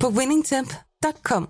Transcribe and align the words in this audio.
på 0.00 0.08
winningtemp.com. 0.08 1.48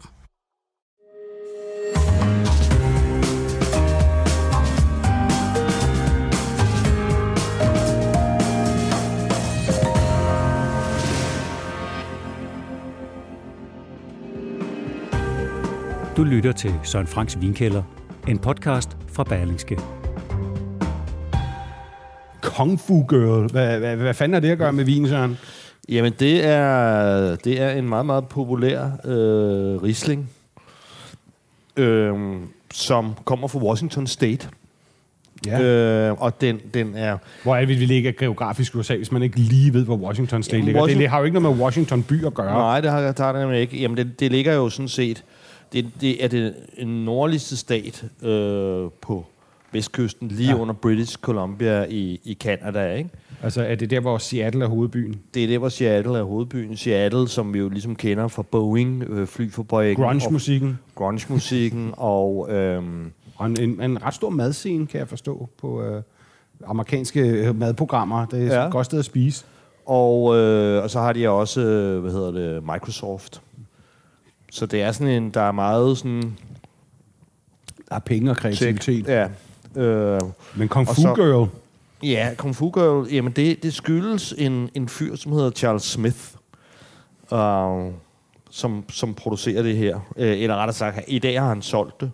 Du 16.17 16.25
lytter 16.25 16.53
til 16.53 16.75
Søren 16.83 17.07
Franks 17.07 17.41
Vinkælder, 17.41 17.83
en 18.29 18.39
podcast 18.39 18.97
fra 19.09 19.25
Berlingske. 19.25 19.81
Kung 22.43 22.81
Fu 22.81 23.07
Girl. 23.09 23.51
Hvad, 23.51 23.79
hvad, 23.79 23.97
hvad 23.97 24.15
fanden 24.15 24.35
er 24.35 24.41
det 24.41 24.51
at 24.51 24.59
gøre 24.59 24.73
med 24.73 24.85
vin, 24.85 25.09
Søren? 25.09 25.39
Jamen, 25.89 26.13
det 26.21 26.45
er, 26.45 27.37
det 27.37 27.61
er 27.61 27.71
en 27.71 27.89
meget, 27.89 28.07
meget 28.07 28.29
populær 28.29 28.85
øh, 29.05 29.83
Riesling, 29.83 30.31
øh, 31.77 32.15
som 32.75 33.13
kommer 33.25 33.49
fra 33.49 33.59
Washington 33.59 34.07
State. 34.07 34.49
Ja. 35.47 35.63
Øh, 35.63 36.23
og 36.23 36.41
den, 36.41 36.61
den 36.75 36.95
er... 36.97 37.19
Hvor 37.43 37.57
er 37.57 37.61
det, 37.65 37.81
vi 37.81 37.87
ligger 37.87 38.13
geografisk 38.13 38.75
i 38.75 38.79
USA, 38.79 38.97
hvis 38.97 39.13
man 39.13 39.23
ikke 39.23 39.37
lige 39.37 39.73
ved, 39.75 39.85
hvor 39.85 39.97
Washington 39.97 40.43
State 40.43 40.57
Jamen, 40.57 40.65
ligger? 40.67 40.83
Washington- 40.83 40.99
Det 41.01 41.09
har 41.11 41.19
jo 41.19 41.25
ikke 41.25 41.41
noget 41.41 41.57
med 41.57 41.65
Washington 41.65 42.03
by 42.03 42.27
at 42.27 42.35
gøre. 42.35 42.53
Nej, 42.55 42.81
det 42.81 42.91
har 42.91 43.01
det 43.01 43.19
har 43.19 43.33
det 43.33 43.41
nemlig 43.41 43.61
ikke. 43.61 43.77
Jamen, 43.79 43.97
det, 43.97 44.21
det 44.21 44.31
ligger 44.31 44.55
jo 44.55 44.69
sådan 44.69 44.89
set... 44.89 45.25
Det, 45.73 45.91
det 46.01 46.25
er 46.25 46.29
det 46.29 46.55
en 46.77 47.05
nordligste 47.05 47.57
stat 47.57 48.05
øh, 48.23 48.91
på 49.01 49.27
vestkysten, 49.77 50.29
lige 50.29 50.49
Ja. 50.51 50.61
under 50.61 50.75
British 50.75 51.17
Columbia 51.19 51.85
i, 51.89 52.21
i 52.25 52.35
Canada, 52.41 52.95
ikke? 52.95 53.11
Altså, 53.43 53.63
er 53.63 53.75
det 53.75 53.91
der, 53.91 54.01
hvor 54.01 54.19
Seattle 54.19 54.65
er 54.65 54.69
hovedbyen? 54.69 55.21
Det 55.35 55.43
er 55.45 55.47
det, 55.47 55.59
hvor 55.59 55.69
Seattle 55.69 56.19
er 56.19 56.23
hovedbyen. 56.23 56.77
Seattle, 56.77 57.29
som 57.29 57.55
vi 57.55 57.59
jo 57.59 57.69
ligesom 57.69 57.97
kender 57.97 58.29
fra 58.29 58.43
Boeing, 58.43 59.03
øh, 59.09 59.27
flyfabrikken. 59.27 60.05
Grunge-musikken. 60.05 60.69
og 60.69 60.95
Grunge-musikken, 60.95 61.91
og... 61.97 62.49
Øhm, 62.51 63.13
Og 63.37 63.47
en, 63.47 63.61
en, 63.61 63.83
en 63.83 64.03
ret 64.03 64.15
stor 64.15 64.31
madscene, 64.31 64.87
kan 64.87 64.99
jeg 64.99 65.09
forstå, 65.09 65.49
på 65.61 65.83
øh, 65.83 66.03
amerikanske 66.67 67.21
øh, 67.21 67.57
madprogrammer. 67.59 68.27
Det 68.27 68.43
er 68.53 68.61
ja. 68.61 68.67
Et 68.67 68.73
godt 68.73 68.85
sted 68.87 68.99
at 68.99 69.05
spise. 69.05 69.45
Og, 69.87 70.37
øh, 70.37 70.83
og 70.83 70.91
så 70.91 71.01
har 71.01 71.13
de 71.13 71.29
også, 71.29 71.61
øh, 71.61 72.01
hvad 72.01 72.13
hedder 72.13 72.31
det, 72.31 72.63
Microsoft. 72.63 73.43
Så 74.51 74.67
det 74.67 74.83
er 74.83 74.93
sådan 74.93 75.13
en, 75.23 75.31
der 75.31 75.41
er 75.41 75.53
meget 75.53 75.99
sådan... 75.99 76.23
Der 77.89 77.95
er 77.95 77.99
penge 77.99 78.31
og 78.31 78.37
kreativitet. 78.37 79.07
Ja. 79.09 79.29
Øh, 79.77 80.21
Men 80.57 80.69
Kung 80.69 80.89
Fu 80.89 80.95
så- 80.95 81.15
Girl, 81.15 81.49
ja, 82.03 82.31
Kung 82.37 82.57
Fu 82.57 82.71
Girl, 82.71 83.13
jamen 83.13 83.33
det, 83.33 83.63
det 83.63 83.75
skyldes 83.75 84.35
en, 84.39 84.71
en 84.75 84.89
fyr, 84.89 85.17
som 85.17 85.33
hedder 85.33 85.51
Charles 85.51 85.83
Smith, 85.83 86.19
øh, 87.33 87.93
som, 88.51 88.85
som 88.91 89.15
producerer 89.15 89.63
det 89.63 89.77
her. 89.77 89.97
Øh, 90.17 90.39
eller 90.43 90.57
rettere 90.57 90.73
sagt, 90.75 90.99
i 91.09 91.19
dag 91.19 91.41
har 91.41 91.49
han 91.49 91.63
solgt 91.63 92.01
det. 92.01 92.11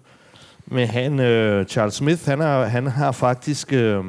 Men 0.66 0.88
han, 0.88 1.20
øh, 1.20 1.66
Charles 1.66 1.94
Smith, 1.94 2.24
han, 2.26 2.40
er, 2.40 2.64
han 2.64 2.86
har 2.86 3.12
faktisk... 3.12 3.72
Øh, 3.72 4.04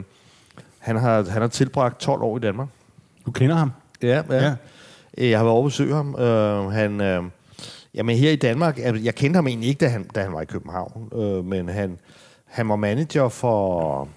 han 0.80 0.96
har, 0.96 1.30
han 1.30 1.42
har 1.42 1.48
tilbragt 1.50 2.00
12 2.00 2.22
år 2.22 2.38
i 2.38 2.40
Danmark. 2.40 2.68
du 3.26 3.32
kender 3.32 3.56
ham. 3.56 3.72
Ja, 4.02 4.22
Ja. 4.30 4.36
ja. 4.44 4.54
Øh, 5.18 5.30
Jeg 5.30 5.40
har 5.40 5.44
været 5.44 5.54
over 5.54 5.66
at 5.66 5.70
besøge 5.72 5.96
ham. 5.96 6.16
Øh, 6.16 6.72
han, 6.72 7.02
øh, 7.02 7.24
jamen 7.96 8.16
her 8.18 8.32
i 8.32 8.36
Danmark, 8.36 8.80
altså, 8.80 9.04
jeg 9.04 9.16
kendte 9.16 9.38
ham 9.38 9.48
egentlig 9.48 9.70
ikke, 9.70 9.80
da 9.86 9.88
han, 9.90 10.04
da 10.16 10.22
han 10.24 10.34
var 10.34 10.42
i 10.42 10.46
København, 10.46 11.10
øh, 11.16 11.46
men 11.46 11.70
han, 11.70 11.98
han 12.54 12.70
var 12.70 12.76
manager 12.76 13.30
for... 13.30 14.08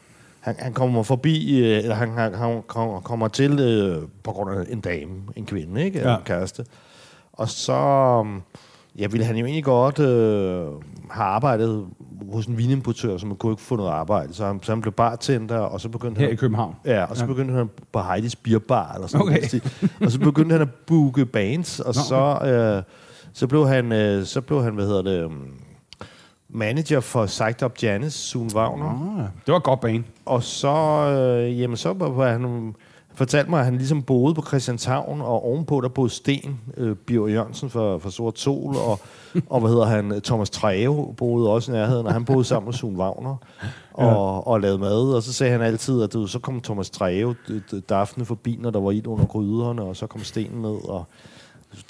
Han, 0.41 0.55
han 0.59 0.73
kommer 0.73 1.03
forbi, 1.03 1.59
øh, 1.61 1.79
eller 1.79 1.95
han, 1.95 2.11
han, 2.11 2.35
han 2.35 2.63
kommer- 2.67 3.01
kommer 3.01 3.29
til 3.29 3.61
øh, 3.61 4.03
på 4.25 4.33
grund 4.33 4.51
af 4.59 4.65
en 4.69 4.81
dame, 4.81 5.13
en 5.37 5.47
kvinde, 5.47 5.85
ikke? 5.85 5.99
Ja. 5.99 6.17
En 6.17 6.23
kæreste. 6.25 6.65
Og 7.33 7.49
så 7.49 7.73
øh, 8.27 8.41
ja, 9.01 9.07
ville 9.07 9.27
han 9.27 9.37
jo 9.37 9.45
egentlig 9.45 9.65
godt 9.65 9.99
øh, 9.99 10.67
have 11.11 11.25
arbejdet 11.27 11.87
hos 12.33 12.47
en 12.47 12.59
vinimportør, 12.59 13.17
som 13.17 13.37
kunne 13.37 13.53
ikke 13.53 13.63
få 13.63 13.77
noget 13.77 13.91
arbejde. 13.91 14.35
Så 14.35 14.47
han, 14.47 14.63
så 14.63 14.73
han 14.73 14.81
blev 14.81 14.93
bartender, 14.93 15.59
og 15.59 15.81
så 15.81 15.89
begyndte 15.89 16.19
Her 16.19 16.27
han... 16.27 16.33
i 16.33 16.37
København. 16.37 16.75
Ja, 16.85 17.05
og 17.05 17.17
så 17.17 17.23
Ja. 17.25 17.29
begyndte 17.29 17.55
han 17.55 17.71
på 17.93 17.99
Heidi's 17.99 18.35
Beer 18.45 18.59
Bar, 18.59 18.93
eller 18.95 19.07
sådan 19.07 19.23
Okay. 19.27 19.41
noget. 19.41 19.91
Og 20.01 20.11
så 20.11 20.21
begyndte 20.21 20.53
han 20.53 20.63
at 20.63 20.71
booke 20.87 21.27
bands, 21.27 21.81
og 21.81 21.87
Nå, 21.87 21.93
så, 21.93 22.39
øh, 22.47 22.83
så 23.33 23.47
blev 23.47 23.69
han, 23.69 23.93
øh, 23.93 24.25
så 24.25 24.41
blev 24.41 24.63
han, 24.63 24.75
hvad 24.75 24.87
hedder 24.87 25.03
det, 25.03 25.25
um, 25.25 25.49
manager 26.49 27.01
for 27.01 27.27
Psyched 27.27 27.63
Up 27.63 27.83
Janice, 27.83 28.19
Sune 28.19 28.51
Wagner. 28.55 29.19
Ah, 29.19 29.25
det 29.47 29.53
var 29.55 29.59
godt 29.59 29.81
bane. 29.81 30.05
Og 30.27 30.43
så, 30.43 30.69
øh, 31.49 31.61
jamen, 31.61 31.77
så 31.77 31.93
var 31.93 32.33
han, 32.33 32.75
fortalte 33.15 33.51
mig, 33.51 33.59
at 33.59 33.65
han 33.65 33.77
ligesom 33.77 34.03
boede 34.03 34.35
på 34.35 34.43
Christianshavn, 34.43 35.21
og 35.21 35.45
ovenpå 35.45 35.81
der 35.81 35.89
boede 35.89 36.11
Sten, 36.11 36.61
øh, 36.77 36.97
Bjørn 36.97 37.31
Jørgensen 37.31 37.71
fra, 37.71 37.99
fra 37.99 38.11
Sort 38.11 38.39
Sol, 38.39 38.77
og, 38.77 39.01
og 39.51 39.61
hvad 39.61 39.71
hedder 39.71 39.87
han, 39.87 40.21
Thomas 40.25 40.51
Treve 40.51 41.15
boede 41.17 41.51
også 41.51 41.73
i 41.73 41.75
nærheden, 41.75 42.07
og 42.07 42.13
han 42.13 42.25
boede 42.25 42.45
sammen 42.45 42.67
med 42.67 42.75
Sune 42.75 42.99
Wagner 42.99 43.37
og, 43.93 44.47
og 44.47 44.61
lavede 44.61 44.79
mad, 44.79 45.15
og 45.15 45.23
så 45.23 45.33
sagde 45.33 45.53
han 45.53 45.63
altid, 45.63 46.03
at 46.03 46.13
du, 46.13 46.27
så 46.27 46.39
kom 46.39 46.61
Thomas 46.61 46.91
Treve 46.91 47.35
daftene 47.89 48.25
forbi, 48.25 48.59
når 48.63 48.71
der 48.71 48.81
var 48.81 48.91
ild 48.91 49.07
under 49.07 49.25
gryderne, 49.27 49.83
og 49.83 49.97
så 49.97 50.07
kom 50.07 50.21
Sten 50.25 50.51
ned, 50.55 50.89
og 50.89 51.05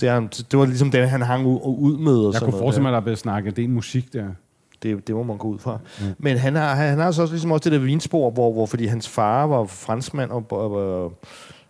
det, 0.00 0.10
han- 0.10 0.26
det 0.50 0.58
var 0.58 0.64
ligesom 0.66 0.90
det, 0.90 1.10
han 1.10 1.22
hang 1.22 1.46
ud 1.46 1.98
med. 1.98 2.16
Og 2.16 2.32
Jeg 2.32 2.42
kunne 2.42 2.52
forestille 2.58 2.82
mig, 2.82 2.90
at 2.90 2.94
der 2.94 3.00
blev 3.00 3.16
snakket. 3.16 3.56
Det 3.56 3.64
er 3.64 3.68
musik 3.68 4.12
der. 4.12 4.26
Det, 4.82 5.06
det 5.06 5.14
må 5.14 5.22
man 5.22 5.36
gå 5.36 5.48
ud 5.48 5.58
fra. 5.58 5.78
Mm. 6.00 6.04
Men 6.18 6.36
han 6.38 6.54
har, 6.54 6.74
han 6.74 6.98
har 6.98 7.10
så 7.10 7.22
også 7.22 7.34
ligesom 7.34 7.52
også 7.52 7.70
det 7.70 7.80
der 7.80 7.84
vinspor, 7.86 8.30
hvor, 8.30 8.52
hvor 8.52 8.66
fordi 8.66 8.86
hans 8.86 9.08
far 9.08 9.46
var 9.46 9.64
franskmand 9.64 10.30
og, 10.30 10.44
og, 10.50 11.12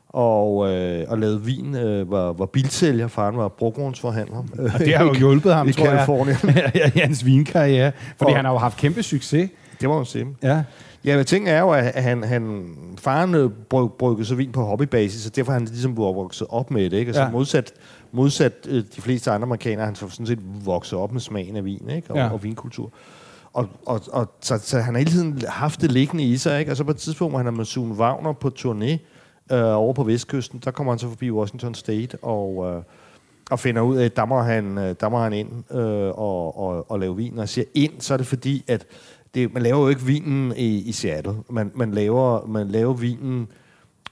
og, 0.08 0.72
øh, 0.72 1.04
og 1.08 1.18
lavede 1.18 1.42
vin, 1.42 1.74
øh, 1.76 2.10
var, 2.10 2.32
var 2.32 2.46
bilsælger. 2.46 3.08
Faren 3.08 3.36
var 3.36 3.48
brugvognsforhandler. 3.48 4.36
Og 4.74 4.78
det 4.78 4.94
har 4.96 5.04
jo 5.04 5.14
hjulpet 5.14 5.54
ham, 5.54 5.68
i 5.68 5.72
tror 5.72 5.84
jeg. 5.86 5.92
Californien. 6.06 6.36
i 6.94 6.98
hans 6.98 7.24
vinkarriere. 7.26 7.92
Fordi 8.16 8.30
Og- 8.30 8.36
han 8.36 8.44
har 8.44 8.52
jo 8.52 8.58
haft 8.58 8.76
kæmpe 8.76 9.02
succes. 9.02 9.50
det 9.80 9.88
må 9.88 9.96
man 9.96 10.04
sige. 10.06 10.26
Ja. 10.42 10.62
Ja, 11.04 11.16
men 11.16 11.24
ting 11.24 11.48
er 11.48 11.60
jo, 11.60 11.70
at 11.70 11.84
han, 12.02 12.22
han, 12.24 12.66
faren 12.98 13.50
bryg, 13.70 13.90
bryggede 13.98 14.24
så 14.26 14.34
vin 14.34 14.52
på 14.52 14.64
hobbybasis, 14.64 15.26
og 15.26 15.36
derfor 15.36 15.52
er 15.52 15.58
han 15.58 15.64
ligesom 15.64 15.96
vokset 15.96 16.46
op 16.50 16.70
med 16.70 16.90
det. 16.90 16.96
Ikke? 16.96 17.08
Altså 17.08 17.20
Ja. 17.22 17.26
ja. 17.26 17.32
modsat, 17.32 17.72
modsat 18.16 18.52
øh, 18.68 18.84
de 18.96 19.00
fleste 19.00 19.30
andre 19.30 19.46
amerikanere, 19.46 19.86
han 19.86 19.94
så 19.94 20.08
sådan 20.08 20.26
set 20.26 20.38
vokset 20.64 20.98
op 20.98 21.12
med 21.12 21.20
smagen 21.20 21.56
af 21.56 21.64
vin 21.64 21.90
ikke? 21.96 22.10
Og, 22.10 22.16
Ja. 22.16 22.28
og 22.30 22.42
vinkultur. 22.42 22.92
Og, 23.52 23.68
og, 23.86 24.00
og 24.12 24.30
så, 24.40 24.58
så 24.58 24.78
han 24.78 24.94
har 24.94 24.98
hele 24.98 25.10
tiden 25.10 25.42
haft 25.48 25.80
det 25.80 25.92
liggende 25.92 26.24
i 26.24 26.36
sig, 26.36 26.58
ikke? 26.60 26.70
Og 26.72 26.76
så 26.76 26.84
på 26.84 26.90
et 26.90 26.96
tidspunkt, 26.96 27.32
hvor 27.32 27.38
han 27.38 27.46
er 27.46 27.50
med 27.50 27.64
Sune 27.64 27.94
Wagner 27.94 28.32
på 28.32 28.50
turné 28.58 28.90
øh, 29.54 29.76
over 29.76 29.92
på 29.92 30.04
Vestkysten, 30.04 30.60
der 30.64 30.70
kommer 30.70 30.92
han 30.92 30.98
så 30.98 31.08
forbi 31.08 31.30
Washington 31.30 31.74
State 31.74 32.18
og, 32.22 32.72
øh, 32.72 32.82
og 33.50 33.58
finder 33.60 33.82
ud 33.82 33.96
af, 33.96 34.04
at 34.04 34.16
der 34.16 34.24
må 34.24 34.40
han, 34.40 34.78
øh, 34.78 34.94
der 35.00 35.08
må 35.08 35.18
han 35.18 35.32
ind 35.32 35.72
øh, 35.72 36.08
og, 36.18 36.58
og, 36.58 36.90
og 36.90 37.00
lave 37.00 37.16
vin. 37.16 37.32
Og 37.32 37.38
jeg 37.40 37.48
siger 37.48 37.64
ind, 37.74 38.00
så 38.00 38.14
er 38.14 38.18
det 38.18 38.26
fordi, 38.26 38.64
at 38.68 38.86
det, 39.34 39.54
man 39.54 39.62
laver 39.62 39.78
jo 39.80 39.88
ikke 39.88 40.02
vinen 40.02 40.52
i, 40.56 40.76
i 40.78 40.92
Seattle. 40.92 41.34
Man, 41.50 41.70
man, 41.74 41.90
laver, 41.92 42.46
man 42.46 42.68
laver 42.68 42.94
vinen 42.94 43.48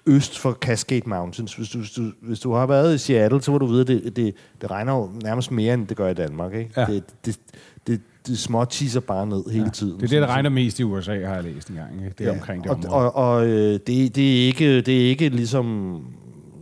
øst 0.06 0.38
for 0.38 0.52
Cascade 0.52 1.02
Mountains. 1.06 1.54
Hvis 1.54 1.68
du, 1.68 1.78
hvis, 1.78 1.90
du, 1.90 2.12
hvis 2.22 2.40
du 2.40 2.52
har 2.52 2.66
været 2.66 2.94
i 2.94 2.98
Seattle, 2.98 3.42
så 3.42 3.50
må 3.50 3.58
du 3.58 3.66
vide, 3.66 3.80
at 3.80 3.88
det, 3.88 4.16
det, 4.16 4.34
det 4.60 4.70
regner 4.70 4.94
jo 4.94 5.10
nærmest 5.22 5.50
mere, 5.50 5.74
end 5.74 5.86
det 5.86 5.96
gør 5.96 6.08
i 6.08 6.14
Danmark. 6.14 6.54
Ikke? 6.54 6.70
Ja. 6.76 6.86
Det, 6.86 7.04
det, 7.26 7.38
det, 7.86 8.00
det 8.26 8.38
små 8.38 8.64
teaser 8.64 9.00
bare 9.00 9.26
ned 9.26 9.50
hele 9.50 9.70
tiden. 9.70 10.00
Det 10.00 10.04
er 10.04 10.08
det, 10.08 10.22
der 10.22 10.26
regner 10.26 10.50
mest 10.50 10.80
i 10.80 10.82
USA, 10.82 11.26
har 11.26 11.34
jeg 11.34 11.44
læst 11.44 11.68
en 11.68 11.74
gang. 11.74 12.04
Ikke? 12.04 12.14
Det 12.18 12.26
er 12.26 12.32
omkring 12.32 12.62
det 12.62 12.70
og, 12.70 12.76
område. 12.76 13.12
Og, 13.12 13.36
og 13.36 13.46
øh, 13.46 13.72
det, 13.72 14.16
det, 14.16 14.42
er 14.42 14.46
ikke, 14.46 14.80
det 14.80 15.04
er 15.04 15.08
ikke 15.08 15.28
ligesom 15.28 16.00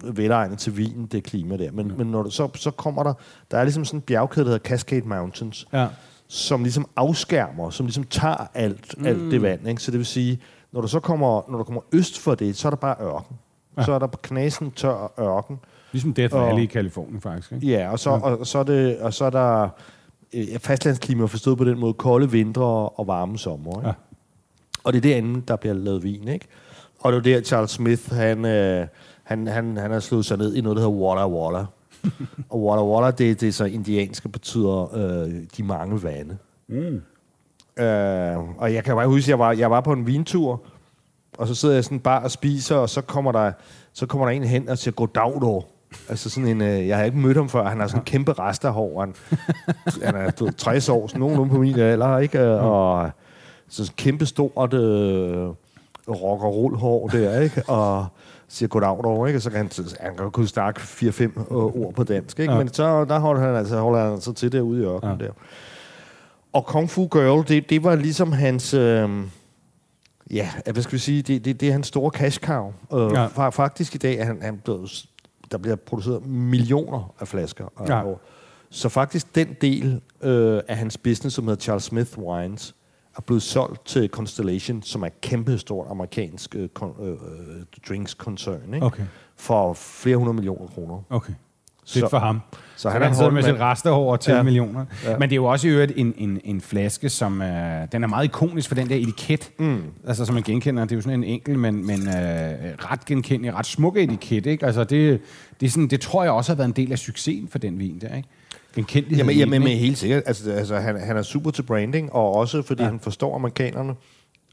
velegnet 0.05 0.59
til 0.59 0.77
vinen, 0.77 1.07
det 1.07 1.25
klima 1.25 1.57
der. 1.57 1.73
Men, 1.73 1.93
men 1.99 2.07
når 2.07 2.23
du, 2.23 2.31
så, 2.31 2.49
så 2.55 2.71
kommer 2.71 3.03
der... 3.03 3.15
Der 3.51 3.59
er 3.59 3.65
ligesom 3.65 3.85
sådan 3.85 3.99
en 3.99 4.03
bjergkæde, 4.03 4.45
der 4.45 4.51
hedder 4.51 4.69
Cascade 4.69 5.09
Mountains, 5.09 5.67
ja. 5.73 5.87
som 6.29 6.63
ligesom 6.63 6.87
afskærmer, 6.97 7.71
som 7.71 7.87
ligesom 7.87 8.05
tager 8.05 8.47
alt, 8.55 8.99
mm. 8.99 9.07
alt 9.07 9.31
det 9.31 9.43
vand. 9.43 9.69
Ikke? 9.69 9.83
Så 9.83 9.91
det 9.91 9.99
vil 9.99 10.07
sige, 10.07 10.39
når 10.73 10.81
du 10.81 10.89
så 10.89 11.01
kommer, 11.01 11.51
når 11.51 11.59
du 11.59 11.65
kommer 11.65 11.83
øst 11.93 12.19
for 12.19 12.35
det, 12.35 12.57
så 12.57 12.69
er 12.69 12.71
der 12.71 12.77
bare 12.77 12.97
ørken. 13.01 13.37
Ja. 13.77 13.81
Ja. 13.81 13.85
Så 13.87 13.93
er 13.93 13.99
der 13.99 14.07
knasen 14.23 14.71
tør 14.71 15.13
ørken. 15.21 15.59
Ligesom 15.93 16.15
Death 16.15 16.35
Og- 16.35 16.47
Valley 16.47 16.63
i 16.63 16.67
Kalifornien, 16.67 17.21
faktisk. 17.21 17.53
Ikke? 17.53 17.67
Ja, 17.67 17.91
og 17.91 17.99
så, 17.99 18.11
og, 18.11 18.39
og 18.39 18.47
så, 18.47 18.59
er, 18.59 18.63
det, 18.63 18.99
og 18.99 19.15
så 19.15 19.25
er 19.25 19.31
der 19.31 19.69
øh, 20.33 20.59
fastlandsklima 20.59 21.25
forstået 21.25 21.59
på 21.59 21.65
den 21.65 21.79
måde, 21.79 21.93
kolde 21.95 22.31
vintre 22.31 22.89
og 22.89 23.07
varme 23.07 23.39
sommer. 23.39 23.79
Ikke? 23.79 23.89
Ja. 23.89 23.93
Og 24.85 24.93
det 24.93 24.99
er 24.99 25.03
derinde, 25.03 25.43
der 25.49 25.57
bliver 25.57 25.75
lavet 25.75 26.03
vin, 26.03 26.29
ikke? 26.29 26.47
Og 27.01 27.13
det 27.13 27.19
er 27.19 27.23
der, 27.23 27.41
Charles 27.45 27.71
Smith, 27.71 28.13
han, 28.15 28.45
øh, 28.45 28.87
han, 29.23 29.47
han, 29.47 29.77
han 29.77 29.91
har 29.91 30.01
slået 30.01 30.25
sig 30.25 30.39
ned 30.39 30.55
i 30.55 30.61
noget, 30.61 30.77
der 30.77 30.83
hedder 30.83 30.97
Walla 31.03 31.29
Walla. 31.29 31.65
og 32.51 32.65
Walla 32.65 32.85
Walla, 32.85 33.11
det, 33.11 33.41
det 33.41 33.49
er 33.49 33.53
så 33.53 33.65
indianske, 33.65 34.29
betyder 34.29 34.95
øh, 34.97 35.31
de 35.57 35.63
mange 35.63 36.03
vande. 36.03 36.37
Mm. 36.69 37.03
Øh, 37.77 38.39
og 38.59 38.75
jeg 38.75 38.85
kan 38.85 38.95
bare 38.95 39.07
huske, 39.07 39.31
jeg 39.31 39.39
var, 39.39 39.53
jeg 39.53 39.71
var 39.71 39.81
på 39.81 39.93
en 39.93 40.07
vintur, 40.07 40.63
og 41.39 41.49
så 41.49 41.55
sidder 41.55 41.75
jeg 41.75 41.85
sådan 41.85 42.01
bare 42.01 42.23
og 42.23 42.31
spiser, 42.31 42.77
og 42.77 42.89
så 42.89 43.01
kommer 43.01 43.33
der, 43.33 43.53
så 43.93 44.07
kommer 44.07 44.27
der 44.27 44.33
en 44.33 44.45
hen 44.45 44.69
og 44.69 44.79
siger, 44.79 44.95
goddag 44.95 45.41
dog. 45.41 45.69
Altså 46.09 46.31
sådan 46.31 46.49
en, 46.49 46.61
øh, 46.61 46.89
jeg 46.89 46.97
har 46.97 47.05
ikke 47.05 47.19
mødt 47.19 47.37
ham 47.37 47.49
før, 47.49 47.65
han 47.65 47.81
har 47.81 47.87
sådan 47.87 48.01
en 48.01 48.05
kæmpe 48.05 48.33
rest 48.33 48.65
af 48.65 48.73
hår. 48.73 49.01
Han, 49.01 49.15
han 50.05 50.17
er 50.17 50.31
du, 50.31 50.45
ved, 50.45 50.53
60 50.53 50.89
år, 50.89 51.07
sådan 51.07 51.21
nogenlunde 51.21 51.51
på 51.51 51.59
min 51.59 51.79
alder, 51.79 52.19
ikke? 52.19 52.51
Og 52.51 53.11
så 53.69 53.85
sådan 53.85 53.95
kæmpe 53.97 54.27
stort 54.27 54.75
øh, 54.75 55.49
rock 56.09 56.43
og 56.43 56.55
roll 56.57 56.77
hår 56.77 57.09
der, 57.09 57.41
ikke? 57.41 57.63
Og 57.69 58.07
siger 58.49 58.69
goddag 58.69 59.01
dog, 59.05 59.29
ikke? 59.29 59.39
Og 59.39 59.43
så 59.43 59.51
kan 59.51 59.59
han, 59.59 59.71
han 60.01 60.17
kan 60.17 60.31
kunne 60.31 60.49
snakke 60.49 60.81
4-5 60.81 61.23
øh, 61.23 61.37
ord 61.51 61.95
på 61.95 62.05
dansk, 62.05 62.41
ikke? 62.41 62.53
Ja. 62.53 62.59
Men 62.59 62.69
så 62.73 63.05
der 63.05 63.19
holder 63.19 63.43
han 63.43 63.55
altså 63.55 63.79
holder 63.79 64.11
han 64.11 64.21
så 64.21 64.33
til 64.33 64.53
derude 64.53 64.83
i 64.83 64.85
ørkenen 64.85 65.21
ja. 65.21 65.27
der. 65.27 65.33
Og 66.53 66.67
Kung 66.67 66.91
Fu 66.91 67.07
Girl, 67.07 67.49
det, 67.49 67.71
det 67.71 67.85
var 67.85 67.95
ligesom 67.97 68.33
hans... 68.33 68.75
Øh, 68.75 69.11
ja, 70.31 70.51
hvad 70.73 70.83
skal 70.83 70.93
vi 70.93 70.99
sige? 70.99 71.23
Det, 71.23 71.45
det, 71.45 71.61
det 71.61 71.69
er 71.69 71.73
hans 71.73 71.87
store 71.87 72.11
cash 72.11 72.41
cow. 72.41 72.73
Øh, 72.95 73.13
Ja. 73.13 73.49
Faktisk 73.49 73.95
i 73.95 73.99
dag 73.99 74.19
er 74.19 74.25
han, 74.25 74.43
han 74.43 74.59
blevet, 74.65 75.05
der 75.51 75.59
bliver 75.59 75.77
produceret 75.77 76.27
millioner 76.27 77.15
af 77.21 77.29
flasker. 77.29 77.65
Ja. 77.89 77.99
Ja. 78.09 78.15
Så 78.71 78.89
faktisk 78.89 79.35
den 79.35 79.57
del 79.61 80.01
øh, 80.23 80.61
af 80.69 80.77
hans 80.77 80.99
business, 80.99 81.37
som 81.37 81.45
hedder 81.45 81.61
Charles 81.61 81.85
Smith 81.85 82.19
Wines, 82.19 82.75
er 83.17 83.21
blevet 83.21 83.43
solgt 83.43 83.87
til 83.87 84.09
Constellation, 84.09 84.83
som 84.83 85.03
er 85.03 85.07
et 85.07 85.21
kæmpe 85.21 85.59
stort 85.59 85.87
amerikansk 85.91 86.55
øh, 86.57 86.69
kon, 86.69 86.95
øh, 87.01 87.09
øh, 87.11 87.17
drinks 87.89 88.15
koncern, 88.15 88.75
ikke? 88.75 88.87
Okay. 88.87 89.03
for 89.37 89.73
flere 89.73 90.17
hundrede 90.17 90.35
millioner 90.35 90.67
kroner. 90.67 91.03
Okay. 91.11 91.33
Fedt 91.87 92.05
Så- 92.05 92.09
for 92.09 92.19
ham. 92.19 92.41
Så 92.83 92.89
Så 92.89 92.91
han 92.91 93.03
han 93.03 93.03
er 93.03 93.07
kan 93.07 93.13
en 93.13 93.15
sidde 93.15 93.25
hård 93.25 93.33
med 93.33 93.43
sit 93.43 93.61
restehår 93.61 94.17
til 94.17 94.31
ja. 94.31 94.37
Ja. 94.37 94.43
millioner. 94.43 94.85
Ja. 95.05 95.19
Men 95.19 95.29
det 95.29 95.33
er 95.33 95.37
jo 95.37 95.45
også 95.45 95.69
i 95.69 95.71
øvrigt 95.71 95.93
en, 95.97 96.15
en, 96.19 96.41
en 96.45 96.61
flaske, 96.61 97.09
som 97.09 97.43
øh, 97.43 97.87
den 97.93 98.03
er 98.03 98.07
meget 98.07 98.25
ikonisk 98.25 98.69
for 98.69 98.75
den 98.75 98.89
der 98.89 98.97
etiket. 98.97 99.51
Mm. 99.59 99.83
Altså, 100.07 100.25
som 100.25 100.35
man 100.35 100.43
genkender. 100.43 100.83
Det 100.83 100.93
er 100.93 100.97
jo 100.97 101.03
sådan 101.03 101.19
en 101.19 101.25
enkel, 101.25 101.59
men, 101.59 101.87
men 101.87 102.09
øh, 102.09 102.15
ret 102.79 103.05
genkendelig, 103.05 103.55
ret 103.55 103.67
smuk 103.67 103.97
etiket. 103.97 104.47
Ikke? 104.47 104.67
Altså, 104.67 104.85
det, 104.85 105.21
det, 105.61 105.67
er 105.67 105.71
sådan, 105.71 105.89
det 105.89 106.01
tror 106.01 106.23
jeg 106.23 106.33
også 106.33 106.53
har 106.53 106.57
været 106.57 106.69
en 106.69 106.77
del 106.77 106.93
af 106.93 106.99
succesen 106.99 107.49
for 107.49 107.59
den 107.59 107.79
vin 107.79 107.99
der. 108.01 108.17
Ikke? 108.17 108.29
Genkendelighed. 108.75 109.19
Jamen, 109.19 109.37
i 109.37 109.39
jamen, 109.39 109.53
den, 109.53 109.63
men 109.63 109.69
ikke? 109.69 109.85
helt 109.85 109.99
sikkert. 109.99 110.23
Altså, 110.27 110.53
altså 110.53 110.77
han, 110.77 111.01
han 111.01 111.17
er 111.17 111.23
super 111.23 111.51
til 111.51 111.63
branding, 111.63 112.13
og 112.13 112.35
også 112.35 112.63
fordi 112.63 112.83
ja. 112.83 112.89
han 112.89 113.01
forstår 113.01 113.35
amerikanerne. 113.35 113.95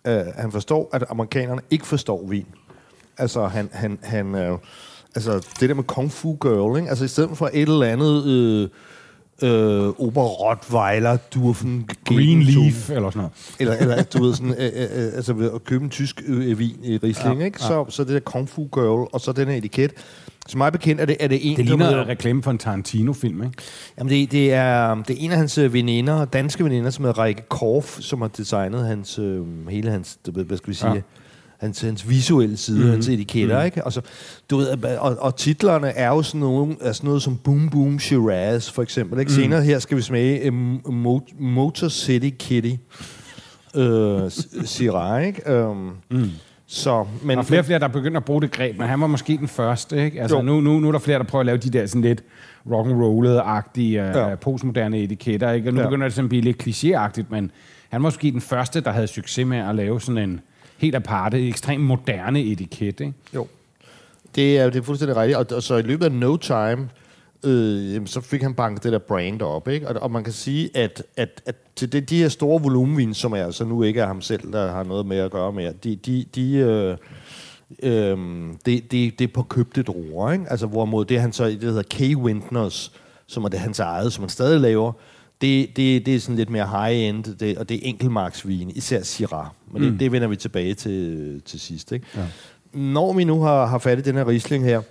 Uh, 0.10 0.14
han 0.36 0.52
forstår, 0.52 0.90
at 0.94 1.04
amerikanerne 1.10 1.62
ikke 1.70 1.88
forstår 1.88 2.28
vin. 2.28 2.46
Altså, 3.18 3.48
han, 3.48 3.70
han, 3.74 4.00
han 4.04 4.52
uh, 4.52 4.60
altså 5.16 5.48
det 5.60 5.70
der 5.70 5.76
med 5.76 5.84
Kung 5.84 6.12
Fu 6.12 6.38
Girl, 6.42 6.78
ikke? 6.78 6.90
Altså, 6.90 7.06
i 7.06 7.08
stedet 7.08 7.30
for 7.38 7.50
et 7.54 7.62
eller 7.62 7.86
andet 7.86 8.26
øh, 8.26 8.70
øh, 9.44 9.88
Ober 10.00 10.24
Rottweiler, 10.24 11.18
Durfen, 11.34 11.90
Green 12.06 12.44
Leaf, 12.44 12.90
eller 12.90 13.10
sådan 13.10 13.18
noget. 13.20 13.32
eller, 13.60 13.76
eller 13.76 14.04
du 14.04 14.24
ved 14.24 14.34
sådan, 14.34 14.52
øh, 14.60 14.66
øh, 14.76 15.06
øh, 15.06 15.14
altså 15.16 15.34
ved 15.34 15.52
at 15.56 15.64
købe 15.64 15.84
en 15.84 15.90
tysk 15.90 16.22
øh, 16.28 16.60
vin 16.60 16.76
i 16.84 16.98
Riesling, 16.98 17.34
Ja, 17.36 17.40
ja, 17.40 17.46
ikke? 17.46 17.60
Så, 17.60 17.86
så 17.90 18.04
det 18.04 18.14
der 18.14 18.20
Kung 18.20 18.50
Fu 18.50 18.68
Girl, 18.74 19.08
og 19.14 19.22
så 19.22 19.32
den 19.32 19.48
her 19.48 19.56
etiket. 19.56 19.92
Så 20.48 20.58
mig 20.58 20.72
bekendt 20.72 21.02
er 21.02 21.06
det, 21.06 21.18
er 21.20 21.28
det 21.28 21.40
en, 21.52 21.58
Det 21.58 21.58
der 21.58 21.64
ligner 21.64 21.86
hedder- 21.86 22.02
en 22.04 22.08
reklame 22.10 22.44
for 22.44 22.52
en 22.52 22.58
Tarantino-film, 22.58 23.44
ikke? 23.44 23.56
Jamen, 23.98 24.12
det, 24.14 24.32
det, 24.32 24.54
er, 24.54 24.96
det 24.96 25.10
er 25.10 25.20
en 25.20 25.32
af 25.32 25.38
hans 25.38 25.58
øh, 25.58 25.74
veninder, 25.74 26.26
danske 26.26 26.64
veninder, 26.64 26.90
som 26.90 27.06
hedder 27.06 27.24
Rikke 27.24 27.42
Korf, 27.50 28.00
som 28.00 28.22
har 28.22 28.28
designet 28.28 28.86
hans, 28.88 29.20
øh, 29.20 29.42
hele 29.70 29.92
hans, 29.92 30.20
hvad 30.32 30.58
skal 30.58 30.70
vi 30.70 30.74
sige, 30.76 30.92
Ja. 30.94 31.02
Hans, 31.60 31.82
hans 31.82 32.10
visuelle 32.10 32.58
side, 32.58 32.78
mm-hmm. 32.78 32.92
hans 32.92 33.08
etiketter, 33.08 33.56
mm-hmm. 33.56 33.66
ikke? 33.66 33.84
Og, 33.86 33.94
så, 33.94 34.02
du 34.50 34.58
ved, 34.58 34.68
og, 35.00 35.18
og 35.20 35.36
titlerne 35.36 35.88
er 35.88 36.08
jo 36.08 36.22
sådan, 36.22 36.40
nogle, 36.40 36.76
er 36.82 36.92
sådan 36.92 37.08
noget 37.08 37.22
som 37.22 37.38
Boom 37.38 37.70
Boom 37.70 38.00
Shiraz, 38.00 38.72
for 38.72 38.82
eksempel. 38.82 39.20
Ikke? 39.20 39.30
Mm. 39.30 39.36
Senere 39.36 39.62
her 39.64 39.80
skal 39.80 39.98
vi 39.98 40.02
smage 40.02 40.50
um, 40.52 40.82
Mo- 41.06 41.36
Motor 41.40 41.88
City 41.88 42.30
Kitty. 42.40 42.72
Øh, 43.76 44.30
Shiraz, 44.66 45.26
ikke? 45.28 45.68
Um, 45.68 45.92
mm. 46.12 46.30
Så, 46.72 47.06
men, 47.24 47.38
Der 47.38 47.44
er 47.44 47.48
flere 47.48 47.62
og 47.62 47.66
flere, 47.66 47.80
der 47.80 47.88
begynder 47.88 48.18
at 48.18 48.26
bruge 48.26 48.42
det 48.42 48.52
greb, 48.52 48.78
men 48.78 48.88
han 48.88 49.02
var 49.02 49.08
måske 49.08 49.38
den 49.38 49.48
første. 49.48 50.06
Ikke? 50.06 50.22
Altså, 50.22 50.38
Jo. 50.38 50.42
nu, 50.42 50.62
nu, 50.62 50.80
nu 50.80 50.88
er 50.88 50.92
der 50.92 51.00
flere, 51.00 51.20
der 51.20 51.26
prøver 51.26 51.40
at 51.40 51.46
lave 51.46 51.58
de 51.58 51.70
der 51.70 51.86
sådan 51.86 52.02
lidt 52.02 52.24
rock'n'rollede-agtige, 52.68 53.82
Ja. 53.82 54.30
ja. 54.30 54.36
postmoderne 54.36 55.00
etiketter. 55.00 55.52
Ikke? 55.52 55.70
Og 55.70 55.74
nu 55.74 55.80
ja. 55.82 55.88
begynder 55.88 56.06
det 56.08 56.14
sådan 56.14 56.26
at 56.26 56.30
blive 56.30 56.42
lidt 56.42 56.68
klichéagtigt, 56.68 57.26
men 57.30 57.52
han 57.90 58.04
var 58.04 58.08
måske 58.08 58.32
den 58.32 58.42
første, 58.42 58.82
der 58.82 58.92
havde 58.92 59.08
succes 59.08 59.46
med 59.46 59.58
at 59.58 59.76
lave 59.76 60.02
sådan 60.02 60.30
en 60.30 60.40
helt 60.80 60.96
aparte, 60.96 61.48
ekstremt 61.48 61.84
moderne 61.84 62.42
etiket. 62.42 63.00
Ikke? 63.00 63.14
Jo. 63.36 63.48
Det 64.36 64.58
er, 64.58 64.70
det 64.70 64.80
er 64.80 64.84
fuldstændig 64.84 65.18
rigtigt. 65.18 65.38
Og, 65.38 65.46
og 65.52 65.64
så 65.64 65.76
i 65.76 65.82
løbet 65.82 66.06
af 66.06 66.12
no 66.12 66.38
time, 66.38 66.90
øh, 67.44 68.08
så 68.08 68.22
fik 68.22 68.42
han 68.42 68.54
banket 68.54 68.84
det 68.84 68.92
der 68.92 69.00
brand 69.00 69.42
op. 69.42 69.68
Ikke? 69.68 69.88
Og, 69.88 70.02
og 70.02 70.12
man 70.12 70.24
kan 70.24 70.34
sige, 70.34 70.70
at, 70.78 71.04
at, 71.18 71.42
at 71.46 71.56
til 71.76 71.92
det, 71.92 72.10
de 72.10 72.18
her 72.18 72.30
store 72.30 72.62
volumenvin, 72.62 73.14
som 73.14 73.34
er 73.34 73.46
altså 73.46 73.66
nu 73.66 73.84
ikke 73.84 74.02
er 74.02 74.08
ham 74.08 74.22
selv, 74.22 74.54
der 74.54 74.72
har 74.72 74.84
noget 74.84 75.06
med 75.06 75.18
at 75.18 75.32
gøre 75.32 75.54
med, 75.54 75.74
de, 75.74 75.96
de, 75.96 76.26
de, 76.36 76.54
øh, 76.54 76.98
øh, 77.84 78.18
det, 78.66 78.92
det, 78.92 79.20
det 79.20 79.22
er 79.22 79.34
på 79.34 79.44
købte 79.44 79.84
druer. 79.84 80.32
Ikke? 80.32 80.46
Altså, 80.50 80.66
hvorimod 80.68 81.06
det, 81.06 81.22
han 81.22 81.34
så, 81.34 81.46
det 81.46 81.64
hedder 81.64 81.84
K. 81.90 82.18
Wintners, 82.18 82.92
som 83.28 83.44
er 83.44 83.50
det 83.50 83.60
hans 83.60 83.80
eget, 83.80 84.14
som 84.14 84.22
han 84.22 84.30
stadig 84.30 84.60
laver, 84.60 84.92
det, 85.42 85.78
det, 85.78 86.06
det 86.06 86.16
er 86.16 86.20
sådan 86.20 86.36
lidt 86.36 86.50
mere 86.50 86.68
high-end, 86.68 87.24
det, 87.24 87.58
og 87.58 87.70
det 87.70 87.76
er 87.76 87.80
enkeltmarksvin, 87.84 88.70
især 88.70 89.04
Syrah. 89.04 89.48
Men 89.72 89.82
mm. 89.82 89.92
det, 89.92 90.00
det 90.00 90.12
vender 90.12 90.28
vi 90.28 90.36
tilbage 90.36 90.74
til, 90.74 91.42
til 91.46 91.60
sidst. 91.60 91.92
Ikke? 91.92 92.06
Ja. 92.16 92.26
Når 92.74 93.14
vi 93.14 93.24
nu 93.24 93.42
har, 93.42 93.66
har 93.66 93.78
fat 93.78 94.00
i 94.00 94.02
den 94.02 94.16
her 94.16 94.28
Riesling 94.28 94.64
her, 94.64 94.82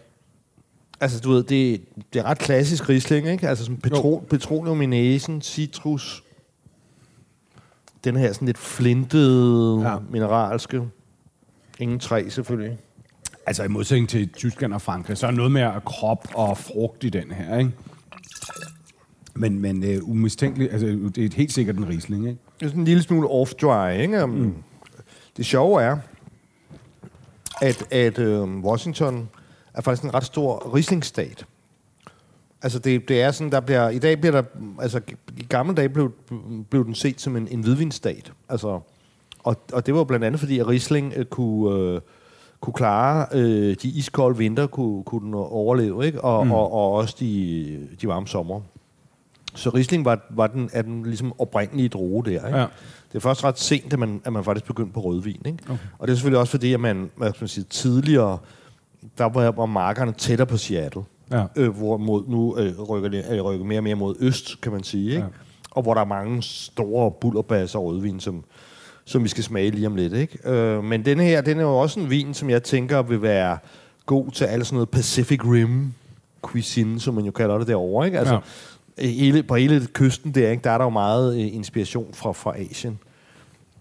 altså 1.00 1.20
du 1.20 1.30
ved, 1.30 1.42
det, 1.42 1.82
det 2.12 2.18
er 2.18 2.24
ret 2.24 2.38
klassisk 2.38 2.88
Riesling, 2.88 3.28
ikke? 3.28 3.48
Altså 3.48 3.64
sådan 3.64 3.76
petro, 3.76 4.26
petroleum 4.30 4.82
i 4.82 4.86
næsen, 4.86 5.42
citrus, 5.42 6.22
den 8.04 8.16
her 8.16 8.32
sådan 8.32 8.46
lidt 8.46 8.58
flintede, 8.58 9.80
Ja. 9.82 9.96
mineralske, 10.10 10.82
ingen 11.78 11.98
træ 11.98 12.28
selvfølgelig. 12.28 12.78
Altså 13.46 13.62
i 13.64 13.68
modsætning 13.68 14.08
til 14.08 14.28
Tyskland 14.28 14.74
og 14.74 14.82
Frankrig, 14.82 15.18
så 15.18 15.26
er 15.26 15.30
noget 15.30 15.52
mere 15.52 15.80
krop 15.86 16.28
og 16.34 16.58
frugt 16.58 17.04
i 17.04 17.08
den 17.08 17.30
her. 17.30 17.58
Ikke? 17.58 17.70
Men, 19.38 19.60
men 19.60 19.82
uh, 19.82 20.10
umistænkeligt, 20.10 20.72
altså 20.72 20.86
det 20.86 21.24
er 21.24 21.36
helt 21.36 21.52
sikkert 21.52 21.76
en 21.76 21.88
Riesling, 21.88 22.28
ikke? 22.28 22.38
Det 22.60 22.66
er 22.66 22.68
sådan 22.68 22.80
en 22.80 22.84
lille 22.84 23.02
smule 23.02 23.28
off-dry, 23.28 23.88
ikke? 23.88 24.26
Mm. 24.26 24.54
Det 25.36 25.46
sjove 25.46 25.82
er, 25.82 25.96
at, 27.62 27.92
at 27.92 28.18
øh, 28.18 28.58
Washington 28.58 29.28
er 29.74 29.80
faktisk 29.80 30.04
en 30.04 30.14
ret 30.14 30.24
stor 30.24 30.74
Riesling-stat. 30.74 31.46
Altså 32.62 32.78
det, 32.78 33.08
det 33.08 33.22
er 33.22 33.30
sådan, 33.30 33.52
der 33.52 33.60
bliver, 33.60 33.88
i 33.88 33.98
dag 33.98 34.20
bliver 34.20 34.32
der, 34.32 34.42
altså 34.80 35.00
i 35.36 35.46
gamle 35.48 35.74
dage 35.74 35.88
blev, 35.88 36.12
blev 36.70 36.84
den 36.84 36.94
set 36.94 37.20
som 37.20 37.36
en, 37.36 37.48
en 37.48 37.60
hvidvinstat. 37.60 38.32
Altså, 38.48 38.80
og, 39.38 39.56
og 39.72 39.86
det 39.86 39.94
var 39.94 40.04
blandt 40.04 40.24
andet 40.24 40.40
fordi, 40.40 40.58
at 40.58 40.68
Riesling 40.68 41.12
øh, 41.16 41.24
kunne, 41.24 41.78
øh, 41.78 42.00
kunne 42.60 42.74
klare 42.74 43.26
øh, 43.32 43.76
de 43.82 43.88
iskolde 43.88 44.38
vinter, 44.38 44.66
kunne, 44.66 45.04
kunne 45.04 45.26
den 45.26 45.34
overleve, 45.34 46.06
ikke? 46.06 46.20
Og, 46.24 46.46
mm. 46.46 46.52
og, 46.52 46.72
og 46.72 46.92
også 46.92 47.16
de, 47.20 47.88
de 48.00 48.08
varme 48.08 48.28
sommer. 48.28 48.60
Så 49.54 49.70
Riesling 49.70 50.04
var, 50.04 50.26
var 50.30 50.46
den, 50.46 50.70
er 50.72 50.82
den 50.82 51.02
ligesom 51.02 51.32
oprindelige 51.40 51.88
droge 51.88 52.24
der. 52.24 52.46
Ikke? 52.46 52.58
Ja. 52.58 52.66
Det 53.12 53.14
er 53.14 53.20
først 53.20 53.44
ret 53.44 53.58
sent, 53.58 53.92
at 53.92 53.98
man, 53.98 54.20
at 54.24 54.32
man 54.32 54.44
faktisk 54.44 54.66
begyndte 54.66 54.92
på 54.92 55.00
rødvin. 55.00 55.40
Ikke? 55.46 55.58
Okay. 55.64 55.78
Og 55.98 56.08
det 56.08 56.12
er 56.12 56.16
selvfølgelig 56.16 56.40
også 56.40 56.50
fordi, 56.50 56.72
at 56.72 56.80
man, 56.80 57.10
hvad 57.16 57.30
skal 57.30 57.42
man 57.42 57.48
sige, 57.48 57.64
tidligere, 57.64 58.38
der 59.18 59.24
var, 59.24 59.50
var 59.50 59.66
markerne 59.66 60.12
tættere 60.12 60.46
på 60.46 60.56
Seattle. 60.56 61.02
Ja. 61.32 61.44
Øh, 61.56 61.76
hvor 61.76 61.96
mod, 61.96 62.24
nu 62.28 62.56
øh, 62.58 62.80
rykker 62.80 63.08
det 63.08 63.24
øh, 63.30 63.40
rykker 63.42 63.64
mere 63.66 63.78
og 63.78 63.84
mere 63.84 63.94
mod 63.94 64.14
øst, 64.20 64.60
kan 64.60 64.72
man 64.72 64.82
sige. 64.82 65.10
Ikke? 65.10 65.22
Ja. 65.22 65.26
Og 65.70 65.82
hvor 65.82 65.94
der 65.94 66.00
er 66.00 66.04
mange 66.04 66.42
store 66.42 67.10
bullerbasser 67.20 67.78
og 67.78 67.84
rødvin, 67.84 68.20
som, 68.20 68.44
som 69.04 69.24
vi 69.24 69.28
skal 69.28 69.44
smage 69.44 69.70
lige 69.70 69.86
om 69.86 69.96
lidt. 69.96 70.12
Ikke? 70.12 70.50
Øh, 70.50 70.84
men 70.84 71.04
denne 71.04 71.24
her, 71.24 71.40
den 71.40 71.58
er 71.58 71.62
jo 71.62 71.76
også 71.78 72.00
en 72.00 72.10
vin, 72.10 72.34
som 72.34 72.50
jeg 72.50 72.62
tænker 72.62 73.02
vil 73.02 73.22
være 73.22 73.58
god 74.06 74.30
til 74.30 74.44
alt 74.44 74.66
sådan 74.66 74.74
noget 74.76 74.88
Pacific 74.88 75.40
Rim 75.44 75.92
cuisine, 76.42 77.00
som 77.00 77.14
man 77.14 77.24
jo 77.24 77.30
kalder 77.30 77.58
det 77.58 77.66
derovre. 77.66 78.06
Ikke? 78.06 78.18
Altså, 78.18 78.34
Ja. 78.34 78.40
Hele, 79.00 79.42
på 79.42 79.54
hele 79.56 79.86
kysten 79.92 80.32
der, 80.34 80.50
ikke? 80.50 80.64
der 80.64 80.70
er 80.70 80.78
der 80.78 80.84
jo 80.84 80.90
meget 80.90 81.34
øh, 81.40 81.54
inspiration 81.54 82.14
fra, 82.14 82.32
fra 82.32 82.54
Asien 82.58 82.98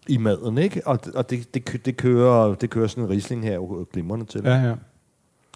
i 0.07 0.17
maden, 0.17 0.57
ikke? 0.57 0.81
Og, 0.88 1.00
og 1.15 1.29
det, 1.29 1.53
det, 1.53 1.86
det, 1.86 1.97
kører, 1.97 2.55
det 2.55 2.69
kører 2.69 2.88
sådan 2.88 3.03
en 3.03 3.09
risling 3.09 3.43
her 3.43 3.53
jo 3.53 3.86
glimrende 3.93 4.25
til. 4.25 4.41
Ja, 4.45 4.55
ja. 4.67 4.74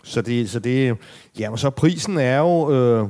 Så 0.03 0.22
det, 0.22 0.50
så 0.50 0.60
det, 0.60 0.98
ja, 1.39 1.50
men 1.50 1.58
så 1.58 1.70
prisen 1.70 2.18
er 2.18 2.38
jo, 2.38 2.72
øh, 2.74 3.08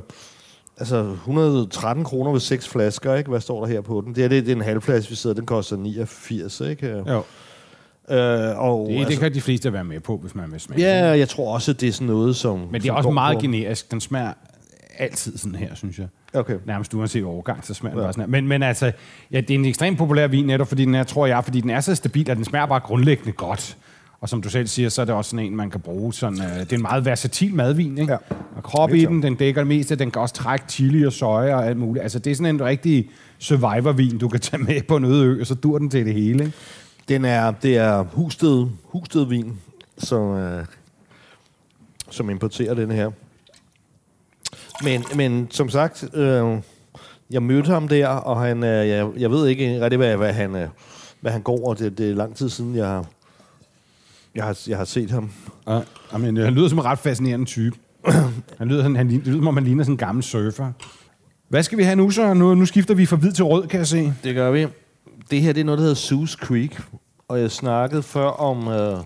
altså 0.78 1.00
113 1.10 2.04
kroner 2.04 2.32
ved 2.32 2.40
seks 2.40 2.68
flasker, 2.68 3.14
ikke? 3.14 3.30
Hvad 3.30 3.40
står 3.40 3.60
der 3.64 3.72
her 3.72 3.80
på 3.80 4.00
den? 4.06 4.14
Det 4.14 4.24
er, 4.24 4.28
det, 4.28 4.46
det 4.46 4.52
er 4.52 4.56
en 4.56 4.62
halvflaske, 4.62 5.10
vi 5.10 5.16
sidder, 5.16 5.36
den 5.36 5.46
koster 5.46 5.76
89, 5.76 6.60
ikke? 6.60 6.86
Jo. 7.08 7.22
Øh, 8.10 8.58
og, 8.58 8.88
Det, 8.90 9.08
det 9.08 9.18
kan 9.18 9.34
de 9.34 9.40
fleste 9.40 9.72
være 9.72 9.84
med 9.84 10.00
på, 10.00 10.16
hvis 10.16 10.34
man 10.34 10.52
vil 10.52 10.60
smage. 10.60 10.80
Ja, 10.82 11.06
jeg 11.18 11.28
tror 11.28 11.54
også, 11.54 11.70
at 11.70 11.80
det 11.80 11.88
er 11.88 11.92
sådan 11.92 12.06
noget, 12.06 12.36
som... 12.36 12.58
Men 12.70 12.82
det 12.82 12.88
er 12.88 12.92
også 12.92 13.10
meget 13.10 13.36
på- 13.36 13.40
generisk. 13.42 13.90
Den 13.90 14.00
smager 14.00 14.32
altid 14.98 15.38
sådan 15.38 15.54
her, 15.54 15.74
synes 15.74 15.98
jeg. 15.98 16.08
Okay. 16.34 16.56
Nærmest 16.66 16.94
uanset 16.94 17.24
overgang, 17.24 17.64
så 17.64 17.74
smager 17.74 17.94
den 17.94 18.00
Ja. 18.00 18.04
bare 18.04 18.12
sådan 18.12 18.22
her. 18.24 18.30
Men, 18.30 18.48
men 18.48 18.62
altså, 18.62 18.92
ja, 19.30 19.40
det 19.40 19.50
er 19.50 19.54
en 19.54 19.64
ekstremt 19.64 19.98
populær 19.98 20.26
vin 20.26 20.44
netop, 20.46 20.68
fordi 20.68 20.84
den 20.84 20.94
er, 20.94 21.04
tror 21.04 21.26
jeg, 21.26 21.44
fordi 21.44 21.60
den 21.60 21.70
er 21.70 21.80
så 21.80 21.94
stabil, 21.94 22.30
at 22.30 22.36
den 22.36 22.44
smager 22.44 22.66
bare 22.66 22.80
grundlæggende 22.80 23.32
godt. 23.32 23.76
Og 24.20 24.28
som 24.28 24.42
du 24.42 24.48
selv 24.50 24.66
siger, 24.66 24.88
så 24.88 25.00
er 25.00 25.04
det 25.04 25.14
også 25.14 25.30
sådan 25.30 25.46
en, 25.46 25.56
man 25.56 25.70
kan 25.70 25.80
bruge. 25.80 26.12
Sådan, 26.14 26.40
øh, 26.40 26.60
det 26.60 26.72
er 26.72 26.76
en 26.76 26.82
meget 26.82 27.04
versatil 27.04 27.54
madvin, 27.54 27.98
ikke? 27.98 28.12
Ja. 28.12 28.18
Og 28.56 28.62
krop 28.62 28.94
i 28.94 29.04
den, 29.04 29.22
den 29.22 29.34
dækker 29.34 29.60
det 29.60 29.68
meste. 29.68 29.94
Den 29.96 30.10
kan 30.10 30.22
også 30.22 30.34
trække 30.34 30.64
chili 30.68 31.06
og 31.06 31.12
soja 31.12 31.54
og 31.56 31.66
alt 31.66 31.76
muligt. 31.76 32.02
Altså, 32.02 32.18
det 32.18 32.30
er 32.30 32.34
sådan 32.34 32.54
en 32.54 32.64
rigtig 32.64 33.10
survivor-vin, 33.38 34.18
du 34.18 34.28
kan 34.28 34.40
tage 34.40 34.62
med 34.62 34.82
på 34.82 34.96
en 34.96 35.04
øde 35.04 35.26
ø, 35.26 35.40
og 35.40 35.46
så 35.46 35.54
dur 35.54 35.78
den 35.78 35.90
til 35.90 36.06
det 36.06 36.14
hele, 36.14 36.44
ikke? 36.44 36.56
Den 37.08 37.24
er, 37.24 37.50
det 37.50 37.76
er 37.76 38.02
Husted, 38.02 38.66
Husted 38.84 39.24
vin, 39.26 39.52
som, 39.98 40.36
øh, 40.36 40.64
som 42.10 42.30
importerer 42.30 42.74
den 42.74 42.90
her. 42.90 43.10
Men, 44.84 45.04
men 45.14 45.48
som 45.50 45.68
sagt, 45.68 46.04
øh, 46.14 46.58
jeg 47.30 47.42
mødte 47.42 47.70
ham 47.70 47.88
der, 47.88 48.08
og 48.08 48.40
han, 48.40 48.64
øh, 48.64 48.88
jeg, 48.88 49.08
jeg 49.18 49.30
ved 49.30 49.48
ikke 49.48 49.80
rigtig, 49.84 49.96
hvad, 49.96 50.16
hvad, 50.16 50.32
han, 50.32 50.56
øh, 50.56 50.68
hvad 51.20 51.32
han 51.32 51.42
går, 51.42 51.68
og 51.68 51.78
det, 51.78 51.98
det 51.98 52.10
er 52.10 52.14
lang 52.14 52.36
tid 52.36 52.48
siden, 52.48 52.76
jeg 52.76 52.86
har, 52.86 53.06
jeg 54.34 54.44
har, 54.44 54.58
jeg 54.68 54.78
har 54.78 54.84
set 54.84 55.10
ham. 55.10 55.30
Ja. 55.68 55.80
Jamen, 56.12 56.36
han 56.36 56.54
lyder 56.54 56.68
som 56.68 56.78
en 56.78 56.84
ret 56.84 56.98
fascinerende 56.98 57.46
type. 57.46 57.76
han 58.58 58.68
lyder, 58.68 58.82
sådan, 58.82 58.96
han, 58.96 59.10
det 59.10 59.26
lyder, 59.26 59.38
som 59.38 59.48
om 59.48 59.56
han 59.56 59.64
ligner 59.64 59.84
sådan 59.84 59.94
en 59.94 59.98
gammel 59.98 60.24
surfer. 60.24 60.72
Hvad 61.48 61.62
skal 61.62 61.78
vi 61.78 61.82
have 61.82 61.96
nu 61.96 62.10
så? 62.10 62.34
Nu, 62.34 62.54
nu 62.54 62.66
skifter 62.66 62.94
vi 62.94 63.06
fra 63.06 63.16
hvid 63.16 63.32
til 63.32 63.44
rød, 63.44 63.66
kan 63.66 63.78
jeg 63.78 63.86
se. 63.86 64.14
Det 64.24 64.34
gør 64.34 64.50
vi. 64.50 64.66
Det 65.30 65.40
her 65.40 65.52
det 65.52 65.60
er 65.60 65.64
noget, 65.64 65.78
der 65.78 65.82
hedder 65.82 65.94
Sioux 65.94 66.32
Creek, 66.32 66.80
og 67.28 67.40
jeg 67.40 67.50
snakkede 67.50 68.02
før 68.02 68.26
om, 68.26 68.68
øh, 68.68 68.98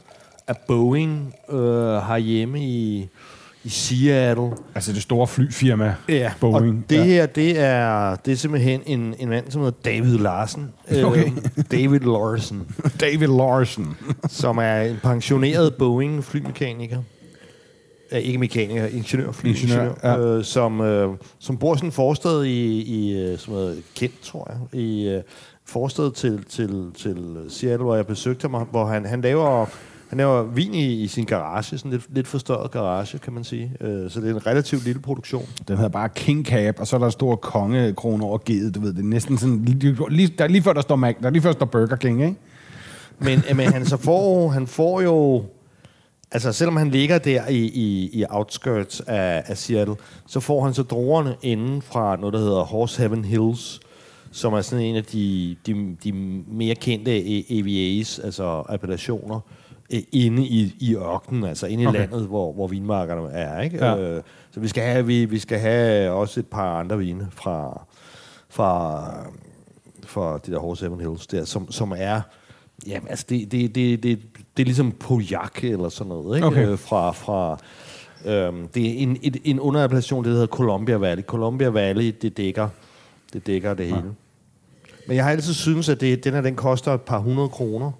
at 0.46 0.56
Boeing 0.66 1.34
øh, 1.50 1.58
har 1.86 2.18
hjemme 2.18 2.60
i, 2.60 3.08
i 3.66 3.68
Seattle. 3.68 4.50
Altså 4.74 4.92
det 4.92 5.02
store 5.02 5.26
flyfirma 5.26 5.94
Ja, 6.08 6.32
Boeing. 6.40 6.78
og 6.84 6.90
det 6.90 7.04
her, 7.04 7.26
det 7.26 7.58
er, 7.60 8.16
det 8.16 8.32
er 8.32 8.36
simpelthen 8.36 8.82
en, 8.86 9.14
en 9.18 9.28
mand, 9.28 9.50
som 9.50 9.62
hedder 9.62 9.76
David 9.84 10.18
Larsen. 10.18 10.70
Okay. 11.04 11.26
Øh, 11.26 11.64
David 11.70 12.00
Larsen, 12.00 12.62
David 13.00 13.26
Larsen. 13.28 13.96
som 14.28 14.58
er 14.58 14.80
en 14.80 14.96
pensioneret 15.02 15.74
Boeing-flymekaniker. 15.74 16.98
Ja, 18.12 18.16
ikke 18.16 18.38
mekaniker, 18.38 18.86
ingeniør, 18.86 19.32
flyingeniør, 19.32 19.82
Ingeniør, 19.82 19.94
ja. 20.04 20.18
øh, 20.38 20.44
som, 20.44 20.80
øh, 20.80 21.08
som 21.38 21.56
bor 21.56 21.74
i 21.74 21.78
sådan 21.78 21.88
en 21.88 21.92
forstad 21.92 22.42
i, 22.44 22.82
i 22.82 23.18
øh, 23.18 23.38
som 23.38 23.54
hedder 23.54 23.74
Kent, 23.94 24.20
tror 24.22 24.50
jeg, 24.72 24.80
i 24.80 25.08
øh, 25.08 25.22
forstad 25.66 26.12
til, 26.12 26.44
til, 26.48 26.86
til 26.98 27.36
Seattle, 27.48 27.84
hvor 27.84 27.96
jeg 27.96 28.06
besøgte 28.06 28.48
ham, 28.48 28.66
hvor 28.70 28.86
han, 28.86 29.04
han 29.06 29.20
laver 29.20 29.66
han 30.08 30.18
laver 30.18 30.42
vin 30.42 30.74
i, 30.74 31.02
i 31.02 31.06
sin 31.06 31.24
garage, 31.24 31.78
sådan 31.78 31.90
lidt, 31.90 32.14
lidt 32.14 32.26
forstørret 32.26 32.70
garage, 32.70 33.18
kan 33.18 33.32
man 33.32 33.44
sige. 33.44 33.72
Øh, 33.80 34.10
så 34.10 34.20
det 34.20 34.30
er 34.30 34.34
en 34.34 34.46
relativt 34.46 34.84
lille 34.84 35.00
produktion. 35.00 35.46
Den 35.68 35.76
hedder 35.76 35.90
bare 35.90 36.08
King 36.08 36.46
Cab, 36.46 36.80
og 36.80 36.86
så 36.86 36.96
er 36.96 36.98
der 36.98 37.06
en 37.06 37.12
stor 37.12 37.36
kongekrone 37.36 38.24
over 38.24 38.38
givet, 38.38 38.74
du 38.74 38.80
ved. 38.80 38.92
Det 38.92 38.98
er 38.98 39.04
næsten 39.04 39.38
sådan, 39.38 39.64
lige, 39.64 39.96
lige, 40.08 40.28
der 40.38 40.44
er 40.44 40.48
lige 40.48 40.62
før 40.62 40.72
der 40.72 40.80
står, 40.80 40.96
Mac, 40.96 41.14
der 41.20 41.26
er 41.26 41.30
lige 41.30 41.42
før 41.42 41.50
der 41.50 41.58
står 41.58 41.66
Burger 41.66 41.96
King, 41.96 42.22
ikke? 42.22 42.36
Men, 43.18 43.42
øh, 43.50 43.56
men 43.56 43.72
han, 43.72 43.86
så 43.86 43.96
får, 43.96 44.48
han 44.48 44.66
får 44.66 45.00
jo... 45.00 45.44
Altså, 46.32 46.52
selvom 46.52 46.76
han 46.76 46.90
ligger 46.90 47.18
der 47.18 47.48
i, 47.48 47.64
i, 47.64 48.10
i 48.12 48.24
outskirts 48.28 49.00
af, 49.00 49.42
af 49.46 49.58
Seattle, 49.58 49.96
så 50.26 50.40
får 50.40 50.64
han 50.64 50.74
så 50.74 50.82
druerne 50.82 51.36
inden 51.42 51.82
fra 51.82 52.16
noget, 52.16 52.32
der 52.32 52.38
hedder 52.38 52.62
Horse 52.62 52.98
Heaven 52.98 53.24
Hills, 53.24 53.80
som 54.32 54.52
er 54.52 54.60
sådan 54.60 54.84
en 54.84 54.96
af 54.96 55.04
de, 55.04 55.56
de, 55.66 55.96
de 56.04 56.12
mere 56.48 56.74
kendte 56.74 57.10
AVA's, 57.50 58.24
altså 58.24 58.62
appellationer, 58.68 59.40
inde 60.12 60.42
i, 60.42 60.74
i 60.80 60.96
ørkenen, 60.96 61.44
altså 61.44 61.66
inde 61.66 61.84
i 61.84 61.86
Okay. 61.86 61.98
landet, 61.98 62.26
hvor, 62.26 62.52
hvor 62.52 62.66
vinmarkerne 62.66 63.30
er. 63.32 63.60
Ikke? 63.60 63.84
Ja. 63.84 63.98
Øh, 63.98 64.22
så 64.50 64.60
vi 64.60 64.68
skal, 64.68 64.82
have, 64.82 65.06
vi, 65.06 65.24
vi 65.24 65.38
skal 65.38 65.58
have 65.58 66.10
også 66.10 66.40
et 66.40 66.46
par 66.46 66.80
andre 66.80 66.98
vine 66.98 67.28
fra, 67.30 67.86
fra, 68.48 69.04
fra 70.06 70.38
de 70.46 70.52
der 70.52 70.58
Horse 70.58 70.84
Heaven 70.84 71.00
Hills 71.00 71.26
der, 71.26 71.44
som, 71.44 71.72
som 71.72 71.94
er... 71.96 72.20
Jamen, 72.86 73.08
altså, 73.08 73.26
det, 73.28 73.52
det, 73.52 73.74
det, 73.74 74.02
det, 74.02 74.18
det 74.56 74.62
er 74.62 74.64
ligesom 74.64 74.92
Pauillac 74.92 75.64
eller 75.64 75.88
sådan 75.88 76.08
noget, 76.08 76.36
ikke? 76.36 76.46
Okay. 76.46 76.68
Øh, 76.68 76.78
fra, 76.78 77.10
fra, 77.10 77.58
øhm, 78.26 78.68
det 78.68 78.86
er 78.86 78.98
en, 78.98 79.16
et, 79.22 79.36
en 79.44 79.60
underappellation, 79.60 80.24
det 80.24 80.32
hedder 80.32 80.46
Columbia 80.46 80.96
Valley. 80.96 81.22
Columbia 81.24 81.68
Valley, 81.68 82.14
det 82.22 82.36
dækker 82.36 82.68
det, 83.32 83.46
dækker 83.46 83.74
det 83.74 83.86
hele. 83.86 84.14
Men 85.06 85.16
jeg 85.16 85.24
har 85.24 85.30
altid 85.30 85.54
synes 85.54 85.88
at 85.88 86.00
det, 86.00 86.24
den 86.24 86.34
her, 86.34 86.40
den 86.40 86.56
koster 86.56 86.92
et 86.92 87.02
par 87.02 87.18
hundrede 87.18 87.48
kroner. 87.48 87.92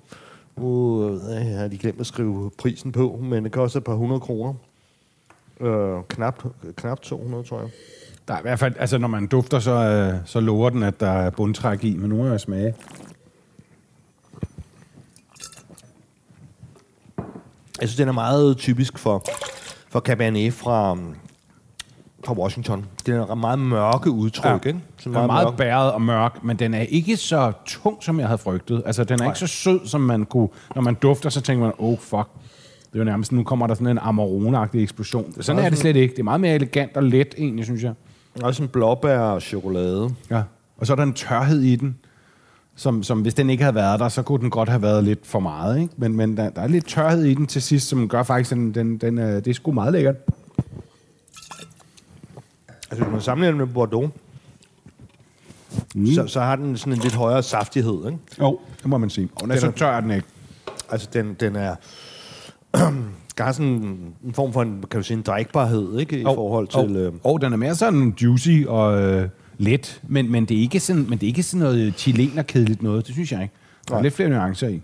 Nu 0.59 1.05
øh, 1.09 1.57
har 1.57 1.69
de 1.69 1.79
glemt 1.79 2.01
at 2.01 2.07
skrive 2.07 2.51
prisen 2.59 2.93
på, 2.93 3.19
men 3.23 3.45
det 3.45 3.53
koster 3.53 3.81
et 3.81 3.85
par 3.85 3.95
hundrede 3.95 4.21
kroner. 4.21 4.55
Øh, 5.61 6.03
knap, 6.09 6.45
knap 6.77 7.01
200, 7.01 7.45
tror 7.45 7.61
jeg. 7.61 7.69
Der 8.29 8.35
er 8.35 8.39
i 8.39 8.43
hvert 8.43 8.59
fald, 8.59 8.75
altså 8.79 8.99
når 8.99 9.09
man 9.09 9.27
dufter, 9.27 9.59
så, 9.59 9.73
øh, 9.73 10.15
så 10.25 10.41
lover 10.41 10.71
den, 10.71 10.83
at 10.83 11.01
der 11.01 11.11
er 11.11 11.31
bundtræk 11.31 11.85
i, 11.85 11.97
men 11.97 12.11
nu 12.11 12.23
er 12.23 12.31
jeg 12.31 12.41
smage. 12.41 12.75
Jeg 17.81 17.89
synes, 17.89 17.97
den 17.97 18.09
er 18.09 18.13
meget 18.13 18.57
typisk 18.57 18.99
for, 18.99 19.25
for 19.89 20.01
Cabernet 20.01 20.53
fra, 20.53 20.99
fra 22.27 22.35
Washington. 22.35 22.85
Den 23.07 23.15
er 23.15 23.35
meget 23.35 23.59
mørke 23.59 24.11
udtryk, 24.11 24.45
Ja. 24.51 24.55
ikke? 24.69 24.81
Den 25.05 25.15
er 25.15 25.27
meget 25.27 25.47
mørk. 25.47 25.57
bæret 25.57 25.93
og 25.93 26.03
mørk, 26.03 26.45
men 26.45 26.57
den 26.59 26.75
er 26.75 26.81
ikke 26.81 27.17
så 27.17 27.53
tung, 27.67 27.97
som 28.05 28.19
jeg 28.21 28.27
havde 28.29 28.39
frygtet. 28.39 28.83
Altså, 28.87 29.05
den 29.05 29.15
er 29.15 29.19
Nej. 29.19 29.27
ikke 29.27 29.39
så 29.39 29.47
sød, 29.47 29.81
som 29.85 30.01
man 30.01 30.25
kunne... 30.25 30.49
Når 30.75 30.83
man 30.83 30.95
dufter, 30.95 31.31
så 31.31 31.41
tænker 31.41 31.65
man, 31.65 31.73
oh 31.79 31.99
fuck. 31.99 32.29
Det 32.93 32.95
er 32.95 32.99
jo 32.99 33.05
nærmest, 33.05 33.33
nu 33.33 33.43
kommer 33.43 33.67
der 33.67 33.75
sådan 33.75 33.87
en 33.87 33.99
Amarone-agtig 33.99 34.79
eksplosion. 34.81 35.35
Sådan 35.41 35.65
er 35.65 35.69
det 35.69 35.79
slet 35.79 35.97
ikke. 35.97 36.13
Det 36.13 36.19
er 36.19 36.25
meget 36.25 36.41
mere 36.41 36.55
elegant 36.55 36.97
og 36.97 37.03
let, 37.03 37.35
egentlig, 37.39 37.65
synes 37.65 37.83
jeg. 37.83 37.93
Også 38.43 38.63
en 38.63 38.69
blåbær 38.69 39.19
og 39.19 39.43
chokolade. 39.43 40.11
Ja. 40.31 40.43
Og 40.79 40.87
så 40.87 40.93
er 40.93 40.97
der 40.97 41.03
en 41.03 41.13
tørhed 41.13 41.61
i 41.61 41.77
den, 41.77 41.97
som, 42.77 43.03
som 43.03 43.21
hvis 43.21 43.35
den 43.35 43.51
ikke 43.51 43.63
havde 43.65 43.75
været 43.75 44.01
der, 44.01 44.09
så 44.09 44.23
kunne 44.23 44.41
den 44.41 44.51
godt 44.51 44.69
have 44.69 44.83
været 44.83 45.05
lidt 45.05 45.27
for 45.27 45.41
meget. 45.41 45.81
Ikke? 45.81 45.95
Men, 45.97 46.13
men 46.17 46.37
der, 46.37 46.51
der 46.51 46.63
er 46.63 46.67
lidt 46.69 46.87
tørhed 46.87 47.25
i 47.25 47.35
den 47.35 47.47
til 47.47 47.63
sidst, 47.63 47.89
som 47.89 48.09
gør 48.09 48.23
faktisk, 48.23 48.53
at 48.53 48.57
den, 48.59 48.75
den, 48.75 48.99
den, 48.99 49.19
øh, 49.19 49.35
det 49.35 49.49
er 49.49 49.55
sgu 49.55 49.73
meget 49.73 49.93
lækkert. 49.93 50.17
Altså, 52.91 53.05
hvis 53.05 53.13
man 53.13 53.21
sammenligner 53.21 53.51
den 53.59 53.67
med 53.67 53.75
Bordeaux, 53.75 54.11
mm. 55.95 56.07
så, 56.07 56.27
så 56.27 56.41
har 56.41 56.57
den 56.57 56.77
sådan 56.77 56.93
en 56.93 56.99
lidt 56.99 57.15
højere 57.15 57.43
saftighed, 57.43 58.07
ikke? 58.07 58.19
Jo, 58.41 58.59
det 58.83 58.87
må 58.87 58.99
man 58.99 59.11
sige. 59.11 59.29
Og 59.35 59.43
den 59.43 59.51
er 59.51 59.55
Den 59.55 59.61
så 59.61 59.71
tør 59.71 59.91
er 59.91 60.01
den 60.01 60.11
ikke. 60.11 60.27
Altså, 60.91 61.09
den, 61.13 61.35
den 61.41 61.57
er... 61.57 61.75
der 63.39 63.45
er 63.45 63.53
sådan 63.53 63.69
en 64.25 64.35
form 64.35 64.53
for 64.53 64.63
en, 64.63 64.85
kan 64.91 65.01
du 65.01 65.05
sige, 65.05 65.17
en 65.17 65.23
drikbarhed, 65.23 65.99
ikke? 65.99 66.21
I 66.21 66.25
forhold 66.25 66.69
til... 66.69 66.97
Øh, 66.97 67.13
Og, 67.23 67.33
og 67.33 67.41
den 67.41 67.53
er 67.53 67.57
mere 67.57 67.75
sådan 67.75 68.15
juicy 68.23 68.65
og 68.69 69.03
øh, 69.03 69.29
let, 69.59 70.01
men, 70.09 70.31
men, 70.33 70.45
det 70.45 70.57
er 70.57 70.61
ikke 70.61 70.81
sådan, 70.81 71.07
men 71.09 71.19
det 71.19 71.23
er 71.23 71.29
ikke 71.29 71.43
sådan 71.43 71.67
noget 71.67 71.95
chilener-kedeligt 71.97 72.83
noget. 72.83 73.07
Det 73.07 73.15
synes 73.15 73.33
jeg 73.33 73.43
ikke. 73.43 73.55
Der 73.89 73.95
er 73.95 73.97
Nej. 73.99 74.03
lidt 74.03 74.15
flere 74.15 74.29
nuancer 74.29 74.69
i. 74.69 74.83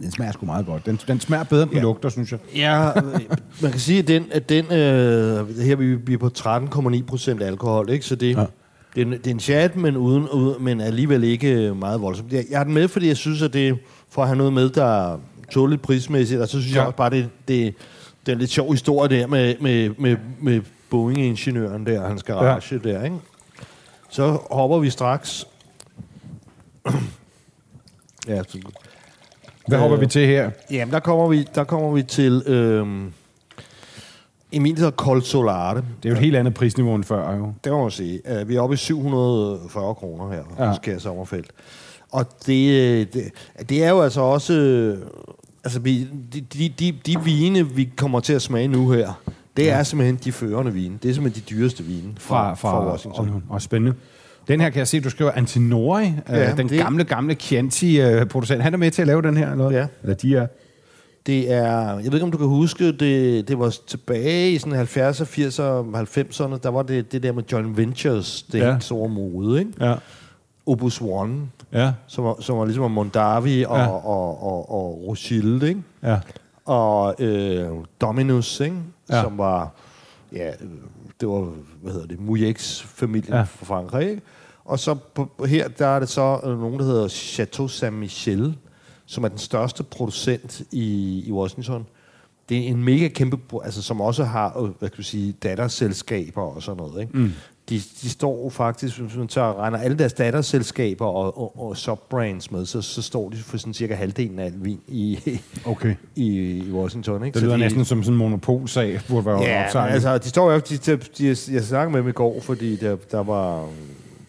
Den 0.00 0.10
smager 0.10 0.32
sgu 0.32 0.46
meget 0.46 0.66
godt. 0.66 0.86
Den, 0.86 1.00
den 1.08 1.20
smager 1.20 1.44
bedre, 1.44 1.62
end 1.62 1.70
den 1.70 1.76
Ja. 1.78 1.82
lugter, 1.82 2.08
synes 2.08 2.32
jeg. 2.32 2.38
Ja, 2.56 2.88
øh, 3.00 3.20
man 3.62 3.70
kan 3.70 3.80
sige, 3.80 3.98
at 3.98 4.08
den, 4.08 4.24
at 4.32 4.48
den 4.48 4.64
øh, 4.64 5.58
her 5.58 5.76
vi, 5.76 5.94
vi 5.94 6.14
er 6.14 6.18
på 6.18 6.30
13,9 6.38 7.04
procent 7.06 7.42
alkohol, 7.42 7.90
ikke? 7.90 8.06
Så 8.06 8.14
det, 8.16 8.36
Ja. 8.36 8.44
det, 8.94 9.02
er 9.02 9.06
en, 9.06 9.12
det 9.12 9.26
er 9.26 9.30
en 9.30 9.40
chat, 9.40 9.76
men, 9.76 9.96
uden, 9.96 10.28
uden, 10.28 10.64
men 10.64 10.80
alligevel 10.80 11.24
ikke 11.24 11.74
meget 11.74 12.00
voldsomt. 12.00 12.32
Jeg, 12.32 12.44
jeg 12.50 12.58
har 12.58 12.64
den 12.64 12.74
med, 12.74 12.88
fordi 12.88 13.08
jeg 13.08 13.16
synes, 13.16 13.42
at 13.42 13.52
det 13.52 13.78
for 14.10 14.22
at 14.22 14.28
have 14.28 14.36
noget 14.38 14.52
med, 14.52 14.70
der 14.70 15.12
er 15.12 15.18
tåligt 15.52 15.82
prismæssigt, 15.82 16.40
og 16.40 16.48
så 16.48 16.60
synes 16.60 16.74
Ja. 16.74 16.78
jeg 16.78 16.86
også 16.86 16.96
bare, 16.96 17.10
det, 17.10 17.28
det, 17.48 17.74
det 18.26 18.32
er 18.32 18.32
en 18.32 18.38
lidt 18.38 18.50
sjov 18.50 18.72
historie 18.72 19.20
der 19.20 19.26
med, 19.26 19.54
med, 19.60 19.90
med, 19.98 20.16
med 20.42 20.60
Boeing-ingeniøren 20.90 21.86
der, 21.86 22.08
hans 22.08 22.22
garage 22.22 22.80
ja. 22.84 22.90
der, 22.90 23.04
ikke? 23.04 23.16
Så 24.10 24.38
hopper 24.50 24.78
vi 24.78 24.90
straks... 24.90 25.46
ja, 28.28 28.42
så, 28.48 28.58
Hvad 29.68 29.78
Øh, 29.78 29.82
hopper 29.82 29.96
vi 29.96 30.06
til 30.06 30.26
her? 30.26 30.50
Jamen, 30.70 30.92
der 30.92 31.00
kommer 31.00 31.28
vi, 31.28 31.46
der 31.54 31.64
kommer 31.64 31.92
vi 31.92 32.02
til 32.02 32.42
øhm, 32.46 33.12
en 34.52 34.64
vin, 34.64 34.74
der 34.74 34.80
hedder 34.80 34.96
Col 34.96 35.22
Solare. 35.22 35.74
Det 35.76 35.84
er 36.04 36.08
jo 36.08 36.12
et 36.14 36.18
helt 36.20 36.36
andet 36.36 36.54
prisniveau 36.54 36.94
end 36.94 37.04
før, 37.04 37.36
jo. 37.36 37.52
Det 37.64 37.72
må 37.72 37.82
man 37.82 37.90
sige. 37.90 38.20
Uh, 38.42 38.48
vi 38.48 38.56
er 38.56 38.60
oppe 38.60 38.74
i 38.74 38.76
740 38.76 39.94
kroner 39.94 40.30
her, 40.32 40.42
Ja. 40.58 40.64
ja. 40.68 40.74
Skær 40.74 40.98
Sommerfelt. 40.98 41.50
Og 42.12 42.26
det, 42.46 42.70
øh, 42.70 43.06
det, 43.12 43.30
det 43.68 43.84
er 43.84 43.90
jo 43.90 44.00
altså 44.02 44.20
også... 44.20 44.52
øh, 44.52 44.98
Altså, 45.64 45.80
vi, 45.80 46.08
de, 46.32 46.40
de, 46.40 46.68
de, 46.78 46.94
de 47.06 47.20
vine, 47.24 47.68
vi 47.68 47.88
kommer 47.96 48.20
til 48.20 48.32
at 48.32 48.42
smage 48.42 48.68
nu 48.68 48.90
her, 48.90 49.12
det 49.56 49.64
ja. 49.64 49.78
er 49.78 49.82
simpelthen 49.82 50.16
de 50.24 50.32
førende 50.32 50.72
vine. 50.72 50.98
Det 51.02 51.08
er 51.10 51.14
simpelthen 51.14 51.44
de 51.48 51.54
dyreste 51.54 51.84
vine 51.84 52.12
Fra, 52.18 52.54
fra, 52.54 52.70
fra, 52.70 52.70
fra 52.80 52.90
Washington. 52.90 53.28
Og, 53.28 53.42
og 53.48 53.62
spændende. 53.62 53.96
Den 54.48 54.60
her 54.60 54.70
kan 54.70 54.78
jeg 54.78 54.88
se, 54.88 55.00
du 55.00 55.10
skriver 55.10 55.30
Antinori, 55.32 56.04
ja, 56.28 56.36
Ja, 56.36 56.54
den 56.54 56.68
det- 56.68 56.78
gamle, 56.80 57.04
gamle 57.04 57.34
Chianti-producent. 57.34 58.62
Han 58.62 58.74
er 58.74 58.78
med 58.78 58.90
til 58.90 59.02
at 59.02 59.06
lave 59.08 59.22
den 59.22 59.36
her, 59.36 59.50
eller 59.52 59.68
hvad? 59.68 59.78
Ja. 59.80 59.86
Eller 60.02 60.14
de 60.16 60.36
er. 60.36 60.46
Det 61.26 61.52
er, 61.52 61.70
jeg 61.80 62.04
ved 62.04 62.14
ikke, 62.14 62.24
om 62.24 62.30
du 62.32 62.38
kan 62.38 62.46
huske, 62.46 62.92
det, 62.92 63.48
det 63.48 63.58
var 63.58 63.74
tilbage 63.86 64.50
i 64.52 64.58
sådan 64.58 64.80
70'er, 64.80 65.24
80'er, 65.24 65.96
90'erne, 65.96 66.58
der 66.62 66.68
var 66.68 66.82
det, 66.82 67.12
det 67.12 67.22
der 67.22 67.32
med 67.32 67.42
John 67.52 67.76
Ventures, 67.76 68.42
det 68.42 68.58
Ja. 68.58 68.78
store 68.80 69.08
mode, 69.08 69.58
ikke? 69.58 69.70
Ja. 69.80 69.94
Opus 70.66 71.00
One, 71.00 71.40
Ja. 71.72 71.92
som 72.06 72.24
var, 72.24 72.36
som 72.40 72.58
var 72.58 72.64
ligesom 72.64 72.90
Mondavi 72.90 73.64
og, 73.64 73.76
Ja. 73.76 73.82
ja. 73.82 73.88
og, 73.88 74.42
og, 74.42 74.70
og 74.70 75.02
Rothschild, 75.06 75.62
ikke? 75.62 75.80
Ja. 76.02 76.18
Og 76.64 77.14
øh, 77.18 77.68
Dominus, 78.00 78.60
ikke? 78.60 78.76
Ja. 79.10 79.22
Som 79.22 79.38
var, 79.38 79.70
ja, 80.32 80.48
øh, 80.48 80.68
det 81.20 81.28
var, 81.28 81.48
hvad 81.82 81.92
hedder 81.92 82.06
det, 82.06 82.20
Mouillex 82.20 82.82
familien 82.82 83.32
Ja. 83.32 83.36
ja. 83.38 83.42
fra 83.42 83.64
Frankrig, 83.66 84.10
ikke? 84.10 84.22
Og 84.68 84.78
så 84.78 84.94
på, 85.14 85.28
her, 85.46 85.68
der 85.68 85.86
er 85.86 86.00
det 86.00 86.08
så 86.08 86.40
øh, 86.44 86.60
nogen, 86.60 86.78
der 86.78 86.84
hedder 86.84 87.08
Chateau 87.08 87.66
Saint-Michel, 87.66 88.52
som 89.06 89.24
er 89.24 89.28
den 89.28 89.38
største 89.38 89.82
producent 89.82 90.62
i, 90.72 91.22
i 91.26 91.32
Washington. 91.32 91.86
Det 92.48 92.58
er 92.58 92.68
en 92.68 92.84
mega 92.84 93.08
kæmpe, 93.08 93.64
altså 93.64 93.82
som 93.82 94.00
også 94.00 94.24
har, 94.24 94.58
øh, 94.62 94.70
hvad 94.78 94.88
kan 94.88 94.96
du 94.96 95.02
sige, 95.02 95.32
datterselskaber 95.42 96.42
og 96.42 96.62
sådan 96.62 96.76
noget. 96.76 97.00
Ikke? 97.00 97.18
Mm. 97.18 97.32
De, 97.68 97.74
de 98.02 98.10
står 98.10 98.50
faktisk, 98.50 98.98
hvis 98.98 99.16
man 99.16 99.28
tager 99.28 99.46
og 99.46 99.58
regner 99.58 99.78
alle 99.78 99.98
deres 99.98 100.12
datterselskaber 100.12 101.06
og, 101.06 101.38
og, 101.38 101.60
og 101.66 101.76
subbrands 101.76 102.50
med, 102.50 102.66
så, 102.66 102.82
så 102.82 103.02
står 103.02 103.28
de 103.28 103.36
for 103.36 103.56
sådan 103.56 103.74
cirka 103.74 103.94
halvdelen 103.94 104.38
af 104.38 104.44
al 104.44 104.54
vin 104.56 104.80
i, 104.88 105.18
Okay. 105.66 105.94
i, 106.16 106.26
i 106.66 106.70
Washington. 106.72 107.24
Ikke? 107.24 107.34
Det 107.34 107.40
Så 107.40 107.44
lyder 107.46 107.56
de, 107.56 107.62
næsten 107.62 107.84
som 107.84 108.02
sådan 108.02 108.14
en 108.14 108.18
monopolsag, 108.18 109.00
burde 109.08 109.26
være 109.26 109.40
Ja, 109.42 109.64
opsejlet. 109.64 109.94
altså, 109.94 110.18
de 110.18 110.28
står 110.28 110.52
jo, 110.52 110.58
de, 110.68 110.76
de, 110.76 110.96
de, 111.18 111.26
jeg 111.52 111.64
snakkede 111.64 111.92
med 111.92 112.00
dem 112.00 112.08
i 112.08 112.12
går, 112.12 112.40
fordi 112.40 112.76
der, 112.76 112.96
der 113.10 113.22
var 113.22 113.68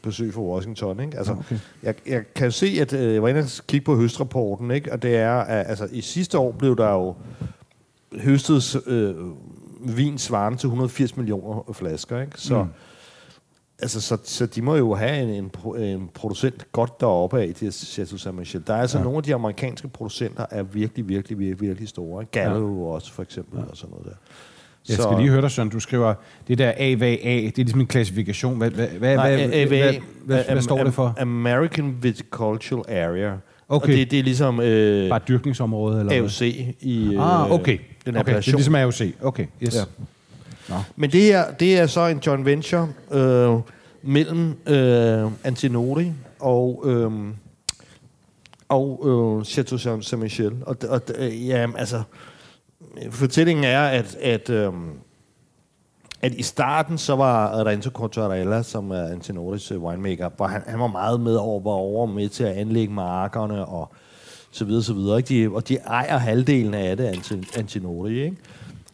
besøg 0.09 0.33
fra 0.33 0.41
Washington, 0.41 0.99
ikke? 0.99 1.17
Altså, 1.17 1.33
Okay. 1.33 1.59
jeg, 1.83 1.95
jeg 2.07 2.23
kan 2.35 2.45
jo 2.45 2.51
se, 2.51 2.77
at 2.81 2.93
øh, 2.93 3.13
jeg 3.13 3.21
var 3.21 3.27
inde 3.29 3.39
og 3.41 3.67
kigge 3.67 3.85
på 3.85 3.95
høstrapporten, 3.95 4.71
ikke? 4.71 4.91
Og 4.91 5.01
det 5.01 5.15
er, 5.15 5.31
at 5.31 5.69
altså, 5.69 5.87
i 5.91 6.01
sidste 6.01 6.37
år 6.37 6.51
blev 6.51 6.77
der 6.77 6.91
jo 6.91 7.15
høstet 8.21 8.87
øh, 8.87 9.15
vin 9.97 10.17
svarende 10.17 10.57
til 10.57 10.67
180 10.67 11.17
millioner 11.17 11.73
flasker, 11.73 12.21
ikke? 12.21 12.33
Så, 12.35 12.63
mm. 12.63 12.69
altså, 13.79 14.01
så, 14.01 14.17
så 14.23 14.45
de 14.45 14.61
må 14.61 14.75
jo 14.75 14.93
have 14.95 15.21
en, 15.23 15.29
en, 15.29 15.51
en 15.83 16.09
producent 16.13 16.71
godt 16.71 17.01
deroppe 17.01 17.41
af, 17.41 17.53
til 17.55 17.73
Chateau 17.73 18.17
Saint-Michel. 18.17 18.61
Der 18.67 18.73
er 18.73 18.81
altså 18.81 18.97
ja. 18.97 19.03
nogle 19.03 19.17
af 19.17 19.23
de 19.23 19.35
amerikanske 19.35 19.87
producenter, 19.87 20.45
er 20.51 20.63
virkelig, 20.63 21.07
virkelig, 21.07 21.39
virkelig, 21.39 21.61
virkelig 21.67 21.89
store. 21.89 22.25
Gallo 22.25 22.87
ja. 22.87 22.93
også, 22.93 23.13
for 23.13 23.23
eksempel, 23.23 23.59
ja. 23.59 23.65
og 23.65 23.77
sådan 23.77 23.91
noget 23.91 24.05
der. 24.05 24.15
Jeg 24.89 24.97
skal 25.03 25.17
lige 25.17 25.29
høre 25.29 25.41
dig, 25.41 25.51
Søren. 25.51 25.69
Du 25.69 25.79
skriver, 25.79 26.13
det 26.47 26.57
der 26.57 26.71
AVA, 26.77 27.05
det 27.05 27.47
er 27.47 27.51
ligesom 27.55 27.79
en 27.79 27.87
klassifikation. 27.87 28.57
Hvad, 28.57 28.71
hvad, 28.71 28.87
hvad, 28.87 29.15
Nej, 29.15 29.35
hvad, 29.35 29.49
AVA, 29.53 29.67
hvad, 29.91 29.93
hvad, 30.25 30.43
hvad 30.51 30.61
står 30.61 30.83
det 30.83 30.93
for? 30.93 31.15
am- 31.17 31.21
American 31.21 31.97
Viticultural 32.01 32.83
Area. 32.97 33.31
Okay. 33.69 33.87
Og 33.91 33.95
det, 33.97 34.11
det 34.11 34.19
er 34.19 34.23
ligesom 34.23 34.59
øh, 34.61 35.09
Bare 35.09 35.19
dyrkningsområde? 35.27 35.99
Eller 35.99 36.21
AOC 36.21 36.41
i 36.81 37.13
øh, 37.15 37.41
Ah, 37.43 37.51
okay. 37.51 37.77
den 38.05 38.17
okay. 38.17 38.35
Det 38.37 38.47
er 38.47 38.51
ligesom 38.55 38.75
AOC. 38.75 39.01
Okay, 39.21 39.45
yes. 39.63 39.75
Ja. 39.75 39.81
Nå. 40.69 40.75
Men 40.95 41.11
det 41.11 41.21
her, 41.21 41.51
det 41.51 41.77
er 41.79 41.87
så 41.87 42.07
en 42.07 42.19
joint 42.25 42.45
venture 42.45 42.87
øh, 43.11 43.55
mellem 44.03 44.53
øh, 44.67 45.31
Antinori 45.43 46.11
og, 46.39 46.83
øh, 46.87 47.11
og 48.69 49.03
øh, 49.39 49.45
Chateau 49.45 49.77
Saint- 49.79 50.03
Saint-Michel. 50.13 50.53
Og, 50.61 50.75
og 50.89 51.01
øh, 51.17 51.47
ja, 51.47 51.67
altså, 51.77 52.01
Øh, 52.97 53.11
fortællingen 53.11 53.63
er, 53.63 53.81
at, 53.81 54.15
at, 54.15 54.49
øh, 54.49 54.73
at 56.21 56.33
i 56.33 56.43
starten, 56.43 56.97
så 56.97 57.15
var 57.15 57.65
Renzo 57.65 57.89
Cortarella, 57.89 58.63
som 58.63 58.91
er 58.91 59.03
Antinoris 59.03 59.71
øh, 59.71 59.83
winemaker, 59.83 60.29
hvor 60.37 60.47
han, 60.47 60.61
han 60.67 60.79
var 60.79 60.87
meget 60.87 61.19
med 61.19 61.35
over, 61.35 61.59
var 61.59 61.71
over 61.71 62.05
med 62.05 62.29
til 62.29 62.43
at 62.43 62.55
anlægge 62.55 62.93
markerne 62.93 63.65
og 63.65 63.93
så 64.51 64.65
videre, 64.65 64.83
så 64.83 64.93
videre. 64.93 65.17
Ikke? 65.17 65.43
De, 65.43 65.55
og 65.55 65.67
de 65.67 65.75
ejer 65.75 66.17
halvdelen 66.17 66.73
af 66.73 66.97
det, 66.97 67.31
Antinori, 67.57 68.23
ikke? 68.23 68.37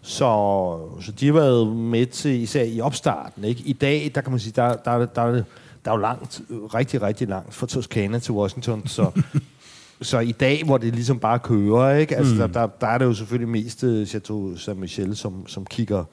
Så, 0.01 0.79
så 1.01 1.11
de 1.11 1.25
har 1.25 1.33
været 1.33 1.67
med 1.67 2.05
til, 2.05 2.31
især 2.31 2.63
i 2.63 2.81
opstarten. 2.81 3.43
Ikke? 3.43 3.61
I 3.65 3.73
dag, 3.73 4.11
der 4.15 4.21
kan 4.21 4.31
man 4.31 4.39
sige, 4.39 4.53
der, 4.55 4.75
der, 4.75 4.97
der, 4.97 5.05
der, 5.05 5.43
der 5.85 5.91
er 5.91 5.95
jo 5.95 6.01
langt, 6.01 6.41
rigtig, 6.49 7.01
rigtig 7.01 7.27
langt 7.27 7.53
fra 7.53 7.67
Toscana 7.67 8.19
til 8.19 8.33
Washington, 8.33 8.87
så, 8.87 9.11
så 10.01 10.19
i 10.19 10.31
dag, 10.31 10.63
hvor 10.65 10.77
det 10.77 10.93
ligesom 10.93 11.19
bare 11.19 11.39
kører, 11.39 11.95
ikke? 11.95 12.15
Altså, 12.15 12.33
mm. 12.33 12.39
der, 12.39 12.47
der, 12.47 12.67
der 12.81 12.87
er 12.87 12.97
det 12.97 13.05
jo 13.05 13.13
selvfølgelig 13.13 13.49
mest 13.49 13.83
øh, 13.83 14.05
Chateau 14.07 14.53
Saint-Michel, 14.55 15.15
som, 15.15 15.47
som 15.47 15.65
kigger 15.65 16.03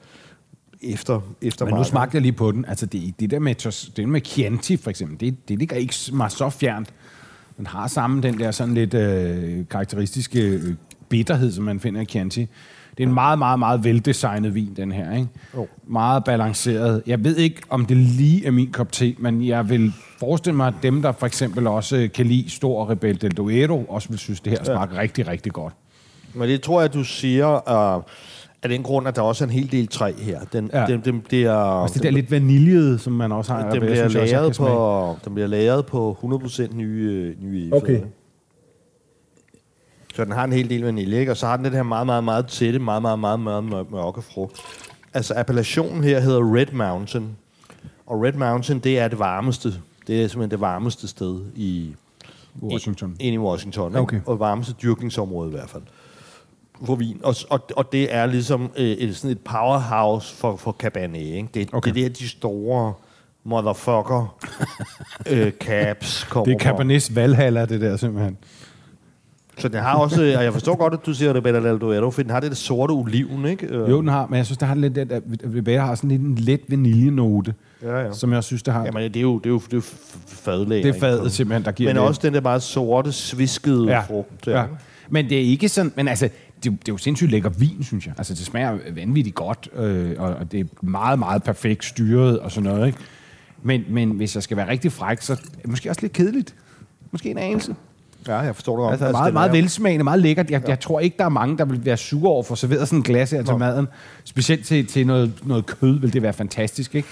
efter, 0.81 1.21
efter 1.41 1.65
Men 1.65 1.71
nu 1.71 1.75
markerne. 1.75 1.89
smagte 1.89 2.15
jeg 2.15 2.21
lige 2.21 2.31
på 2.31 2.51
den. 2.51 2.65
Altså, 2.65 2.85
det, 2.85 3.19
det 3.19 3.31
der 3.31 3.39
med, 3.39 3.55
det 3.95 4.09
med 4.09 4.21
Chianti, 4.25 4.77
for 4.77 4.89
eksempel, 4.89 5.19
det, 5.19 5.49
det 5.49 5.59
ligger 5.59 5.75
ikke 5.75 5.95
mig 6.13 6.31
så 6.31 6.49
fjernt. 6.49 6.89
Den 7.57 7.67
har 7.67 7.87
samme 7.87 8.21
den 8.21 8.39
der 8.39 8.51
sådan 8.51 8.73
lidt 8.73 8.93
øh, 8.93 9.65
karakteristiske 9.69 10.41
øh, 10.41 10.75
bitterhed, 11.09 11.51
som 11.51 11.63
man 11.63 11.79
finder 11.79 12.01
i 12.01 12.05
Chianti. 12.05 12.47
Det 12.97 13.03
er 13.03 13.07
en 13.07 13.13
meget, 13.13 13.39
meget, 13.39 13.59
meget 13.59 13.83
veldesignet 13.83 14.55
vin, 14.55 14.73
den 14.75 14.91
her. 14.91 15.15
Ikke? 15.15 15.27
Jo. 15.55 15.67
Meget 15.87 16.23
balanceret. 16.23 17.03
Jeg 17.07 17.23
ved 17.23 17.37
ikke, 17.37 17.61
om 17.69 17.85
det 17.85 17.97
lige 17.97 18.45
er 18.45 18.51
min 18.51 18.71
kop 18.71 18.91
te, 18.91 19.15
men 19.19 19.47
jeg 19.47 19.69
vil 19.69 19.93
forestille 20.25 20.55
mig, 20.57 20.67
at 20.67 20.73
dem, 20.83 21.01
der 21.01 21.11
for 21.11 21.25
eksempel 21.25 21.67
også 21.67 22.09
kan 22.13 22.25
lide 22.25 22.49
stor 22.49 22.89
Rebel 22.89 23.21
del 23.21 23.31
Duero, 23.31 23.83
også 23.89 24.09
vil 24.09 24.17
synes, 24.19 24.39
det 24.39 24.51
her 24.51 24.63
smager 24.63 24.87
ja. 24.93 24.99
rigtig, 24.99 25.27
rigtig 25.27 25.51
godt. 25.51 25.73
Men 26.33 26.49
det 26.49 26.61
tror 26.61 26.81
jeg, 26.81 26.93
du 26.93 27.03
siger, 27.03 27.47
uh, 27.97 28.03
af 28.63 28.69
den 28.69 28.83
grund, 28.83 29.07
at 29.07 29.15
der 29.15 29.21
også 29.21 29.43
er 29.43 29.47
en 29.47 29.53
hel 29.53 29.71
del 29.71 29.87
træ 29.87 30.11
her. 30.17 30.39
Den, 30.53 30.69
Ja. 30.73 30.85
den, 30.85 31.01
den 31.05 31.21
bliver, 31.21 31.51
Også 31.53 31.93
det 31.93 32.03
der 32.03 32.11
lidt 32.11 32.31
vaniljede, 32.31 32.99
som 32.99 33.13
man 33.13 33.31
også 33.31 33.53
har. 33.53 33.69
den, 33.69 33.79
bliver 33.79 34.09
synes, 34.09 34.29
smage. 34.29 34.53
på, 34.69 35.15
den 35.25 35.33
bliver 35.33 35.47
lavet 35.47 35.85
på 35.85 36.17
100% 36.43 36.75
nye, 36.75 37.35
nye 37.41 37.59
egefødder. 37.63 37.75
Okay. 37.83 38.01
Så 40.15 40.23
den 40.25 40.31
har 40.31 40.43
en 40.43 40.51
hel 40.53 40.69
del 40.69 40.81
vanilje, 40.83 41.19
ikke? 41.19 41.31
og 41.31 41.37
så 41.37 41.47
har 41.47 41.55
den 41.57 41.65
den 41.65 41.73
her 41.73 41.83
meget, 41.83 42.05
meget, 42.05 42.23
meget 42.23 42.47
tætte, 42.47 42.79
meget, 42.79 43.01
meget, 43.01 43.19
meget, 43.19 43.39
meget 43.39 43.63
mør- 43.63 43.91
mørke 43.91 44.21
frugt. 44.21 44.61
Altså 45.13 45.33
appellationen 45.37 46.03
her 46.03 46.19
hedder 46.19 46.55
Red 46.55 46.71
Mountain, 46.73 47.29
og 48.05 48.21
Red 48.21 48.33
Mountain, 48.33 48.79
det 48.79 48.99
er 48.99 49.07
det 49.07 49.19
varmeste. 49.19 49.73
Det 50.07 50.23
er 50.23 50.27
simpelthen 50.27 50.51
det 50.51 50.59
varmeste 50.61 51.07
sted 51.07 51.41
i, 51.55 51.95
Washington. 52.61 53.15
ind 53.19 53.33
i 53.33 53.37
Washington. 53.37 53.87
Ikke? 53.91 53.99
Okay. 53.99 54.19
Og 54.25 54.39
varmeste 54.39 54.73
dyrkningsområde 54.83 55.49
i 55.49 55.51
hvert 55.51 55.69
fald. 55.69 55.83
For 56.85 56.95
vin. 56.95 57.19
Og, 57.23 57.35
og, 57.49 57.59
og 57.75 57.91
det 57.91 58.13
er 58.15 58.25
ligesom 58.25 58.71
øh, 58.77 58.85
et, 58.85 59.15
sådan 59.15 59.31
et 59.31 59.39
powerhouse 59.39 60.35
for, 60.35 60.55
for 60.55 60.71
Cabernet. 60.71 61.19
Ikke? 61.19 61.47
Det, 61.53 61.69
Okay. 61.73 61.93
det 61.93 62.05
er 62.05 62.09
der, 62.09 62.13
de 62.13 62.27
store 62.29 62.93
motherfucker 63.43 64.35
øh, 65.29 65.51
caps 65.51 66.23
kommer 66.29 66.45
Det 66.45 66.53
er. 66.61 66.69
Cabernets 66.69 67.15
Valhalla, 67.15 67.65
det 67.65 67.81
der 67.81 67.97
simpelthen. 67.97 68.37
Så 69.57 69.67
den 69.67 69.79
har 69.81 69.95
også, 69.97 70.21
og 70.21 70.43
jeg 70.43 70.53
forstår 70.53 70.75
godt, 70.75 70.93
at 70.93 70.99
du 71.05 71.13
siger 71.13 71.33
Rebella 71.35 71.69
del 71.71 71.77
Duero, 71.81 72.11
for 72.11 72.21
den 72.21 72.31
har 72.31 72.39
det 72.39 72.49
der 72.51 72.55
sorte 72.55 72.91
oliven, 72.91 73.45
ikke? 73.45 73.67
Øh, 73.67 73.89
Jo, 73.89 73.97
den 74.01 74.07
har, 74.07 74.27
men 74.27 74.37
jeg 74.37 74.45
synes, 74.45 74.57
der 74.57 74.65
har 74.65 74.75
lidt, 74.75 74.97
at 74.97 75.23
Rebecca 75.55 75.79
har 75.79 75.95
sådan 75.95 76.09
lidt 76.09 76.21
en 76.21 76.35
let 76.35 76.61
vaniljenote, 76.69 77.53
Ja, 77.83 77.97
ja. 77.99 78.11
som 78.13 78.33
jeg 78.33 78.43
synes, 78.43 78.63
der 78.63 78.71
har. 78.71 78.85
Jamen, 78.85 79.03
det 79.03 79.15
er 79.15 79.21
jo, 79.21 79.37
det 79.37 79.45
er 79.45 79.49
jo, 79.49 79.59
det 79.59 79.73
er 79.73 79.77
jo 79.77 79.81
f- 79.81 80.17
fadlæring. 80.27 80.85
det 80.85 80.95
er 80.95 80.99
fadet 80.99 81.31
simpelthen, 81.31 81.65
der 81.65 81.71
giver 81.71 81.89
Men 81.89 81.95
det. 81.95 82.05
også 82.07 82.21
den 82.23 82.33
der 82.33 82.41
meget 82.41 82.63
sorte, 82.63 83.11
sviskede 83.11 83.87
ja, 83.87 83.99
frugt. 83.99 84.47
ja. 84.47 84.65
Men 85.09 85.29
det 85.29 85.37
er 85.37 85.41
ikke 85.41 85.69
sådan, 85.69 85.91
men 85.95 86.07
altså, 86.07 86.25
det, 86.25 86.69
er 86.69 86.71
jo- 86.71 86.77
det 86.79 86.89
er 86.89 86.93
jo 86.93 86.97
sindssygt 86.97 87.31
lækker 87.31 87.49
vin, 87.49 87.83
synes 87.83 88.05
jeg. 88.05 88.13
Altså, 88.17 88.33
det 88.33 88.45
smager 88.45 88.77
vanvittigt 88.95 89.35
godt, 89.35 89.69
øh, 89.75 90.11
og, 90.17 90.33
og 90.33 90.51
det 90.51 90.59
er 90.59 90.65
meget, 90.85 91.19
meget 91.19 91.43
perfekt 91.43 91.85
styret 91.85 92.39
og 92.39 92.51
sådan 92.51 92.69
noget, 92.69 92.87
ikke? 92.87 92.99
Men, 93.63 93.83
men 93.89 94.09
hvis 94.11 94.35
jeg 94.35 94.43
skal 94.43 94.57
være 94.57 94.67
rigtig 94.69 94.91
fræk, 94.91 95.21
så 95.21 95.33
er 95.33 95.37
det 95.37 95.67
måske 95.67 95.89
også 95.89 96.01
lidt 96.01 96.13
kedeligt. 96.13 96.55
Måske 97.11 97.31
en 97.31 97.37
anelse. 97.37 97.75
Ja, 98.27 98.37
jeg 98.37 98.55
forstår 98.55 98.75
det 98.77 98.83
godt. 98.83 98.91
Altså, 98.91 99.11
meget, 99.11 99.33
meget 99.33 99.51
velsmagende, 99.51 100.03
meget 100.03 100.19
lækkert. 100.19 100.51
Jeg, 100.51 100.61
ja. 100.61 100.69
jeg 100.69 100.79
tror 100.79 100.99
ikke, 100.99 101.17
der 101.17 101.25
er 101.25 101.29
mange, 101.29 101.57
der 101.57 101.65
vil 101.65 101.85
være 101.85 101.97
sure 101.97 102.31
over 102.31 102.43
for 102.43 102.55
servere 102.55 102.85
sådan 102.85 102.99
en 102.99 103.03
glas 103.03 103.31
her 103.31 103.43
til 103.43 103.57
maden. 103.57 103.87
Specielt 104.23 104.65
til, 104.65 104.87
til 104.87 105.07
noget, 105.07 105.33
noget 105.43 105.65
kød 105.65 105.99
vil 105.99 106.13
det 106.13 106.21
være 106.21 106.33
fantastisk, 106.33 106.95
ikke? 106.95 107.07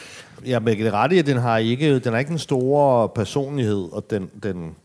Ja, 0.46 0.60
men 0.60 0.78
det 0.78 0.94
ret 0.94 1.12
i, 1.12 1.18
at 1.18 1.26
den 1.26 1.38
har 1.38 1.58
ikke, 1.58 2.00
den 2.00 2.12
har 2.12 2.20
ikke 2.20 2.32
en 2.32 2.40
stor 2.40 3.08
personlighed, 3.08 3.88
og 3.92 4.06
den, 4.10 4.30
den 4.44 4.76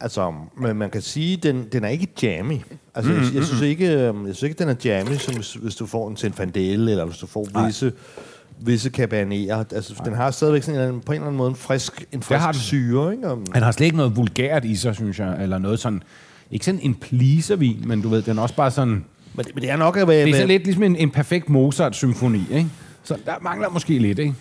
altså, 0.00 0.34
men 0.56 0.76
man 0.76 0.90
kan 0.90 1.02
sige, 1.02 1.36
den, 1.36 1.68
den 1.72 1.84
er 1.84 1.88
ikke 1.88 2.08
jammy. 2.22 2.58
Altså, 2.94 3.12
mm, 3.12 3.18
jeg, 3.18 3.34
jeg, 3.34 3.44
synes 3.44 3.62
ikke, 3.62 3.88
øhm, 3.88 4.26
jeg 4.26 4.36
synes 4.36 4.50
ikke, 4.50 4.58
den 4.58 4.68
er 4.68 4.74
jammy, 4.84 5.16
som 5.16 5.34
hvis, 5.34 5.54
hvis 5.54 5.74
du 5.74 5.86
får 5.86 6.08
en 6.08 6.16
Zinfandel, 6.16 6.88
eller 6.88 7.04
hvis 7.04 7.18
du 7.18 7.26
får 7.26 7.66
visse, 7.66 7.92
visse 8.60 8.90
caberneter. 8.90 9.64
Altså, 9.74 10.02
den 10.04 10.14
har 10.14 10.30
stadigvæk 10.30 10.62
sådan 10.62 10.74
en, 10.74 10.80
eller 10.80 10.88
anden- 10.88 11.02
på 11.02 11.12
en 11.12 11.16
eller 11.16 11.26
anden 11.26 11.36
måde 11.38 11.50
en 11.50 11.56
frisk, 11.56 12.04
en 12.12 12.22
har 12.28 12.46
den. 12.46 12.54
frisk 12.54 12.64
syre, 12.66 13.12
ikke? 13.12 13.28
Og, 13.30 13.42
Han 13.52 13.62
har 13.62 13.72
slet 13.72 13.84
ikke 13.84 13.96
noget 13.96 14.16
vulgært 14.16 14.64
i 14.64 14.76
sig, 14.76 14.94
synes 14.94 15.18
jeg, 15.18 15.42
eller 15.42 15.58
noget 15.58 15.78
sådan... 15.80 16.02
Ikke 16.50 16.64
sådan 16.64 16.80
en 16.82 16.94
pleaservin, 16.94 17.82
men 17.88 18.02
du 18.02 18.08
ved, 18.08 18.22
den 18.22 18.38
er 18.38 18.42
også 18.42 18.54
bare 18.56 18.70
sådan... 18.70 19.04
men, 19.34 19.44
det, 19.44 19.54
men 19.54 19.62
det 19.62 19.70
er 19.70 19.76
nok 19.76 19.96
at 19.96 20.08
være... 20.08 20.24
Det 20.24 20.30
er 20.30 20.34
sådan 20.34 20.48
lidt 20.48 20.64
ligesom 20.64 20.82
en, 20.82 20.96
en 20.96 21.10
perfekt 21.10 21.48
Mozart-symfoni, 21.48 22.40
ikke? 22.52 22.68
Så 23.02 23.16
der 23.26 23.34
mangler 23.42 23.68
måske 23.68 23.98
lidt, 23.98 24.18
ikke? 24.18 24.34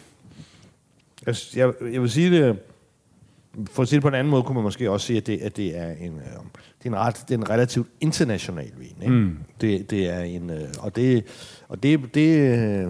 Jeg, 1.25 1.35
jeg, 1.55 1.73
jeg 1.93 2.01
vil 2.01 2.09
sige 2.09 2.31
det... 2.31 2.59
For 3.71 3.81
at 3.81 3.87
sige 3.89 3.97
det 3.97 4.01
på 4.01 4.07
en 4.07 4.13
anden 4.13 4.31
måde, 4.31 4.43
kunne 4.43 4.55
man 4.55 4.63
måske 4.63 4.91
også 4.91 5.07
sige, 5.07 5.17
at 5.17 5.27
det, 5.27 5.37
at 5.37 5.57
det 5.57 5.77
er 5.77 5.89
en, 5.91 6.13
øh, 6.13 6.21
det 6.83 6.85
er 6.85 6.89
en, 6.89 6.95
ret, 6.95 7.23
det 7.27 7.33
er 7.33 7.37
en 7.37 7.49
relativt 7.49 7.87
international 8.01 8.71
vin. 8.77 8.95
Ikke? 9.01 9.13
Mm. 9.13 9.37
Det, 9.61 9.89
det 9.89 10.09
er 10.09 10.19
en... 10.19 10.49
Øh, 10.49 10.59
og 10.79 10.95
det, 10.95 11.23
og 11.69 11.83
det, 11.83 11.99
det, 12.13 12.57
øh, 12.57 12.87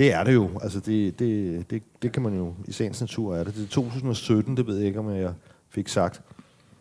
det 0.00 0.12
er 0.14 0.24
det 0.24 0.34
jo. 0.34 0.50
Altså, 0.62 0.80
det, 0.80 1.18
det, 1.18 1.70
det, 1.70 1.82
det 2.02 2.12
kan 2.12 2.22
man 2.22 2.34
jo 2.34 2.54
i 2.68 2.72
sagens 2.72 3.00
natur 3.00 3.36
er 3.36 3.44
det. 3.44 3.54
Det 3.54 3.62
er 3.64 3.68
2017, 3.68 4.56
det 4.56 4.66
ved 4.66 4.76
jeg 4.76 4.86
ikke, 4.86 4.98
om 4.98 5.14
jeg 5.14 5.30
fik 5.70 5.88
sagt. 5.88 6.20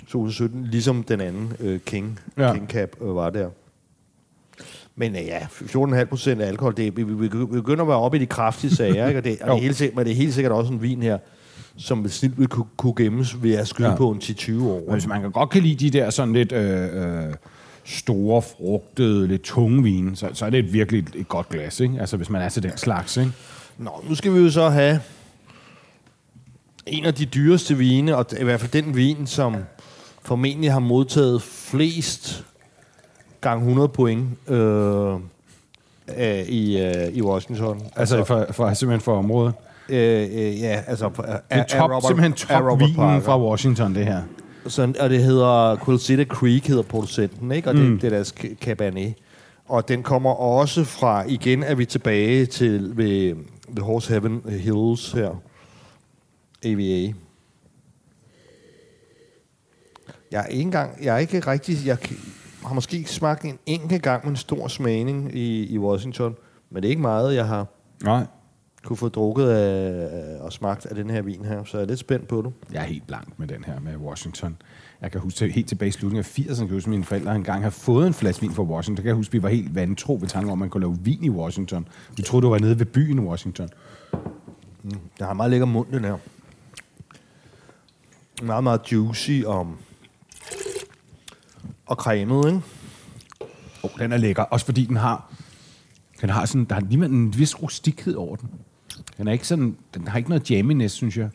2017, 0.08 0.64
ligesom 0.66 1.04
den 1.04 1.22
anden 1.22 1.54
øh, 1.60 1.80
King, 1.80 2.20
Ja. 2.38 2.54
King 2.54 2.70
Cap 2.70 2.90
øh, 3.02 3.16
var 3.16 3.30
der. 3.30 3.50
Men 4.96 5.16
øh, 5.16 5.22
ja, 5.26 5.40
14,5 5.40 6.04
procent 6.06 6.42
alkohol, 6.42 6.78
det, 6.78 6.98
vi, 6.98 7.04
vi, 7.04 7.14
vi 7.14 7.28
begynder 7.28 7.82
at 7.82 7.88
være 7.88 7.98
oppe 7.98 8.18
i 8.18 8.22
de 8.22 8.26
kraftige 8.26 8.76
sager, 8.76 9.08
ikke? 9.08 9.20
og, 9.20 9.24
det, 9.24 9.42
og 9.42 9.62
det, 9.62 9.68
er 9.70 9.74
sikkert, 9.74 9.96
men 9.96 10.06
det 10.06 10.12
er 10.12 10.16
helt 10.16 10.34
sikkert 10.34 10.52
også 10.54 10.74
en 10.74 10.82
vin 10.82 11.02
her, 11.02 11.18
som 11.78 12.04
vil 12.04 12.12
snit 12.12 12.40
vil 12.40 12.48
kunne, 12.48 12.66
kunne 12.78 12.94
gemmes 12.98 13.44
ved 13.44 13.54
at 13.54 13.68
skyde 13.68 13.90
Ja. 13.90 13.96
på 13.96 14.12
en 14.12 14.18
10-20 14.18 14.64
år. 14.64 14.92
Hvis 14.92 15.08
man 15.08 15.22
kan 15.22 15.32
godt 15.32 15.50
kan 15.50 15.62
lide 15.62 15.90
de 15.90 15.98
der 15.98 16.10
sådan 16.10 16.34
lidt 16.34 16.52
øh, 16.52 17.28
øh, 17.28 17.34
store, 17.90 18.42
frugtede, 18.42 19.28
lidt 19.28 19.42
tunge 19.42 19.84
vine, 19.84 20.16
så, 20.16 20.30
så 20.34 20.46
er 20.46 20.50
det 20.50 20.60
et 20.60 20.74
virkelig 20.74 21.00
et, 21.00 21.16
et 21.16 21.28
godt 21.28 21.50
glas, 21.50 21.80
ikke? 21.80 22.00
Altså, 22.00 22.18
hvis 22.18 22.30
man 22.30 22.42
er 22.42 22.50
til 22.50 22.64
den 22.64 22.78
slags, 22.78 23.18
ikke? 23.18 23.32
Nå, 23.78 24.04
nu 24.10 24.16
skal 24.16 24.34
vi 24.34 24.40
jo 24.40 24.52
så 24.52 24.70
have 24.70 25.00
en 26.86 27.06
af 27.06 27.14
de 27.14 27.26
dyreste 27.26 27.78
vine, 27.78 28.16
og 28.18 28.26
i 28.40 28.44
hvert 28.44 28.60
fald 28.60 28.84
den 28.84 28.96
vin, 28.96 29.28
som 29.28 29.56
formentlig 30.24 30.72
har 30.72 30.80
modtaget 30.80 31.42
flest 31.42 32.46
gang 33.42 33.62
100 33.62 33.90
point 33.90 34.50
øh, 34.50 35.14
øh, 36.18 36.40
i, 36.48 36.82
øh, 36.82 37.14
i 37.14 37.22
Washington. 37.22 37.82
Altså 37.96 38.24
for, 38.24 38.46
for, 38.52 38.74
simpelthen 38.74 39.02
for 39.02 39.18
området. 39.18 39.54
øh, 39.90 40.22
øh, 40.22 40.62
ja, 40.62 40.84
altså... 40.88 41.10
Det 41.10 41.40
er 41.50 41.64
top, 41.64 41.92
simpelthen 42.08 42.34
top 42.34 42.80
vinen 42.80 43.22
fra 43.22 43.42
Washington, 43.42 43.96
det 43.96 44.06
her. 44.06 44.22
Sådan, 44.70 44.96
og 45.00 45.10
det 45.10 45.24
hedder 45.24 45.76
Quilcita 45.86 46.24
Creek, 46.24 46.68
hedder 46.68 46.84
producenten, 46.84 47.52
ikke? 47.52 47.70
Og 47.70 47.76
mm. 47.76 47.82
det, 47.82 48.02
det 48.02 48.08
er 48.08 48.12
deres 48.12 48.36
Cabernet. 48.62 49.14
Og 49.66 49.88
den 49.88 50.04
kommer 50.04 50.30
også 50.30 50.84
fra, 50.84 51.24
igen 51.28 51.64
er 51.64 51.76
vi 51.76 51.86
tilbage 51.86 52.46
til 52.46 52.98
ved, 52.98 53.36
ved 53.70 53.84
Horse 53.84 54.10
Heaven 54.10 54.42
Hills 54.50 55.12
her. 55.12 55.42
AVA. 56.66 57.14
Jeg 60.32 60.42
er 60.42 60.46
ikke 60.46 60.62
engang, 60.62 61.04
jeg 61.04 61.16
er 61.16 61.20
ikke 61.20 61.40
rigtig, 61.40 61.78
jeg 61.86 61.98
har 62.66 62.74
måske 62.74 62.98
ikke 62.98 63.12
smagt 63.12 63.46
en 63.46 63.60
enkelt 63.66 64.04
gang 64.04 64.24
med 64.24 64.32
en 64.32 64.38
stor 64.38 64.68
smagning 64.68 65.36
i, 65.36 65.74
i 65.74 65.78
Washington, 65.78 66.36
men 66.70 66.84
det 66.84 66.88
er 66.88 66.90
ikke 66.90 67.02
meget, 67.02 67.36
jeg 67.36 67.48
har 67.48 67.68
Nej. 68.04 68.26
Kunne 68.90 68.98
få 68.98 69.10
drukket 69.10 69.50
af, 69.50 70.42
og 70.42 70.54
smagt 70.54 70.86
af 70.86 70.96
den 70.96 71.10
her 71.10 71.22
vin 71.22 71.46
her, 71.46 71.64
så 71.64 71.78
jeg 71.78 71.84
er 71.84 71.88
lidt 71.88 72.00
spændt 72.00 72.28
på 72.28 72.42
det. 72.42 72.74
Jeg 72.74 72.82
er 72.82 72.86
helt 72.86 73.08
blank 73.08 73.40
med 73.40 73.48
den 73.48 73.64
her 73.64 73.80
med 73.80 73.96
Washington. 73.98 74.58
Jeg 75.02 75.12
kan 75.12 75.22
huske 75.22 75.48
helt 75.48 75.68
tilbage 75.68 75.90
i 75.90 75.92
slutningen 75.92 76.26
af 76.26 76.40
80'erne, 76.40 76.56
kan 76.56 76.68
jeg 76.68 76.74
huske, 76.74 76.90
mine 76.90 77.04
forældre 77.04 77.36
engang 77.36 77.62
havde 77.62 77.72
fået 77.72 78.08
en 78.08 78.14
flaske 78.14 78.42
vin 78.42 78.52
fra 78.52 78.64
Washington. 78.64 78.98
Der 78.98 79.02
kan 79.02 79.08
jeg 79.08 79.16
huske, 79.16 79.32
vi 79.32 79.44
var 79.44 79.50
helt 79.50 79.76
vantro 79.76 80.18
ved 80.22 80.28
tanken 80.28 80.52
om, 80.52 80.58
at 80.58 80.60
man 80.60 80.70
kunne 80.70 80.82
lave 80.82 80.98
vin 81.02 81.24
i 81.24 81.30
Washington. 81.30 81.88
Vi 82.18 82.24
troede, 82.24 82.44
det 82.44 82.52
var 82.52 82.60
nede 82.60 82.80
ved 82.80 82.86
byen 82.86 83.20
Washington. 83.20 83.70
Den 84.84 85.00
har 85.22 85.34
meget 85.34 85.52
lækker 85.52 85.66
mund, 85.66 85.88
den 85.92 86.04
her. 86.04 86.18
Meget, 88.44 88.64
meget 88.64 88.92
juicy 88.92 89.42
og, 89.46 89.76
og 91.86 91.96
cremet, 91.96 92.46
ikke? 92.46 92.62
Oh, 93.84 93.90
den 94.00 94.12
er 94.12 94.18
lækker. 94.18 94.44
Også 94.44 94.66
fordi 94.66 94.86
den 94.86 94.96
har, 94.96 95.34
den 96.22 96.30
har 96.30 96.46
sådan, 96.46 96.66
der 96.66 96.76
er 96.76 96.80
lige 96.80 97.06
en 97.06 97.38
vis 97.38 97.62
rustikhed 97.62 98.16
over 98.16 98.36
den. 98.36 98.50
Den 99.18 99.28
er 99.28 99.32
ikke 99.32 99.48
sådan, 99.48 99.78
den 99.94 100.08
har 100.08 100.18
ikke 100.18 100.30
noget 100.30 100.52
jamminess, 100.52 100.96
synes 100.96 101.18
jeg. 101.18 101.30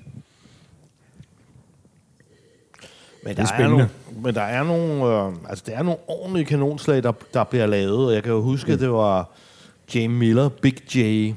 Men 3.24 3.36
Det 3.36 3.42
er 3.42 3.46
der 3.46 3.64
er, 3.64 3.68
nogle, 3.68 3.88
men 4.22 4.34
der 4.34 4.42
er 4.42 4.64
nogle, 4.64 5.04
øh, 5.04 5.32
altså 5.48 5.64
der 5.66 5.76
er 5.76 5.82
nogle 5.82 5.98
ordentlige 6.08 6.44
kanonslag, 6.44 7.02
der, 7.02 7.12
der 7.34 7.44
bliver 7.44 7.66
lavet. 7.66 8.06
Og 8.06 8.14
jeg 8.14 8.22
kan 8.22 8.32
jo 8.32 8.42
huske, 8.42 8.72
at 8.72 8.80
det 8.80 8.90
var 8.90 9.30
Jamie 9.94 10.08
Miller, 10.18 10.48
Big 10.48 10.94
J, 10.96 11.32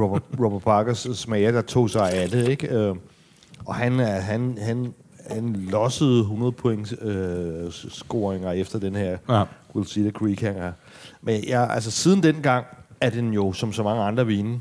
Robert, 0.00 0.22
Robert 0.44 0.62
Parkers 0.62 0.98
smager, 1.14 1.52
der 1.52 1.62
tog 1.62 1.90
sig 1.90 2.12
af 2.12 2.28
det, 2.28 2.48
ikke? 2.48 2.68
Øh, 2.68 2.94
og 3.66 3.74
han, 3.74 3.98
han, 3.98 4.58
han, 4.60 4.94
han 5.30 5.52
lossede 5.70 6.20
100 6.20 6.52
point 6.52 7.02
øh, 7.02 7.70
scoringer 7.70 8.52
efter 8.52 8.78
den 8.78 8.94
her 8.94 9.18
Ja. 9.28 9.44
Will 9.74 9.88
See 9.88 10.02
the 10.02 10.12
Creek 10.12 10.40
her. 10.40 10.72
Men 11.22 11.44
ja, 11.44 11.72
altså 11.74 11.90
siden 11.90 12.22
dengang 12.22 12.66
er 13.00 13.10
den 13.10 13.32
jo, 13.32 13.52
som 13.52 13.72
så 13.72 13.82
mange 13.82 14.02
andre 14.02 14.26
vine, 14.26 14.60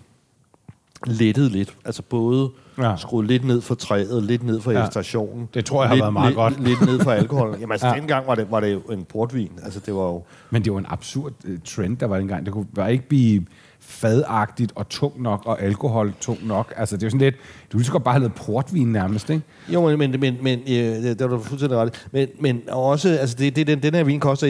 lettet 1.07 1.51
lidt. 1.51 1.75
Altså 1.85 2.01
både 2.01 2.49
Ja. 2.77 2.95
skruet 2.97 3.27
lidt 3.27 3.45
ned 3.45 3.61
for 3.61 3.75
træet, 3.75 4.23
lidt 4.23 4.43
ned 4.43 4.61
for 4.61 4.71
Ja. 4.71 4.85
ekstraktionen. 4.85 5.49
Det 5.53 5.65
tror 5.65 5.81
jeg 5.83 5.87
har 5.89 5.95
lidt, 5.95 6.01
været 6.03 6.13
meget 6.13 6.27
lidt, 6.27 6.35
godt. 6.35 6.63
Lidt 6.63 6.81
ned 6.81 6.99
for 6.99 7.11
alkoholen. 7.11 7.59
Jamen 7.59 7.71
altså, 7.71 7.87
Ja. 7.93 7.93
dengang 7.95 8.27
var 8.27 8.35
det, 8.35 8.51
var 8.51 8.59
det 8.59 8.73
jo 8.73 8.79
en 8.79 9.03
portvin. 9.03 9.51
Altså 9.63 9.79
det 9.85 9.95
var 9.95 10.01
jo... 10.03 10.23
Men 10.49 10.65
det 10.65 10.73
var 10.73 10.79
en 10.79 10.85
absurd 10.89 11.33
uh, 11.47 11.53
trend, 11.65 11.97
der 11.97 12.05
var 12.05 12.17
dengang. 12.17 12.45
Det 12.45 12.53
kunne 12.53 12.65
bare 12.75 12.91
ikke 12.91 13.07
blive 13.07 13.45
fadagtigt 13.87 14.71
og 14.75 14.89
tung 14.89 15.21
nok, 15.21 15.41
og 15.45 15.61
alkohol 15.61 16.13
tung 16.21 16.47
nok. 16.47 16.73
Altså, 16.77 16.95
det 16.97 17.03
er 17.03 17.07
jo 17.07 17.09
sådan 17.09 17.19
lidt... 17.25 17.35
Du 17.71 17.77
ville 17.77 17.85
så 17.85 17.91
godt 17.91 18.03
bare 18.03 18.13
have 18.13 18.19
lavet 18.21 18.33
portvin 18.35 18.87
nærmest, 18.91 19.29
ikke? 19.29 19.43
Jo, 19.69 19.87
men, 19.89 19.97
men, 19.99 20.19
men, 20.19 20.37
men 20.41 20.59
øh, 20.59 21.03
det 21.03 21.19
var 21.19 21.27
du 21.27 21.39
fuldstændig 21.39 21.77
ret. 21.77 22.07
Men, 22.11 22.27
men 22.39 22.61
også, 22.69 23.09
altså 23.09 23.35
det, 23.39 23.55
det, 23.55 23.67
den, 23.67 23.83
den 23.83 23.93
her 23.95 24.03
vin 24.03 24.19
koster 24.19 24.47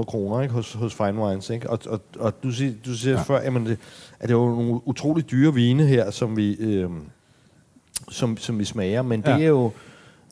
1.600 0.00 0.04
kroner 0.04 0.40
ikke, 0.42 0.54
hos, 0.54 0.72
hos 0.72 0.94
Fine 0.94 1.14
Wines. 1.14 1.50
Ikke? 1.50 1.70
Og, 1.70 1.78
og, 1.86 2.00
og 2.18 2.42
du 2.42 2.50
siger, 2.50 2.72
du 2.86 2.94
siger 2.94 3.16
Ja. 3.16 3.22
før, 3.22 3.42
jamen 3.42 3.66
det, 3.66 3.78
at 4.20 4.28
det 4.28 4.34
er 4.34 4.38
jo 4.38 4.46
nogle 4.48 4.88
utrolig 4.88 5.30
dyre 5.30 5.54
vine 5.54 5.86
her, 5.86 6.10
som 6.10 6.36
vi, 6.36 6.54
øh, 6.54 6.90
som, 8.10 8.36
som 8.36 8.58
vi 8.58 8.64
smager. 8.64 9.02
Men 9.02 9.20
det 9.22 9.28
Ja. 9.28 9.38
er 9.42 9.46
jo... 9.48 9.70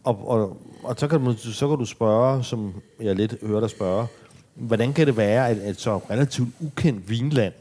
Og, 0.05 0.29
og, 0.31 0.57
og 0.83 0.95
så, 0.99 1.09
kan 1.09 1.25
du, 1.25 1.35
så 1.39 1.69
kan 1.69 1.79
du 1.79 1.85
spørge, 1.85 2.45
som 2.45 2.73
jeg 3.03 3.15
lidt 3.17 3.35
hører 3.47 3.61
dig 3.61 3.71
spørge, 3.71 4.07
hvordan 4.55 4.93
kan 4.93 5.07
det 5.07 5.17
være, 5.17 5.49
at 5.49 5.57
et 5.71 5.81
så 5.81 5.97
relativt 6.11 6.49
ukendt 6.61 7.11
vinland, 7.11 7.53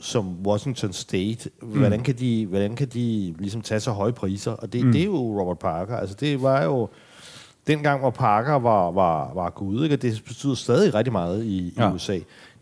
som 0.00 0.46
Washington 0.46 0.92
State, 0.92 1.50
mm. 1.62 1.78
hvordan, 1.78 2.02
kan 2.02 2.14
de, 2.14 2.46
hvordan 2.46 2.76
kan 2.76 2.88
de 2.88 3.34
ligesom 3.38 3.60
tage 3.60 3.80
så 3.80 3.90
høje 3.90 4.12
priser? 4.12 4.52
Og 4.52 4.72
det, 4.72 4.84
mm. 4.84 4.92
det 4.92 5.00
er 5.00 5.04
jo 5.04 5.40
Robert 5.40 5.58
Parker. 5.58 5.96
Altså 5.96 6.16
det 6.20 6.42
var 6.42 6.64
jo 6.64 6.88
dengang, 7.66 8.00
hvor 8.00 8.10
Parker 8.10 8.54
var, 8.54 8.90
var, 8.90 9.34
var 9.34 9.50
gud, 9.50 9.84
ikke? 9.84 9.94
og 9.94 10.02
det 10.02 10.22
betyder 10.26 10.54
stadig 10.54 10.94
rigtig 10.94 11.12
meget 11.12 11.44
i, 11.44 11.74
Ja. 11.78 11.90
i 11.90 11.94
USA. 11.94 12.18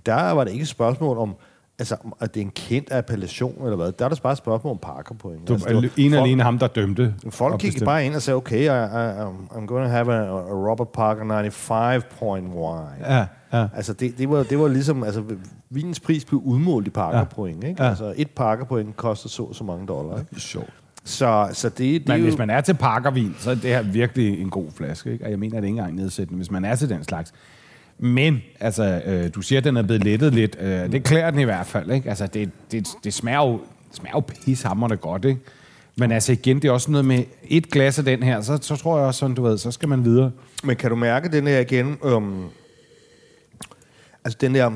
Der 0.06 0.30
var 0.30 0.44
det 0.44 0.50
ikke 0.50 0.62
et 0.62 0.68
spørgsmål 0.68 1.18
om, 1.18 1.34
altså, 1.78 1.96
at 2.20 2.34
det 2.34 2.40
er 2.40 2.44
en 2.44 2.50
kendt 2.50 2.92
appellation 2.92 3.64
eller 3.64 3.76
hvad. 3.76 3.92
Der 3.92 4.04
er 4.04 4.08
det 4.08 4.22
bare 4.22 4.32
et 4.32 4.38
spørgsmål 4.38 4.70
om 4.70 4.78
Parker 4.78 5.14
point. 5.14 5.48
Du, 5.48 5.52
altså, 5.52 5.80
det 5.80 5.92
en 5.96 6.14
alene 6.14 6.42
ham, 6.42 6.58
der 6.58 6.66
dømte. 6.66 7.14
Folk 7.30 7.60
bestemte. 7.60 7.84
bare 7.84 8.06
ind 8.06 8.14
og 8.14 8.22
sagde, 8.22 8.36
okay, 8.36 8.60
I, 8.60 8.64
I, 8.64 9.24
I'm, 9.50 9.66
going 9.66 9.84
to 9.84 9.90
have 9.90 10.14
a, 10.14 10.20
a 10.26 10.70
Robert 10.70 10.88
Parker 10.88 11.24
95 11.24 12.04
point 12.18 12.48
wine. 12.48 13.14
Ja, 13.14 13.26
ja. 13.60 13.66
Altså, 13.76 13.92
det, 13.92 14.18
det, 14.18 14.30
var, 14.30 14.42
det 14.42 14.58
var 14.58 14.68
ligesom, 14.68 15.04
altså, 15.04 15.22
vinens 15.70 16.00
pris 16.00 16.24
blev 16.24 16.40
udmålt 16.44 16.86
i 16.86 16.90
Parker-point, 16.90 17.64
ikke? 17.64 17.82
Ja. 17.82 17.88
Altså, 17.88 18.14
et 18.16 18.30
Parker-point 18.30 18.96
koster 18.96 19.28
så 19.28 19.52
så 19.52 19.64
mange 19.64 19.86
dollar, 19.86 20.18
ikke? 20.18 20.40
Sjovt. 20.40 20.70
Så, 21.04 21.48
så 21.52 21.68
det, 21.68 21.78
det 21.78 21.96
er 21.96 22.00
Men 22.06 22.16
jo... 22.16 22.24
hvis 22.24 22.38
man 22.38 22.50
er 22.50 22.60
til 22.60 22.74
pakkervin, 22.74 23.34
så 23.38 23.50
er 23.50 23.54
det 23.54 23.70
her 23.70 23.82
virkelig 23.82 24.40
en 24.40 24.50
god 24.50 24.66
flaske. 24.76 25.12
Ikke? 25.12 25.24
Og 25.24 25.30
jeg 25.30 25.38
mener, 25.38 25.54
det 25.54 25.64
er 25.64 25.68
ikke 25.68 25.78
engang 25.78 25.96
nedsættende, 25.96 26.36
hvis 26.36 26.50
man 26.50 26.64
er 26.64 26.74
til 26.74 26.88
den 26.88 27.04
slags. 27.04 27.32
Men, 27.98 28.42
altså, 28.60 29.02
øh, 29.06 29.30
du 29.34 29.40
siger, 29.40 29.58
at 29.58 29.64
den 29.64 29.76
er 29.76 29.82
blevet 29.82 30.04
lettet 30.04 30.34
lidt. 30.34 30.56
Øh, 30.60 30.92
det 30.92 31.04
klæder 31.04 31.30
den 31.30 31.40
i 31.40 31.44
hvert 31.44 31.66
fald. 31.66 31.90
Ikke? 31.90 32.08
Altså, 32.08 32.26
det, 32.26 32.50
det, 32.72 32.88
det 33.04 33.14
smager 33.14 33.46
jo, 33.46 33.52
det 33.88 33.96
smager 33.96 34.16
jo 34.16 34.20
pishammerende 34.20 34.96
godt, 34.96 35.24
ikke? 35.24 35.40
Men 35.96 36.12
altså 36.12 36.32
igen, 36.32 36.56
det 36.56 36.68
er 36.68 36.72
også 36.72 36.90
noget 36.90 37.04
med 37.04 37.24
et 37.48 37.70
glas 37.70 37.98
af 37.98 38.04
den 38.04 38.22
her, 38.22 38.40
så, 38.40 38.58
så 38.62 38.76
tror 38.76 38.98
jeg 38.98 39.06
også 39.06 39.18
sådan, 39.18 39.36
du 39.36 39.42
ved, 39.42 39.58
så 39.58 39.70
skal 39.70 39.88
man 39.88 40.04
videre. 40.04 40.30
Men 40.64 40.76
kan 40.76 40.90
du 40.90 40.96
mærke 40.96 41.28
den 41.28 41.46
her 41.46 41.60
igen? 41.60 41.98
Um, 42.02 42.44
altså, 44.24 44.38
den 44.40 44.54
der... 44.54 44.70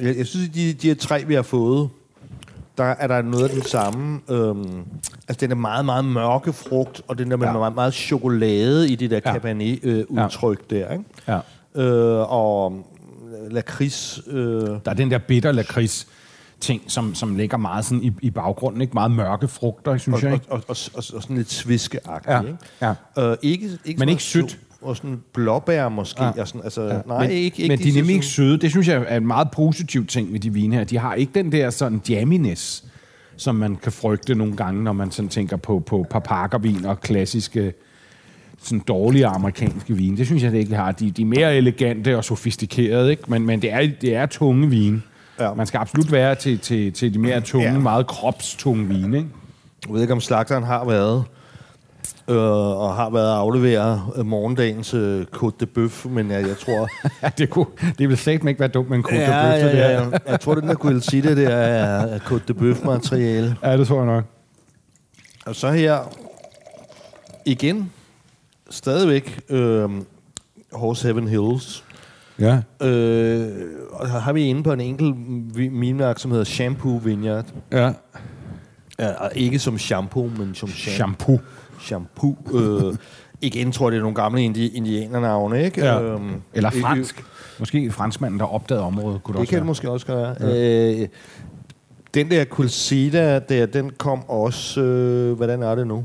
Jeg, 0.00 0.16
jeg 0.16 0.26
synes, 0.26 0.48
de, 0.48 0.72
de 0.72 0.88
her 0.88 0.94
tre, 0.94 1.24
vi 1.26 1.34
har 1.34 1.42
fået, 1.42 1.88
der 2.78 2.84
er 2.84 3.06
der 3.06 3.22
noget 3.22 3.44
af 3.44 3.50
den 3.50 3.62
samme. 3.62 4.20
Um, 4.30 4.84
altså, 5.28 5.40
den 5.40 5.50
er 5.50 5.54
meget, 5.54 5.84
meget 5.84 6.04
mørke 6.04 6.52
frugt, 6.52 7.02
og 7.08 7.18
den 7.18 7.30
der 7.30 7.36
med 7.36 7.46
Ja. 7.46 7.52
meget, 7.52 7.74
meget 7.74 7.94
chokolade 7.94 8.88
i 8.88 8.94
det 8.94 9.10
der 9.10 9.20
Ja. 9.24 9.32
Cabernet-udtryk 9.32 10.62
ja. 10.70 10.76
der, 10.76 10.92
ikke? 10.92 11.04
Ja. 11.28 11.38
Øh, 11.82 12.32
og 12.32 12.86
lakrids... 13.50 14.20
Øh, 14.26 14.36
Der 14.62 14.78
er 14.86 14.94
den 14.94 15.10
der 15.10 15.18
bitter 15.18 15.52
lakrids 15.52 16.06
ting, 16.60 16.82
som, 16.86 17.14
som 17.14 17.36
ligger 17.36 17.56
meget 17.56 17.84
sådan 17.84 18.02
i, 18.04 18.12
i 18.22 18.30
baggrunden. 18.30 18.80
Ikke? 18.80 18.94
Meget 18.94 19.10
mørke 19.10 19.48
frugter, 19.48 19.96
synes 19.96 20.16
og, 20.16 20.22
jeg. 20.22 20.30
og, 20.30 20.34
Ikke? 20.36 20.46
og, 20.52 20.62
og, 20.68 20.76
og, 20.94 21.04
og 21.14 21.22
sådan 21.22 21.36
lidt 21.36 21.50
sviskeagtigt, 21.52 22.32
Ja, 22.34 22.40
ikke? 22.40 22.56
ja. 23.16 23.30
Øh, 23.30 23.36
ikke, 23.42 23.70
ikke 23.84 23.98
Men 23.98 24.08
ikke 24.08 24.22
sødt. 24.22 24.58
Og 24.86 24.96
sådan 24.96 25.22
blåbær 25.32 25.88
måske. 25.88 26.24
Ja. 26.24 26.40
Og 26.40 26.48
sådan, 26.48 26.60
altså, 26.64 26.82
Ja. 26.82 26.98
Nej, 27.06 27.20
men, 27.22 27.30
ikke, 27.30 27.62
ikke 27.62 27.68
men 27.68 27.78
de 27.78 27.88
er 27.88 27.94
nemlig 27.94 28.14
ikke 28.14 28.26
søde. 28.26 28.58
Det 28.58 28.70
synes 28.70 28.88
jeg 28.88 29.04
er 29.08 29.16
en 29.16 29.26
meget 29.26 29.48
positiv 29.50 30.06
ting 30.06 30.32
med 30.32 30.40
de 30.40 30.52
vine 30.52 30.76
her. 30.76 30.84
De 30.84 30.98
har 30.98 31.14
ikke 31.14 31.32
den 31.34 31.52
der 31.52 31.70
sådan 31.70 32.00
jamminess, 32.08 32.84
som 33.36 33.54
man 33.54 33.76
kan 33.76 33.92
frygte 33.92 34.34
nogle 34.34 34.56
gange, 34.56 34.84
når 34.84 34.92
man 34.92 35.10
sådan 35.10 35.28
tænker 35.28 35.56
på, 35.56 35.82
på 35.86 36.06
papakervin 36.10 36.84
og 36.86 37.00
klassiske 37.00 37.72
sådan 38.62 38.78
dårlige 38.88 39.26
amerikanske 39.26 39.94
vine. 39.94 40.16
Det 40.16 40.26
synes 40.26 40.42
jeg 40.42 40.52
det 40.52 40.58
ikke 40.58 40.74
har. 40.74 40.92
De, 40.92 41.10
de 41.10 41.22
er 41.22 41.26
mere 41.26 41.56
elegante 41.56 42.16
og 42.16 42.24
sofistikerede, 42.24 43.10
ikke? 43.10 43.22
Men, 43.28 43.46
men 43.46 43.62
det, 43.62 43.72
er, 43.72 43.88
det 44.00 44.14
er 44.14 44.26
tunge 44.26 44.70
vine. 44.70 45.02
Ja. 45.40 45.54
Man 45.54 45.66
skal 45.66 45.78
absolut 45.78 46.12
være 46.12 46.34
til, 46.34 46.58
til, 46.58 46.92
til 46.92 47.14
de 47.14 47.18
mere 47.18 47.40
tunge, 47.40 47.66
Ja. 47.72 47.78
meget 47.78 48.06
kropstunge 48.06 48.88
vine, 48.88 49.16
ikke? 49.16 49.28
Jeg 49.86 49.94
ved 49.94 50.00
ikke, 50.02 50.12
om 50.12 50.20
slagteren 50.20 50.64
har 50.64 50.84
været 50.84 51.24
øh, 52.28 52.36
og 52.80 52.94
har 52.94 53.10
været 53.10 53.30
at 53.32 53.36
aflevere 53.36 54.06
øh, 54.16 54.26
morgendagens 54.26 54.94
øh, 54.94 55.26
Côte 55.36 55.56
de 55.60 55.66
Bœuf, 55.78 56.08
men 56.08 56.30
jeg, 56.30 56.46
jeg 56.48 56.56
tror... 56.58 56.88
Ja, 57.22 57.28
det, 57.38 57.50
kunne, 57.50 57.66
det 57.98 58.08
vil 58.08 58.16
satme 58.16 58.50
ikke 58.50 58.60
være 58.60 58.68
dumt 58.68 58.90
med 58.90 58.98
en 58.98 59.04
Côte 59.04 59.14
ja, 59.14 59.26
de 59.26 59.62
Bœuf, 59.62 59.64
det 59.66 59.78
ja, 59.78 59.88
der. 59.92 60.02
ja, 60.12 60.18
jeg 60.28 60.40
tror, 60.40 60.54
den 60.54 60.68
der 60.68 60.74
kunne 60.74 61.00
sige 61.00 61.22
det, 61.22 61.36
der 61.36 61.48
er, 61.48 62.18
Côte 62.18 62.40
de 62.48 62.52
Bœuf-materiale. 62.52 63.54
Ja, 63.68 63.76
det 63.76 63.86
tror 63.88 63.96
jeg 63.96 64.06
nok. 64.06 64.24
Og 65.46 65.54
så 65.56 65.70
her 65.70 65.98
igen, 67.46 67.90
stadigvæk 68.70 69.40
øh, 69.48 69.88
Horse 70.72 71.04
Heaven 71.06 71.28
Hills. 71.28 71.84
Ja. 72.38 72.58
Øh, 72.86 73.48
og 73.92 74.10
her 74.10 74.18
har 74.18 74.32
vi 74.32 74.42
inde 74.44 74.62
på 74.62 74.72
en 74.72 74.80
enkelt 74.80 75.14
vi- 75.58 75.68
vinmærke, 75.68 76.20
som 76.20 76.30
hedder 76.30 76.44
Shampoo 76.44 77.00
Vineyard. 77.04 77.44
Ja. 77.72 77.92
Ja, 78.98 79.10
og 79.12 79.30
ikke 79.34 79.58
som 79.58 79.78
shampoo, 79.78 80.30
men 80.38 80.54
som 80.54 80.68
shampoo. 80.68 80.94
Shampoo. 80.96 81.38
Shampoo. 81.80 82.36
Øh, 82.54 82.94
igen 83.40 83.72
tror 83.72 83.86
jeg, 83.86 83.92
det 83.92 83.98
er 83.98 84.02
nogle 84.02 84.14
gamle 84.14 84.40
indi- 84.44 84.76
indianernavne, 84.76 85.64
ikke? 85.64 85.84
Ja. 85.84 86.02
Øhm, 86.02 86.30
Eller 86.54 86.70
øh, 86.74 86.80
fransk. 86.80 87.24
Måske 87.58 87.90
franskmanden, 87.90 88.40
der 88.40 88.46
opdagede 88.46 88.84
området, 88.84 89.22
kunne 89.22 89.32
det, 89.32 89.34
Det 89.34 89.40
også 89.40 89.50
kan 89.50 89.56
det 89.56 89.62
være. 89.62 89.66
måske 89.66 89.90
også 89.90 90.06
gøre. 90.06 90.34
Ja. 90.40 91.00
Øh, 91.02 91.08
den 92.14 92.30
der 92.30 92.44
Kulsida, 92.44 93.38
der, 93.38 93.66
den 93.66 93.90
kom 93.98 94.28
også... 94.28 94.80
Øh, 94.80 95.32
hvordan 95.36 95.62
er 95.62 95.74
det 95.74 95.86
nu? 95.86 96.04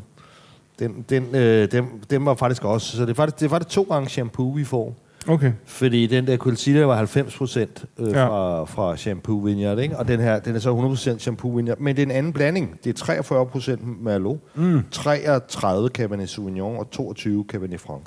Den, 0.79 1.05
den, 1.09 1.35
øh, 1.35 1.71
dem, 1.71 1.85
dem 2.09 2.25
var 2.25 2.35
faktisk 2.35 2.63
også... 2.63 2.97
Så 2.97 3.01
det 3.01 3.09
er 3.09 3.13
faktisk, 3.13 3.39
det 3.39 3.45
er 3.45 3.49
faktisk 3.49 3.75
to 3.75 3.83
gange 3.83 4.09
shampoo, 4.09 4.49
vi 4.49 4.63
får. 4.63 4.95
Okay. 5.27 5.51
Fordi 5.65 6.07
den 6.07 6.27
der 6.27 6.37
Quilcita 6.37 6.85
var 6.85 6.95
90 6.95 7.37
procent 7.37 7.85
øh, 7.97 8.07
Ja. 8.09 8.25
fra, 8.27 8.65
fra 8.65 8.97
Shampoo 8.97 9.35
Vineyard, 9.37 9.79
ikke? 9.79 9.97
og 9.97 10.07
den 10.07 10.19
her 10.19 10.39
den 10.39 10.55
er 10.55 10.59
så 10.59 10.69
100 10.69 10.91
procent 10.91 11.21
Shampoo 11.21 11.49
Vineyard. 11.55 11.79
Men 11.79 11.95
det 11.95 12.01
er 12.01 12.05
en 12.05 12.11
anden 12.11 12.33
blanding. 12.33 12.79
Det 12.83 12.89
er 12.89 12.93
43 12.93 13.45
procent 13.45 14.03
Merlot, 14.03 14.37
mm. 14.55 14.81
33 14.91 15.89
Cabernet 15.89 16.29
Sauvignon 16.29 16.77
og 16.77 16.91
22 16.91 17.45
Cabernet 17.47 17.79
Franc. 17.79 18.01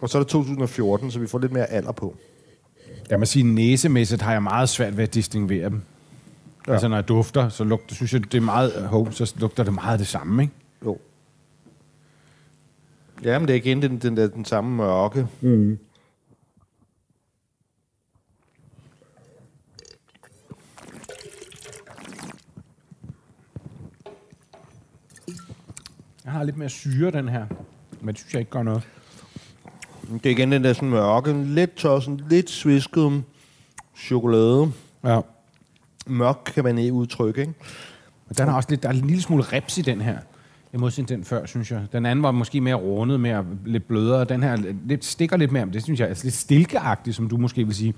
Og 0.00 0.08
så 0.08 0.18
er 0.18 0.22
det 0.22 0.28
2014, 0.28 1.10
så 1.10 1.18
vi 1.18 1.26
får 1.26 1.38
lidt 1.38 1.52
mere 1.52 1.66
alder 1.66 1.92
på. 1.92 2.16
Jeg 3.10 3.18
må 3.18 3.24
sige, 3.24 3.42
næsemæssigt 3.42 4.22
har 4.22 4.32
jeg 4.32 4.42
meget 4.42 4.68
svært 4.68 4.96
ved 4.96 5.04
at 5.04 5.14
distinguere 5.14 5.68
dem. 5.68 5.80
Ja. 6.66 6.72
Altså, 6.72 6.88
når 6.88 6.96
jeg 6.96 7.08
dufter, 7.08 7.48
så 7.48 7.64
lugter, 7.64 7.94
synes 7.94 8.12
jeg, 8.12 8.32
det 8.32 8.34
er 8.38 8.40
meget, 8.42 8.72
hov, 8.86 9.12
så 9.12 9.34
lugter 9.38 9.62
det 9.64 9.74
meget 9.74 9.98
det 9.98 10.06
samme, 10.06 10.42
ikke? 10.42 10.54
Jo. 10.84 10.98
Ja, 13.24 13.38
men 13.38 13.48
det 13.48 13.54
er 13.54 13.58
igen 13.58 13.82
den, 13.82 13.98
den, 13.98 14.16
der, 14.16 14.26
den 14.28 14.44
samme 14.44 14.76
mørke. 14.76 15.26
Jeg 26.30 26.38
har 26.38 26.44
lidt 26.44 26.56
mere 26.56 26.68
syre, 26.68 27.10
den 27.10 27.28
her. 27.28 27.46
Men 28.00 28.08
det 28.08 28.18
synes 28.18 28.32
jeg 28.32 28.40
ikke 28.40 28.50
gør 28.50 28.62
noget. 28.62 28.82
Det 30.12 30.26
er 30.26 30.30
igen 30.30 30.52
den 30.52 30.64
der 30.64 30.72
sådan 30.72 30.90
mørke, 30.90 31.44
lidt 31.44 31.74
tossen, 31.74 32.20
lidt 32.28 32.50
svisket 32.50 33.22
chokolade. 33.96 34.72
Ja. 35.04 35.20
Mørk 36.06 36.36
kan 36.54 36.64
man 36.64 36.78
ikke 36.78 36.92
udtrykke, 36.92 37.40
ikke? 37.40 37.52
Men 38.28 38.34
den 38.38 38.48
har 38.48 38.56
også 38.56 38.70
lidt, 38.70 38.82
der 38.82 38.88
er 38.88 38.92
en 38.92 39.06
lille 39.06 39.22
smule 39.22 39.42
reps 39.42 39.78
i 39.78 39.82
den 39.82 40.00
her. 40.00 40.18
Modsætning 40.72 41.08
til 41.08 41.16
den 41.16 41.24
før, 41.24 41.46
synes 41.46 41.70
jeg. 41.70 41.86
Den 41.92 42.06
anden 42.06 42.22
var 42.22 42.30
måske 42.30 42.60
mere 42.60 42.74
rundet, 42.74 43.20
mere, 43.20 43.46
lidt 43.66 43.88
blødere. 43.88 44.24
Den 44.24 44.42
her 44.42 44.56
lidt, 44.86 45.04
stikker 45.04 45.36
lidt 45.36 45.52
mere, 45.52 45.66
men 45.66 45.74
det 45.74 45.82
synes 45.82 46.00
jeg 46.00 46.10
er 46.10 46.20
lidt 46.22 46.34
stilkeagtigt, 46.34 47.16
som 47.16 47.28
du 47.28 47.36
måske 47.36 47.64
vil 47.66 47.74
sige. 47.74 47.94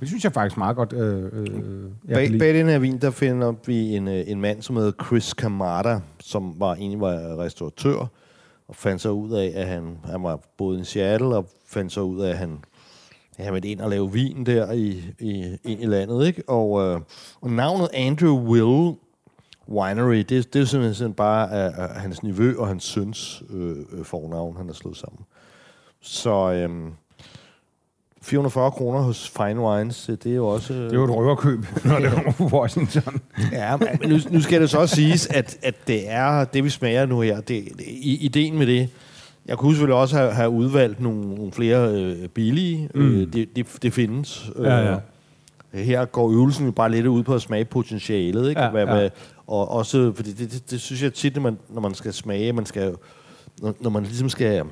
Det 0.00 0.08
synes 0.08 0.24
jeg 0.24 0.32
faktisk 0.32 0.56
meget 0.56 0.76
godt. 0.76 0.92
Øh, 0.92 1.24
øh, 1.32 1.90
Bag, 2.08 2.38
bag 2.38 2.54
den 2.54 2.68
her 2.68 2.78
vin, 2.78 2.98
der 2.98 3.10
finder 3.10 3.54
vi 3.66 3.96
en, 3.96 4.08
øh, 4.08 4.24
en 4.26 4.40
mand, 4.40 4.62
som 4.62 4.76
hedder 4.76 5.04
Chris 5.06 5.34
Kamada, 5.34 6.00
som 6.20 6.54
var 6.58 6.74
egentlig 6.74 7.00
var 7.00 7.38
restauratør, 7.38 8.06
og 8.68 8.76
fandt 8.76 9.02
så 9.02 9.10
ud 9.10 9.32
af, 9.32 9.52
at 9.54 9.66
han, 9.66 9.98
han 10.04 10.22
var 10.22 10.40
både 10.58 10.80
i 10.80 10.84
Seattle, 10.84 11.36
og 11.36 11.48
fandt 11.66 11.92
så 11.92 12.00
ud 12.00 12.20
af, 12.20 12.30
at 12.30 12.38
han, 12.38 12.58
han 13.36 13.54
ville 13.54 13.68
ind 13.68 13.80
og 13.80 13.90
lave 13.90 14.12
vin 14.12 14.46
der 14.46 14.72
i, 14.72 15.04
i, 15.18 15.56
ind 15.64 15.82
i 15.82 15.86
landet. 15.86 16.26
Ikke? 16.26 16.42
Og, 16.48 16.80
øh, 16.82 17.00
og 17.40 17.50
navnet 17.50 17.88
Andrew 17.94 18.38
Will 18.38 18.96
Winery, 19.68 20.16
det, 20.16 20.54
det 20.54 20.60
er 20.60 20.64
simpelthen 20.64 21.14
bare 21.14 21.50
af, 21.52 21.72
af 21.76 22.00
hans 22.00 22.22
nevø 22.22 22.58
og 22.58 22.66
hans 22.66 22.84
søns 22.84 23.42
øh, 23.50 23.76
øh, 23.92 24.04
fornavn, 24.04 24.56
han 24.56 24.66
har 24.66 24.72
slået 24.72 24.96
sammen. 24.96 25.24
Så 26.00 26.52
øhm, 26.52 26.92
440 28.22 28.70
kroner 28.70 29.00
hos 29.00 29.32
Fine 29.36 29.60
Wines, 29.60 30.10
det 30.24 30.26
er 30.26 30.36
jo 30.36 30.46
også... 30.46 30.74
Det 30.74 30.92
er 30.92 30.96
jo 30.96 31.04
et 31.04 31.10
røverkøb, 31.10 31.66
når 31.84 31.98
det 31.98 32.10
kommer 32.10 32.32
på 32.32 32.44
Washington. 32.44 33.20
Ja, 33.52 33.76
men 33.76 34.10
nu, 34.10 34.18
nu 34.30 34.40
skal 34.40 34.60
det 34.60 34.70
så 34.70 34.78
også 34.78 34.94
siges, 34.94 35.26
at, 35.26 35.58
at 35.62 35.74
det 35.86 36.10
er 36.10 36.44
det, 36.44 36.64
vi 36.64 36.70
smager 36.70 37.06
nu 37.06 37.20
her. 37.20 37.36
Det, 37.36 37.64
det, 37.78 37.84
ideen 38.00 38.58
med 38.58 38.66
det, 38.66 38.88
jeg 39.46 39.58
kunne 39.58 39.72
selvfølgelig 39.72 39.96
også 39.96 40.16
have, 40.16 40.32
have 40.32 40.50
udvalgt 40.50 41.00
nogle, 41.00 41.34
nogle 41.34 41.52
flere 41.52 41.94
øh, 41.94 42.28
billige. 42.28 42.88
Mm. 42.94 43.00
Øh, 43.00 43.32
det, 43.32 43.56
det, 43.56 43.66
det 43.82 43.92
findes. 43.92 44.50
Ja, 44.58 44.76
ja. 44.76 44.96
Øh, 45.74 45.80
her 45.80 46.04
går 46.04 46.30
øvelsen 46.30 46.66
jo 46.66 46.72
bare 46.72 46.90
lidt 46.90 47.06
ud 47.06 47.22
på 47.22 47.34
at 47.34 47.42
smage 47.42 47.64
potentialet. 47.64 48.48
Ikke? 48.48 48.60
Ja, 48.60 48.70
hvad, 48.70 48.86
ja. 48.86 48.94
Hvad, 48.94 49.10
og 49.46 49.70
også, 49.70 50.12
fordi 50.16 50.32
det, 50.32 50.52
det, 50.52 50.70
det 50.70 50.80
synes 50.80 51.02
jeg 51.02 51.14
tit, 51.14 51.34
når 51.34 51.42
man, 51.42 51.58
når 51.68 51.80
man 51.80 51.94
skal 51.94 52.12
smage, 52.12 52.52
man 52.52 52.66
skal, 52.66 52.94
når, 53.62 53.74
når 53.80 53.90
man 53.90 54.02
ligesom 54.02 54.28
skal 54.28 54.62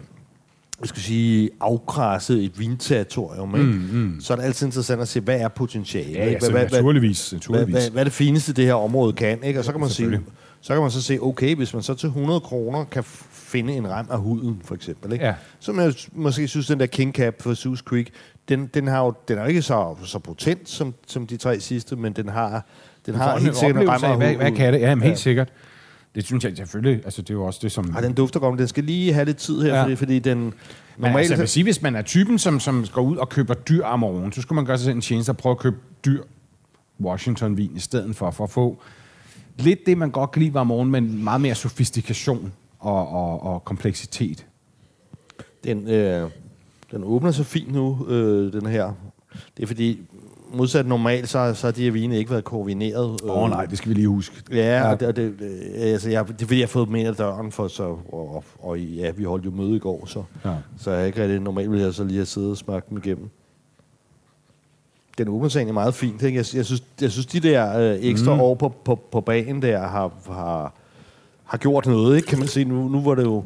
jeg 0.81 0.89
skal 0.89 1.03
sige, 1.03 1.51
afkrasse 1.61 2.43
et 2.43 2.59
vinterritorium, 2.59 3.55
ikke? 3.55 3.67
Mm, 3.67 3.73
mm. 3.93 4.21
så 4.21 4.33
er 4.33 4.37
det 4.37 4.45
altid 4.45 4.67
interessant 4.67 5.01
at 5.01 5.09
se, 5.09 5.21
hvad 5.21 5.41
er 5.41 5.49
potentialet? 5.49 6.15
Ja, 6.15 6.25
ikke? 6.25 6.39
Hvad- 6.41 6.51
hvad- 6.51 6.61
hvad- 6.61 6.71
naturligvis. 6.71 7.31
hvad, 7.31 7.37
naturligvis. 7.39 7.73
hvad, 7.75 7.91
hvad 7.91 8.03
er 8.03 8.05
det 8.05 8.13
fineste, 8.13 8.53
det 8.53 8.65
her 8.65 8.75
område 8.75 9.13
kan? 9.13 9.43
Ikke? 9.45 9.59
Og 9.59 9.65
så 9.65 9.73
kan, 9.73 9.81
man 9.81 9.91
Selvfølgelig. 9.91 10.27
så 10.61 10.73
kan 10.73 10.83
man 10.83 10.91
så 10.91 11.03
se, 11.03 11.19
okay, 11.23 11.55
hvis 11.57 11.75
man 11.75 11.83
så 11.83 11.95
til 11.95 12.07
100 12.07 12.41
kroner 12.41 12.85
kan 12.85 13.05
finde 13.33 13.73
en 13.73 13.89
rem 13.91 14.07
af 14.11 14.19
huden, 14.19 14.61
for 14.65 14.75
eksempel. 14.75 15.13
Ikke? 15.13 15.25
Ja. 15.25 15.35
Som 15.61 15.81
jeg 15.81 15.93
måske 16.13 16.49
synes, 16.49 16.67
den 16.67 16.81
der 16.81 16.87
King 16.87 17.15
Cap 17.15 17.35
for 17.43 17.55
Sus 17.55 17.79
Creek, 17.79 18.11
den, 18.49 18.67
den, 18.75 18.87
har 18.87 19.05
jo, 19.05 19.13
den 19.29 19.39
er 19.39 19.43
jo 19.43 19.49
ikke 19.49 19.63
så, 19.63 19.97
så 20.05 20.19
potent 20.19 20.69
som, 20.69 20.95
som 21.07 21.27
de 21.27 21.37
tre 21.37 21.61
sidste, 21.61 21.97
men 21.97 22.13
den 22.13 22.29
har, 22.29 22.67
den 23.07 23.15
har 23.15 23.39
helt 23.39 23.57
sikkert 23.57 23.83
en 23.83 23.91
rem 23.91 24.05
af 24.05 24.11
af, 24.11 24.17
hvad, 24.17 24.27
huden. 24.27 24.41
hvad 24.41 24.53
kan 24.53 24.73
det? 24.73 24.81
Ja, 24.81 24.89
jamen, 24.89 25.03
helt 25.03 25.13
Ja. 25.13 25.17
sikkert. 25.17 25.49
Det 26.15 26.25
synes 26.27 26.45
jeg 26.45 26.57
selvfølgelig, 26.57 27.05
altså 27.05 27.23
det 27.23 27.31
er 27.31 27.35
jo 27.35 27.45
også 27.45 27.61
det, 27.63 27.73
som... 27.73 27.91
Ej, 27.95 28.01
den 28.01 28.13
dufter 28.15 28.41
godt, 28.41 28.53
men 28.53 28.59
den 28.59 28.69
skal 28.69 28.85
lige 28.85 29.13
have 29.13 29.25
lidt 29.25 29.37
tid 29.37 29.63
her, 29.63 29.75
Ja. 29.75 29.83
fordi, 29.83 29.97
fordi 29.97 30.19
den... 30.19 30.39
Men 30.39 30.53
Normalt, 30.99 31.19
altså, 31.19 31.35
jeg 31.35 31.41
vil 31.41 31.49
sige, 31.49 31.65
hvis 31.65 31.83
man 31.83 31.97
er 31.97 32.03
typen, 32.03 32.39
som, 32.39 32.61
som 32.61 32.87
går 32.93 33.03
ud 33.03 33.17
og 33.17 33.29
køber 33.29 33.55
dyr 33.55 33.85
Amarone, 33.85 34.33
så 34.33 34.43
skulle 34.43 34.57
man 34.57 34.65
gøre 34.65 34.79
sig 34.79 34.93
en 34.93 35.01
tjeneste 35.01 35.31
og 35.31 35.37
prøve 35.37 35.51
at 35.51 35.59
købe 35.59 35.77
dyr 36.05 36.23
Washington-vin 37.01 37.77
i 37.77 37.81
stedet 37.81 38.17
for, 38.17 38.31
for 38.31 38.45
at 38.45 38.51
få 38.51 38.79
lidt 39.59 39.87
det, 39.87 39.99
man 39.99 40.11
godt 40.11 40.31
kan 40.31 40.43
lide 40.43 40.55
ved 40.55 40.61
Amarone, 40.61 40.91
men 40.91 41.25
meget 41.25 41.41
mere 41.41 41.55
sofistikation 41.55 42.53
og, 42.79 43.09
og, 43.09 43.43
og 43.43 43.65
kompleksitet. 43.65 44.47
Den, 45.65 45.89
øh, 45.89 46.31
den 46.91 47.05
åbner 47.05 47.31
så 47.31 47.45
fint 47.45 47.73
nu, 47.73 48.07
øh, 48.09 48.53
den 48.53 48.67
her. 48.67 48.93
Det 49.57 49.63
er 49.63 49.67
fordi, 49.67 50.01
modsat 50.53 50.87
normalt, 50.87 51.29
så, 51.29 51.55
så 51.55 51.67
har 51.67 51.73
de 51.73 51.85
her 51.85 51.91
vine 51.91 52.19
ikke 52.19 52.31
været 52.31 52.45
koordineret. 52.45 53.21
Åh 53.23 53.43
oh, 53.43 53.51
nej, 53.51 53.67
det 53.67 53.79
skal 53.79 53.89
vi 53.89 53.95
lige 53.95 54.09
huske. 54.09 54.37
Ja, 54.51 54.79
ja. 54.79 54.91
Og 54.91 55.01
det, 55.01 55.09
og 55.09 55.17
det, 55.17 55.35
øh, 55.41 55.93
altså, 55.93 56.11
jeg, 56.11 56.29
det 56.29 56.43
er 56.43 56.47
fordi, 56.47 56.59
jeg 56.59 56.67
har 56.67 56.69
fået 56.69 56.89
ind 56.89 57.09
ad 57.09 57.15
døren, 57.15 57.53
for 57.53 57.69
så, 57.69 57.83
og, 57.83 58.35
og, 58.35 58.45
og 58.59 58.81
ja, 58.81 59.11
vi 59.11 59.25
holdt 59.25 59.45
jo 59.45 59.51
møde 59.51 59.77
i 59.77 59.79
går, 59.79 60.07
så, 60.07 60.23
Ja. 60.45 60.55
så 60.79 60.91
jeg 60.91 61.07
ikke 61.07 61.23
rigtig, 61.23 61.41
normalt 61.41 61.71
ville 61.71 61.85
jeg 61.85 61.95
så 61.95 62.05
lige 62.05 62.17
have 62.17 62.27
siddet 62.27 62.51
og 62.51 62.57
smagt 62.57 62.91
dem 62.91 62.99
igennem. 62.99 63.31
Den 65.19 65.51
sig 65.51 65.59
egentlig 65.59 65.75
meget 65.75 65.95
fint. 65.95 66.23
Ikke? 66.23 66.37
Jeg, 66.37 66.47
jeg, 66.55 66.67
synes, 66.67 66.83
jeg 67.01 67.11
synes, 67.11 67.27
de 67.27 67.41
der 67.41 67.79
øh, 67.79 67.99
ekstra 68.01 68.35
mm. 68.35 68.41
år 68.41 68.55
på, 68.55 68.69
på, 68.85 68.95
på 69.13 69.21
banen 69.21 69.63
der 69.63 69.79
har, 69.79 70.13
har, 70.27 70.75
har 71.45 71.59
gjort 71.59 71.87
noget, 71.87 72.17
ikke? 72.17 72.29
kan 72.29 72.39
man 72.39 72.49
sige. 72.49 72.65
Nu, 72.65 72.89
nu 72.89 73.01
var 73.01 73.15
det 73.15 73.25
jo, 73.25 73.45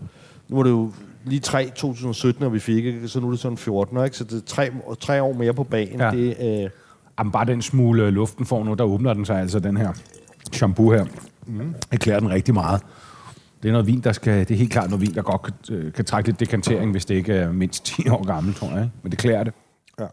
nu 0.49 0.57
var 0.57 0.63
det 0.63 0.71
jo 0.71 0.93
lige 1.25 1.41
3 1.41 1.71
2017, 1.75 2.43
når 2.43 2.49
vi 2.49 2.59
fik, 2.59 2.85
ikke? 2.85 3.09
så 3.09 3.21
nu 3.21 3.27
er 3.27 3.31
det 3.31 3.41
sådan 3.41 3.59
14, 3.59 4.05
ikke? 4.05 4.17
så 4.17 4.25
det 4.25 4.33
er 4.33 4.47
tre, 4.47 4.71
tre 5.01 5.23
år 5.23 5.33
mere 5.33 5.55
på 5.55 5.65
banen. 5.65 6.01
Ja. 6.01 6.11
Det, 6.11 6.63
øh, 6.65 6.71
Jamen, 7.19 7.33
bare 7.33 7.45
den 7.45 7.63
smule 7.63 8.11
luften 8.11 8.47
får 8.47 8.65
nu, 8.65 8.75
der 8.75 8.85
åbner 8.85 9.15
den 9.15 9.25
sig 9.25 9.41
altså, 9.41 9.59
den 9.59 9.77
her 9.77 9.93
shampoo 10.53 10.91
her. 10.91 11.05
Mm. 11.47 11.75
Jeg 11.93 12.01
klæder 12.01 12.21
den 12.21 12.31
rigtig 12.31 12.55
meget. 12.55 12.83
Det 13.63 13.69
er 13.69 13.73
noget 13.73 13.87
vin, 13.87 14.01
der 14.01 14.13
skal, 14.13 14.39
det 14.39 14.51
er 14.51 14.59
helt 14.59 14.73
klart 14.73 14.91
noget 14.91 15.01
vin, 15.01 15.15
der 15.15 15.23
godt 15.23 15.43
kan, 15.43 15.77
øh, 15.77 15.93
kan 15.93 16.05
trække 16.05 16.29
lidt 16.29 16.41
dekantering, 16.41 16.91
hvis 16.91 17.05
det 17.05 17.15
ikke 17.15 17.33
er 17.33 17.53
mindst 17.53 17.85
10 17.97 18.09
år 18.09 18.27
gammel, 18.27 18.55
tror 18.55 18.71
jeg. 18.71 18.91
Men 19.03 19.11
det 19.11 19.19
klæder 19.19 19.45
det. 19.45 19.55
Ja. 20.01 20.07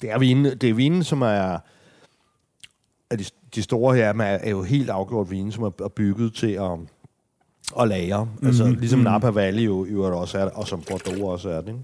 Det 0.00 0.10
er 0.10 0.18
vinen, 0.18 0.44
det 0.44 0.70
er 0.70 0.74
vinen 0.74 1.04
som 1.04 1.22
er... 1.22 1.58
At 3.10 3.18
de, 3.18 3.24
de 3.54 3.62
store 3.62 3.96
her 3.96 4.08
er, 4.08 4.22
er 4.22 4.50
jo 4.50 4.62
helt 4.62 4.90
afgjort 4.90 5.30
vine, 5.30 5.52
som 5.52 5.64
er, 5.64 5.70
er 5.84 5.88
bygget 5.88 6.34
til 6.34 6.50
at, 6.50 6.70
at 7.80 7.88
lagre. 7.88 8.24
Mm, 8.24 8.46
altså, 8.46 8.68
ligesom 8.68 9.00
Napa 9.00 9.30
Valley 9.30 9.66
jo, 9.66 9.84
jo 9.84 10.02
er 10.02 10.10
også 10.10 10.38
er, 10.38 10.44
og 10.44 10.68
som 10.68 10.82
Bordeaux 10.90 11.20
også 11.20 11.48
er 11.48 11.60
det. 11.60 11.68
Ikke? 11.68 11.80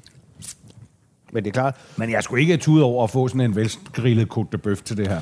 Men 1.32 1.44
det 1.44 1.50
er 1.50 1.52
klart, 1.52 1.76
Men 1.96 2.10
jeg 2.10 2.22
skulle 2.22 2.42
ikke 2.42 2.56
tude 2.56 2.84
over 2.84 3.04
at 3.04 3.10
få 3.10 3.28
sådan 3.28 3.40
en 3.40 3.56
velgrillet 3.56 4.28
de 4.52 4.58
Bœuf 4.66 4.82
til 4.84 4.96
det 4.96 5.08
her. 5.08 5.20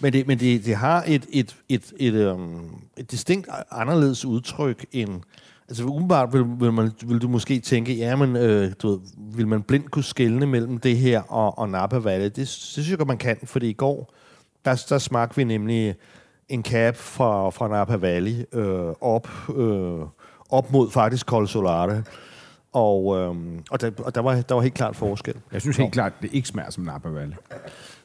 men 0.00 0.12
det, 0.12 0.26
men 0.26 0.38
det, 0.38 0.64
det 0.64 0.76
har 0.76 1.04
et, 1.06 1.26
et, 1.32 1.56
et, 1.68 1.92
et, 1.96 2.26
um, 2.32 2.80
et 2.96 3.10
distinkt 3.10 3.48
anderledes 3.70 4.24
udtryk 4.24 4.86
end... 4.92 5.20
Altså 5.68 5.84
umiddelbart 5.84 6.32
vil, 6.32 6.44
vil, 6.60 6.72
man, 6.72 6.90
vil 7.06 7.18
du 7.18 7.28
måske 7.28 7.60
tænke, 7.60 7.94
ja, 7.94 8.16
men 8.16 8.36
øh, 8.36 8.72
du 8.82 8.90
ved, 8.90 9.00
vil 9.36 9.48
man 9.48 9.62
blindt 9.62 9.90
kunne 9.90 10.04
skelne 10.04 10.46
mellem 10.46 10.78
det 10.78 10.96
her 10.96 11.20
og, 11.20 11.58
og 11.58 11.68
Napa 11.68 11.96
Valley? 11.96 12.24
Det, 12.24 12.36
det 12.36 12.48
synes 12.48 12.90
jeg 12.90 12.98
godt, 12.98 13.08
man 13.08 13.18
kan, 13.18 13.36
fordi 13.44 13.68
i 13.68 13.72
går, 13.72 14.14
der, 14.64 14.84
der 14.88 14.98
smagte 14.98 15.36
vi 15.36 15.44
nemlig 15.44 15.94
en 16.48 16.64
cap 16.64 16.96
fra, 16.96 17.50
fra 17.50 17.68
Napa 17.68 17.96
Valley 17.96 18.44
øh, 18.52 18.92
op, 19.00 19.28
øh, 19.56 20.06
op 20.50 20.72
mod 20.72 20.90
faktisk 20.90 21.26
Col 21.26 21.48
Solare. 21.48 22.02
Og, 22.72 23.18
øh, 23.18 23.36
og, 23.70 23.80
der, 23.80 23.90
og 23.98 24.14
der, 24.14 24.20
var, 24.20 24.40
der 24.40 24.54
var 24.54 24.62
helt 24.62 24.74
klart 24.74 24.96
forskel. 24.96 25.34
Jeg 25.52 25.60
synes 25.60 25.76
helt 25.76 25.92
klart, 25.92 26.12
det 26.22 26.30
ikke 26.32 26.48
smager 26.48 26.70
som 26.70 26.84
Napa 26.84 27.08
Valley. 27.08 27.34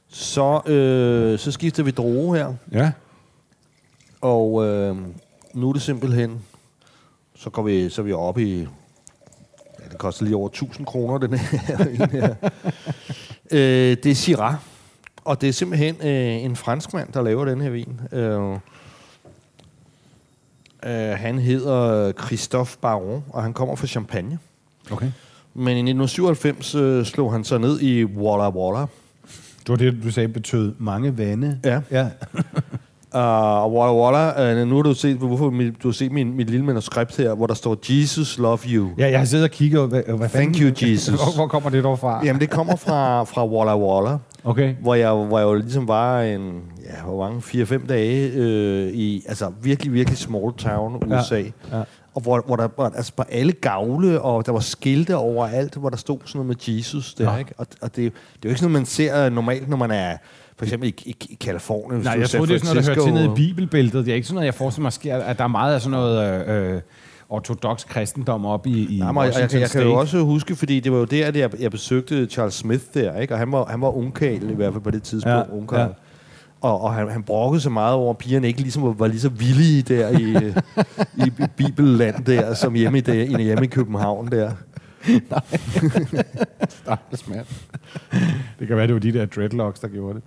Så, 0.07 0.61
øh, 0.65 1.39
så 1.39 1.51
skifter 1.51 1.83
vi 1.83 1.91
droge 1.91 2.37
her. 2.37 2.53
Ja. 2.71 2.91
Og 4.21 4.65
øh, 4.65 4.97
nu 5.53 5.69
er 5.69 5.73
det 5.73 5.81
simpelthen, 5.81 6.41
så 7.35 7.49
går 7.49 7.61
vi, 7.61 7.89
så 7.89 8.01
er 8.01 8.05
vi 8.05 8.13
oppe 8.13 8.43
i, 8.43 8.59
ja, 8.59 9.89
det 9.91 9.97
koster 9.97 10.23
lige 10.25 10.35
over 10.35 10.47
1000 10.47 10.85
kroner, 10.85 11.17
den 11.27 11.33
her. 11.33 12.07
her. 12.11 12.35
øh, 13.51 13.97
det 14.03 14.05
er 14.05 14.15
Syrah, 14.15 14.55
og 15.25 15.41
det 15.41 15.49
er 15.49 15.53
simpelthen 15.53 15.95
øh, 16.01 16.43
en 16.43 16.55
franskmand, 16.55 17.11
der 17.13 17.21
laver 17.21 17.45
den 17.45 17.61
her 17.61 17.69
vin. 17.69 18.01
Øh, 18.11 18.51
øh, 20.83 21.17
han 21.17 21.39
hedder 21.39 22.11
Christophe 22.11 22.77
Baron, 22.81 23.23
og 23.29 23.43
han 23.43 23.53
kommer 23.53 23.75
fra 23.75 23.87
Champagne. 23.87 24.39
Okay. 24.91 25.07
Men 25.53 25.67
i 25.77 25.91
1997 25.91 26.75
øh, 26.75 27.05
slog 27.05 27.31
han 27.31 27.43
sig 27.43 27.59
ned 27.59 27.79
i 27.81 28.03
Walla 28.05 28.49
Walla, 28.49 28.79
Det 29.61 29.69
var 29.69 29.75
det, 29.75 29.97
du 30.03 30.11
sagde 30.11 30.27
betød 30.29 30.73
mange 30.79 31.17
vande. 31.17 31.59
Ja. 31.65 31.81
ja. 31.91 32.03
Uh, 33.13 33.63
og 33.63 33.73
Walla 33.73 33.93
Walla, 34.03 34.61
uh, 34.61 34.67
nu 34.67 34.75
har 34.75 34.81
du 34.83 34.93
set, 34.93 35.17
hvorfor 35.17 35.49
min, 35.49 35.75
du 35.83 35.87
har 35.87 35.93
set 35.93 36.11
min, 36.11 36.33
min 36.37 36.47
lille 36.47 36.65
manuskript 36.65 37.17
her, 37.17 37.33
hvor 37.33 37.47
der 37.47 37.53
står, 37.53 37.77
Jesus 37.89 38.37
love 38.37 38.57
you. 38.67 38.89
Ja, 38.97 39.09
jeg 39.09 39.19
har 39.19 39.25
siddet 39.25 39.43
og 39.43 39.51
kigget, 39.51 39.87
hvad, 39.89 40.01
hvad 40.17 40.29
Thank 40.29 40.55
fanden- 40.55 40.61
you, 40.63 40.71
Jesus. 40.91 41.15
Hvor, 41.23 41.35
hvor 41.35 41.47
kommer 41.47 41.69
det 41.69 41.83
dog 41.83 41.99
fra? 41.99 42.21
Jamen, 42.25 42.41
det 42.41 42.49
kommer 42.49 42.75
fra, 42.75 43.23
fra 43.23 43.47
Walla 43.47 43.77
Walla, 43.77 44.17
Okay. 44.43 44.75
hvor 44.81 44.95
jeg, 44.95 45.11
hvor 45.11 45.39
jeg 45.39 45.45
jo 45.45 45.53
ligesom 45.53 45.87
var 45.87 46.21
en, 46.21 46.61
ja, 46.85 47.03
hvor 47.05 47.29
mange, 47.29 47.39
4-5 47.63 47.87
dage 47.87 48.31
øh, 48.33 48.87
i, 48.93 49.23
altså 49.27 49.51
virkelig, 49.61 49.93
virkelig 49.93 50.17
small 50.17 50.53
town, 50.57 51.03
Ja, 51.09 51.19
USA. 51.21 51.39
ja. 51.71 51.81
Og 52.17 52.23
hvor, 52.23 52.43
hvor 52.45 52.55
der 52.55 52.67
var, 52.77 52.89
altså 52.95 53.13
på 53.13 53.23
alle 53.29 53.51
gavle, 53.51 54.21
og 54.21 54.45
der 54.45 54.51
var 54.51 54.59
skilte 54.59 55.15
overalt, 55.15 55.75
hvor 55.75 55.89
der 55.89 55.97
stod 55.97 56.17
sådan 56.25 56.39
noget 56.39 56.47
med 56.47 56.75
Jesus 56.75 57.13
der, 57.13 57.31
Nå. 57.31 57.37
ikke? 57.37 57.53
Og, 57.57 57.67
og 57.81 57.95
det, 57.95 58.05
er 58.05 58.09
det 58.09 58.15
er 58.15 58.39
jo 58.45 58.49
ikke 58.49 58.59
sådan 58.59 58.71
noget, 58.71 58.81
man 58.81 58.85
ser 58.85 59.29
normalt, 59.29 59.69
når 59.69 59.77
man 59.77 59.91
er 59.91 60.17
for 60.57 60.65
eksempel 60.65 60.89
i, 60.89 60.93
i, 61.05 61.15
i 61.29 61.37
Kalifornien. 61.41 62.01
Nej, 62.01 62.17
jeg 62.19 62.29
troede, 62.29 62.47
det 62.47 62.55
er 62.55 62.65
sådan 62.65 62.75
noget, 62.75 62.87
der 62.87 62.93
hører 62.93 63.05
til 63.05 63.13
nede 63.13 63.25
i 63.25 63.35
bibelbæltet. 63.35 64.05
Det 64.05 64.11
er 64.11 64.15
ikke 64.15 64.27
sådan 64.27 64.35
noget, 64.35 64.45
jeg 64.45 64.53
forestiller 64.53 64.83
mig 64.83 64.93
sker, 64.93 65.17
at 65.17 65.37
der 65.37 65.43
er 65.43 65.47
meget 65.47 65.75
af 65.75 65.81
sådan 65.81 65.91
noget 65.91 66.45
øh, 66.47 66.73
øh, 66.75 66.81
ortodox 67.29 67.85
kristendom 67.85 68.45
op 68.45 68.67
i, 68.67 68.95
i 68.95 68.99
Nej, 68.99 69.11
men 69.11 69.23
jeg, 69.23 69.25
jeg, 69.25 69.33
Washington 69.33 69.59
jeg 69.59 69.69
kan 69.69 69.81
jo 69.81 69.93
også 69.93 70.19
huske, 70.19 70.55
fordi 70.55 70.79
det 70.79 70.91
var 70.91 70.97
jo 70.97 71.05
der, 71.05 71.27
at 71.27 71.35
jeg, 71.35 71.61
jeg 71.61 71.71
besøgte 71.71 72.25
Charles 72.25 72.53
Smith 72.53 72.83
der, 72.93 73.19
ikke? 73.19 73.33
og 73.33 73.39
han 73.39 73.51
var, 73.51 73.65
han 73.65 73.81
var 73.81 73.89
ungkal 73.89 74.49
i 74.49 74.53
hvert 74.53 74.73
fald 74.73 74.83
på 74.83 74.91
det 74.91 75.03
tidspunkt. 75.03 75.37
Ja, 75.37 75.55
ungkarl. 75.55 75.79
ja. 75.79 75.87
Og, 76.61 76.81
og 76.81 76.93
han, 76.93 77.09
han 77.09 77.23
brokkede 77.23 77.61
så 77.61 77.69
meget 77.69 77.93
over, 77.93 78.09
at 78.09 78.17
pigerne 78.17 78.47
ikke 78.47 78.61
ligesom 78.61 78.83
var, 78.83 78.91
var 78.91 79.07
lige 79.07 79.19
så 79.19 79.29
villige 79.29 79.81
der 79.81 80.09
i, 80.09 80.47
i, 81.25 81.27
i 81.27 81.45
Bibelland 81.57 82.25
der, 82.25 82.53
som 82.53 82.73
hjemme 82.73 82.97
i, 82.97 83.01
det, 83.01 83.39
hjemme 83.43 83.63
i 83.63 83.67
København 83.67 84.27
der. 84.31 84.51
Stakkels 86.69 87.27
mand. 87.27 87.45
Det 88.59 88.67
kan 88.67 88.77
være, 88.77 88.87
det 88.87 88.93
var 88.93 88.99
de 88.99 89.13
der 89.13 89.25
dreadlocks, 89.25 89.79
der 89.79 89.87
gjorde 89.87 90.13
det. 90.15 90.23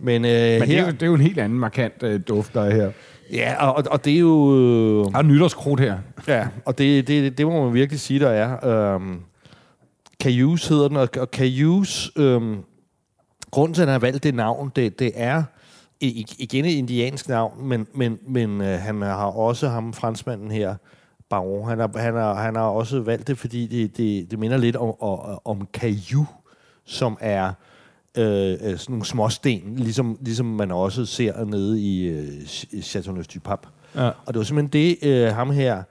Men, 0.00 0.24
øh, 0.24 0.30
Men 0.30 0.30
det 0.30 0.56
er, 0.60 0.64
her, 0.64 0.86
jo, 0.86 0.90
det 0.90 1.02
er 1.02 1.06
jo 1.06 1.14
en 1.14 1.20
helt 1.20 1.38
anden 1.38 1.58
markant 1.58 2.02
øh, 2.02 2.20
duft, 2.28 2.54
der 2.54 2.60
er 2.62 2.74
her. 2.74 2.90
ja, 3.32 3.66
og, 3.70 3.84
og 3.90 4.04
det 4.04 4.14
er 4.14 4.18
jo... 4.18 4.56
Øh, 4.56 5.12
Der 5.12 5.18
er 5.18 5.22
nytårskrudt 5.22 5.80
her. 5.80 5.98
Ja, 6.28 6.46
og 6.64 6.78
det, 6.78 7.08
det, 7.08 7.38
det 7.38 7.46
må 7.46 7.64
man 7.64 7.74
virkelig 7.74 8.00
sige, 8.00 8.20
der 8.20 8.28
er. 8.28 8.66
Øhm, 8.94 9.20
Cayuse 10.22 10.68
hedder 10.68 10.88
den, 10.88 10.96
og, 10.96 11.08
og 11.18 11.28
Cayuse, 11.32 12.10
øhm, 12.16 12.56
grunden 13.56 13.74
til, 13.74 13.82
at 13.82 13.88
han 13.88 13.92
har 13.92 13.98
valgt 13.98 14.22
det 14.22 14.34
navn, 14.34 14.72
det, 14.76 14.98
det 14.98 15.12
er 15.14 15.42
igen 16.00 16.64
et 16.64 16.70
indiansk 16.70 17.28
navn, 17.28 17.68
men, 17.68 17.86
men, 17.94 18.18
men 18.28 18.60
øh, 18.60 18.80
han 18.80 19.02
har 19.02 19.26
også 19.26 19.68
ham, 19.68 19.92
franskmanden 19.92 20.50
her, 20.50 20.74
Baron, 21.30 21.68
han 21.68 21.78
har, 21.78 21.90
han 21.96 22.14
har, 22.14 22.34
han 22.34 22.56
har 22.56 22.62
også 22.62 23.00
valgt 23.00 23.28
det, 23.28 23.38
fordi 23.38 23.66
det, 23.66 23.96
det, 23.96 24.30
det 24.30 24.38
minder 24.38 24.56
lidt 24.56 24.76
om, 24.76 25.02
om, 25.02 25.38
om 25.44 25.68
Caillou, 25.72 26.26
som 26.84 27.18
er 27.20 27.52
øh, 28.18 28.52
øh, 28.52 28.58
sådan 28.58 28.78
nogle 28.88 29.04
småsten, 29.04 29.76
ligesom, 29.76 30.18
ligesom 30.20 30.46
man 30.46 30.70
også 30.70 31.06
ser 31.06 31.44
nede 31.44 31.80
i 31.80 32.06
øh, 32.06 32.46
Chateauneuf-du-Pape. 32.82 33.68
Ja. 33.94 34.06
Og 34.06 34.34
det 34.34 34.36
var 34.36 34.44
simpelthen 34.44 34.72
det, 34.82 35.08
øh, 35.08 35.34
ham 35.34 35.50
her, 35.50 35.82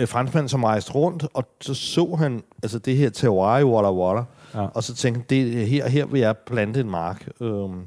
øh, 0.00 0.08
franskmand, 0.08 0.48
som 0.48 0.64
rejste 0.64 0.92
rundt, 0.92 1.26
og 1.34 1.44
så 1.60 1.74
så 1.74 2.14
han 2.18 2.42
altså 2.62 2.78
det 2.78 2.96
her 2.96 3.10
terroir 3.10 3.58
i 3.58 3.64
Walla 3.64 3.92
Walla, 3.92 4.24
Ja. 4.54 4.66
og 4.66 4.82
så 4.84 4.94
tænkte 4.94 5.34
det, 5.36 5.68
her, 5.68 5.88
her 5.88 6.06
vil 6.06 6.20
jeg 6.20 6.36
plante 6.38 6.80
en 6.80 6.90
mark. 6.90 7.28
Øhm, 7.40 7.80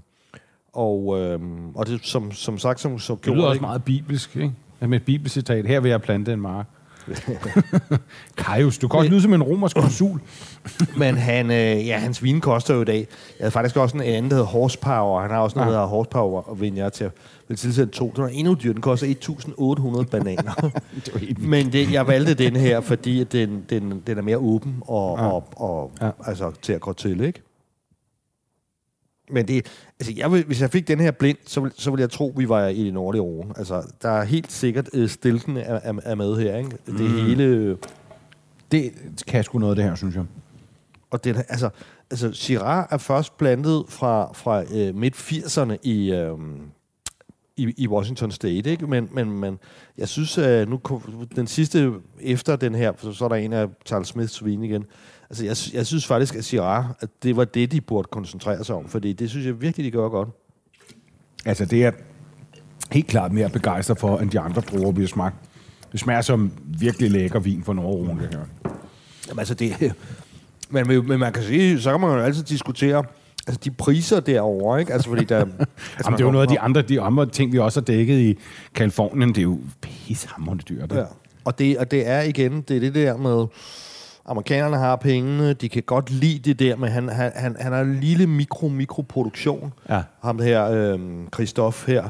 og, 0.73 1.19
øhm, 1.19 1.75
og 1.75 1.87
det, 1.87 2.05
som, 2.05 2.31
som 2.31 2.57
sagt, 2.57 2.79
som 2.79 2.99
så 2.99 3.13
Det 3.13 3.21
gjorde 3.21 3.37
lyder 3.37 3.47
også 3.47 3.55
ikke? 3.55 3.65
meget 3.65 3.83
bibelsk, 3.83 4.35
ikke? 4.35 4.51
Ja, 4.81 4.87
Med 4.87 4.97
et 4.99 5.05
bibelcitat. 5.05 5.65
Her 5.65 5.79
vil 5.79 5.89
jeg 5.89 6.01
plante 6.01 6.33
en 6.33 6.41
mark. 6.41 6.67
Kaius, 8.37 8.77
du 8.77 8.87
kan 8.87 8.97
også 8.99 9.11
lyde 9.11 9.21
som 9.21 9.33
en 9.33 9.43
romersk 9.43 9.75
konsul. 9.75 10.19
Men 10.97 11.17
han, 11.17 11.51
øh, 11.51 11.87
ja, 11.87 11.97
hans 11.97 12.23
vin 12.23 12.41
koster 12.41 12.73
jo 12.75 12.81
i 12.81 12.85
dag. 12.85 12.97
Jeg 12.97 13.07
havde 13.39 13.51
faktisk 13.51 13.77
også 13.77 13.97
en 13.97 14.03
anden, 14.03 14.31
der 14.31 14.35
hedder 14.35 14.49
Horsepower. 14.49 15.21
Han 15.21 15.31
har 15.31 15.37
også 15.39 15.55
noget, 15.55 15.67
der 15.67 15.73
hedder 15.73 15.87
Horsepower, 15.87 16.49
og 16.49 16.61
vinjer 16.61 16.89
til 16.89 17.11
vil 17.47 17.57
tilsætte 17.57 17.93
to. 17.93 18.13
Den 18.15 18.23
er 18.23 18.27
endnu 18.27 18.53
dyr. 18.63 18.73
Den 18.73 18.81
koster 18.81 19.07
1.800 19.07 20.03
bananer. 20.03 20.69
Det 21.05 21.39
Men 21.39 21.71
det, 21.71 21.91
jeg 21.91 22.07
valgte 22.07 22.33
den 22.33 22.55
her, 22.55 22.81
fordi 22.81 23.21
at 23.21 23.31
den, 23.31 23.65
den, 23.69 24.03
den 24.07 24.17
er 24.17 24.21
mere 24.21 24.37
åben 24.37 24.75
og, 24.81 25.17
Ja. 25.19 25.25
og, 25.27 25.43
og 25.55 25.91
ja. 26.01 26.09
altså, 26.25 26.51
til 26.61 26.73
at 26.73 26.81
gå 26.81 26.93
til, 26.93 27.21
ikke? 27.21 27.41
Men 29.31 29.47
det, 29.47 29.65
altså 29.99 30.13
jeg 30.17 30.31
vil, 30.31 30.45
hvis 30.45 30.61
jeg 30.61 30.69
fik 30.71 30.87
den 30.87 30.99
her 30.99 31.11
blind, 31.11 31.37
så 31.45 31.61
vil, 31.61 31.71
så 31.75 31.91
vil 31.91 31.99
jeg 31.99 32.09
tro, 32.09 32.33
vi 32.37 32.49
var 32.49 32.67
i 32.67 32.83
det 32.85 32.93
nordlige 32.93 33.21
Rhone. 33.21 33.53
Altså, 33.57 33.83
der 34.01 34.09
er 34.09 34.23
helt 34.23 34.51
sikkert 34.51 34.89
øh, 34.93 35.09
stilken 35.09 35.57
er, 35.57 35.61
er, 35.83 35.93
er 36.03 36.15
med 36.15 36.35
her, 36.37 36.57
ikke? 36.57 36.69
Det 36.85 36.93
Mm. 36.99 37.25
hele... 37.25 37.77
Det 38.71 38.91
kan 39.27 39.43
sgu 39.43 39.59
noget, 39.59 39.77
det 39.77 39.85
her, 39.85 39.95
synes 39.95 40.15
jeg. 40.15 40.23
Og 41.11 41.23
det, 41.23 41.37
altså, 41.49 41.69
altså, 42.11 42.31
Syrah 42.33 42.85
er 42.91 42.97
først 42.97 43.37
blandet 43.37 43.85
fra, 43.89 44.31
fra 44.33 44.63
øh, 44.75 44.95
midt-80'erne 44.95 45.75
i, 45.83 46.11
øh, 46.11 46.37
i, 47.57 47.73
i 47.77 47.87
Washington 47.87 48.31
State, 48.31 48.69
ikke? 48.71 48.87
Men, 48.87 49.09
men, 49.11 49.31
men 49.39 49.59
jeg 49.97 50.07
synes, 50.07 50.37
at 50.37 50.69
nu 50.69 50.77
kom- 50.77 51.27
den 51.35 51.47
sidste, 51.47 51.91
efter 52.21 52.55
den 52.55 52.75
her, 52.75 52.91
så, 52.97 53.11
så 53.13 53.25
er 53.25 53.29
der 53.29 53.35
en 53.35 53.53
af 53.53 53.67
Charles 53.85 54.07
Smiths 54.07 54.45
vin 54.45 54.63
igen. 54.63 54.85
Altså, 55.29 55.45
jeg, 55.45 55.77
jeg 55.77 55.85
synes 55.85 56.07
faktisk, 56.07 56.35
at 56.35 56.45
Syrah, 56.45 56.85
at 56.99 57.09
det 57.23 57.35
var 57.35 57.45
det, 57.45 57.71
de 57.71 57.81
burde 57.81 58.07
koncentrere 58.11 58.63
sig 58.63 58.75
om, 58.75 58.87
fordi 58.87 59.13
det 59.13 59.29
synes 59.29 59.45
jeg 59.45 59.61
virkelig, 59.61 59.85
de 59.85 59.91
gør 59.91 60.09
godt. 60.09 60.29
Altså, 61.45 61.65
det 61.65 61.85
er 61.85 61.91
helt 62.91 63.07
klart 63.07 63.31
mere 63.31 63.49
begejstret 63.49 63.99
for, 63.99 64.17
end 64.17 64.29
de 64.31 64.39
andre 64.39 64.61
druer, 64.61 64.91
vi 64.91 65.01
har 65.01 65.07
smagt. 65.07 65.35
Det 65.91 65.99
smager 65.99 66.21
som 66.21 66.51
virkelig 66.79 67.11
lækker 67.11 67.39
vin 67.39 67.63
fra 67.63 67.73
Nordrone, 67.73 68.21
det 68.21 68.29
her. 68.33 68.71
Jamen, 69.27 69.39
altså, 69.39 69.53
det... 69.53 69.93
Men, 70.69 71.07
men, 71.07 71.19
man 71.19 71.33
kan 71.33 71.43
sige, 71.43 71.81
så 71.81 71.91
kan 71.91 71.99
man 71.99 72.09
jo 72.09 72.19
altid 72.19 72.43
diskutere, 72.43 73.03
altså 73.47 73.61
de 73.63 73.71
priser 73.71 74.19
derovre, 74.19 74.79
ikke? 74.79 74.93
Altså, 74.93 75.09
fordi 75.09 75.23
der... 75.23 75.39
altså, 75.39 75.65
Jamen, 76.05 76.17
det 76.17 76.23
er 76.23 76.25
jo 76.25 76.31
noget 76.31 76.45
af 76.45 76.49
de 76.49 76.59
andre, 76.59 76.81
de 76.81 77.01
andre 77.01 77.25
ting, 77.25 77.51
vi 77.51 77.59
også 77.59 77.79
har 77.79 77.85
dækket 77.85 78.19
i 78.19 78.37
Kalifornien. 78.75 79.29
Det 79.29 79.37
er 79.37 79.43
jo 79.43 79.59
pissehammerende 79.81 80.63
dyrt. 80.63 80.93
Ja. 80.93 81.03
Og 81.45 81.59
det, 81.59 81.77
og 81.77 81.91
det 81.91 82.07
er 82.07 82.21
igen, 82.21 82.61
det 82.61 82.75
er 82.75 82.79
det 82.79 82.95
der 82.95 83.17
med, 83.17 83.45
amerikanerne 84.27 84.77
har 84.77 84.95
pengene, 84.95 85.53
de 85.53 85.69
kan 85.69 85.83
godt 85.83 86.09
lide 86.09 86.39
det 86.39 86.59
der 86.59 86.75
med, 86.75 86.89
han, 86.89 87.09
han, 87.09 87.31
han, 87.35 87.55
han 87.59 87.73
har 87.73 87.81
en 87.81 87.99
lille 87.99 88.27
mikro, 88.27 88.67
mikroproduktion. 88.67 89.73
Ja. 89.89 90.01
Ham 90.23 90.39
her, 90.39 90.65
øh, 90.71 90.99
Christoph 91.33 91.87
her. 91.87 92.03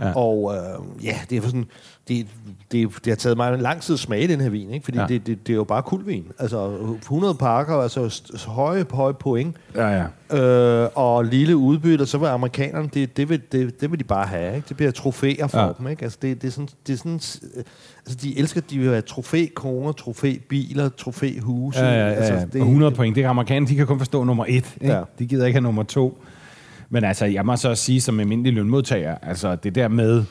Ja. 0.00 0.12
Og 0.16 0.54
øh, 0.54 1.04
ja, 1.04 1.18
det 1.30 1.38
er 1.38 1.42
sådan, 1.42 1.64
det, 2.08 2.26
det, 2.72 2.88
det 3.04 3.10
har 3.10 3.14
taget 3.16 3.36
mig 3.36 3.54
en 3.54 3.60
lang 3.60 3.80
tid 3.82 3.94
at 3.94 3.98
smage 3.98 4.28
den 4.28 4.40
her 4.40 4.48
vin, 4.50 4.70
ikke? 4.70 4.84
fordi 4.84 4.98
Ja. 4.98 5.06
det, 5.06 5.26
det, 5.26 5.46
det 5.46 5.52
er 5.52 5.56
jo 5.56 5.64
bare 5.64 5.82
kulvin. 5.82 6.24
Altså 6.38 6.72
100 6.94 7.34
pakker, 7.34 7.74
altså 7.74 8.22
høje, 8.46 8.84
høje 8.90 9.14
point, 9.14 9.56
Ja, 9.74 10.04
ja. 10.30 10.38
øh, 10.84 10.88
og 10.94 11.24
lille 11.24 11.56
udbytte, 11.56 12.06
så 12.06 12.18
vil 12.18 12.26
amerikanerne, 12.26 12.88
det, 12.94 13.16
det, 13.16 13.28
vil, 13.28 13.42
det, 13.52 13.80
det 13.80 13.90
vil 13.90 13.98
de 13.98 14.04
bare 14.04 14.26
have. 14.26 14.56
Ikke? 14.56 14.68
Det 14.68 14.76
bliver 14.76 14.92
trofæer 14.92 15.46
for 15.46 15.58
Ja. 15.58 15.68
dem. 15.78 15.88
Ikke? 15.88 16.02
Altså, 16.02 16.18
det, 16.22 16.42
det 16.42 16.48
er 16.48 16.52
sådan, 16.52 16.68
det 16.86 16.92
er 16.92 16.96
sådan, 16.96 17.20
øh, 17.56 17.62
altså, 18.06 18.18
de 18.22 18.38
elsker, 18.38 18.60
de 18.60 18.78
vil 18.78 18.88
have 18.88 19.02
trofækoner, 19.02 19.92
trofæbiler, 19.92 20.88
trofæhuse. 20.88 21.80
Ja, 21.80 21.92
ja, 21.92 22.06
ja, 22.08 22.12
Altså. 22.14 22.58
Og 22.58 22.66
100 22.66 22.92
point. 22.94 23.14
Det 23.16 23.22
kan 23.22 23.30
amerikanerne, 23.30 23.66
de 23.66 23.74
kan 23.74 23.86
kun 23.86 23.98
forstå 23.98 24.24
nummer 24.24 24.44
et. 24.48 24.54
Ikke? 24.54 24.94
Ja. 24.94 25.02
De 25.18 25.26
gider 25.26 25.46
ikke 25.46 25.56
have 25.56 25.62
nummer 25.62 25.82
to. 25.82 26.18
Men 26.94 27.04
altså, 27.04 27.24
jeg 27.24 27.46
må 27.46 27.56
så 27.56 27.68
også 27.68 27.84
sige, 27.84 28.00
som 28.00 28.20
almindelig 28.20 28.52
lønmodtager, 28.52 29.14
altså 29.22 29.56
det 29.56 29.74
der 29.74 29.88
med 29.88 30.24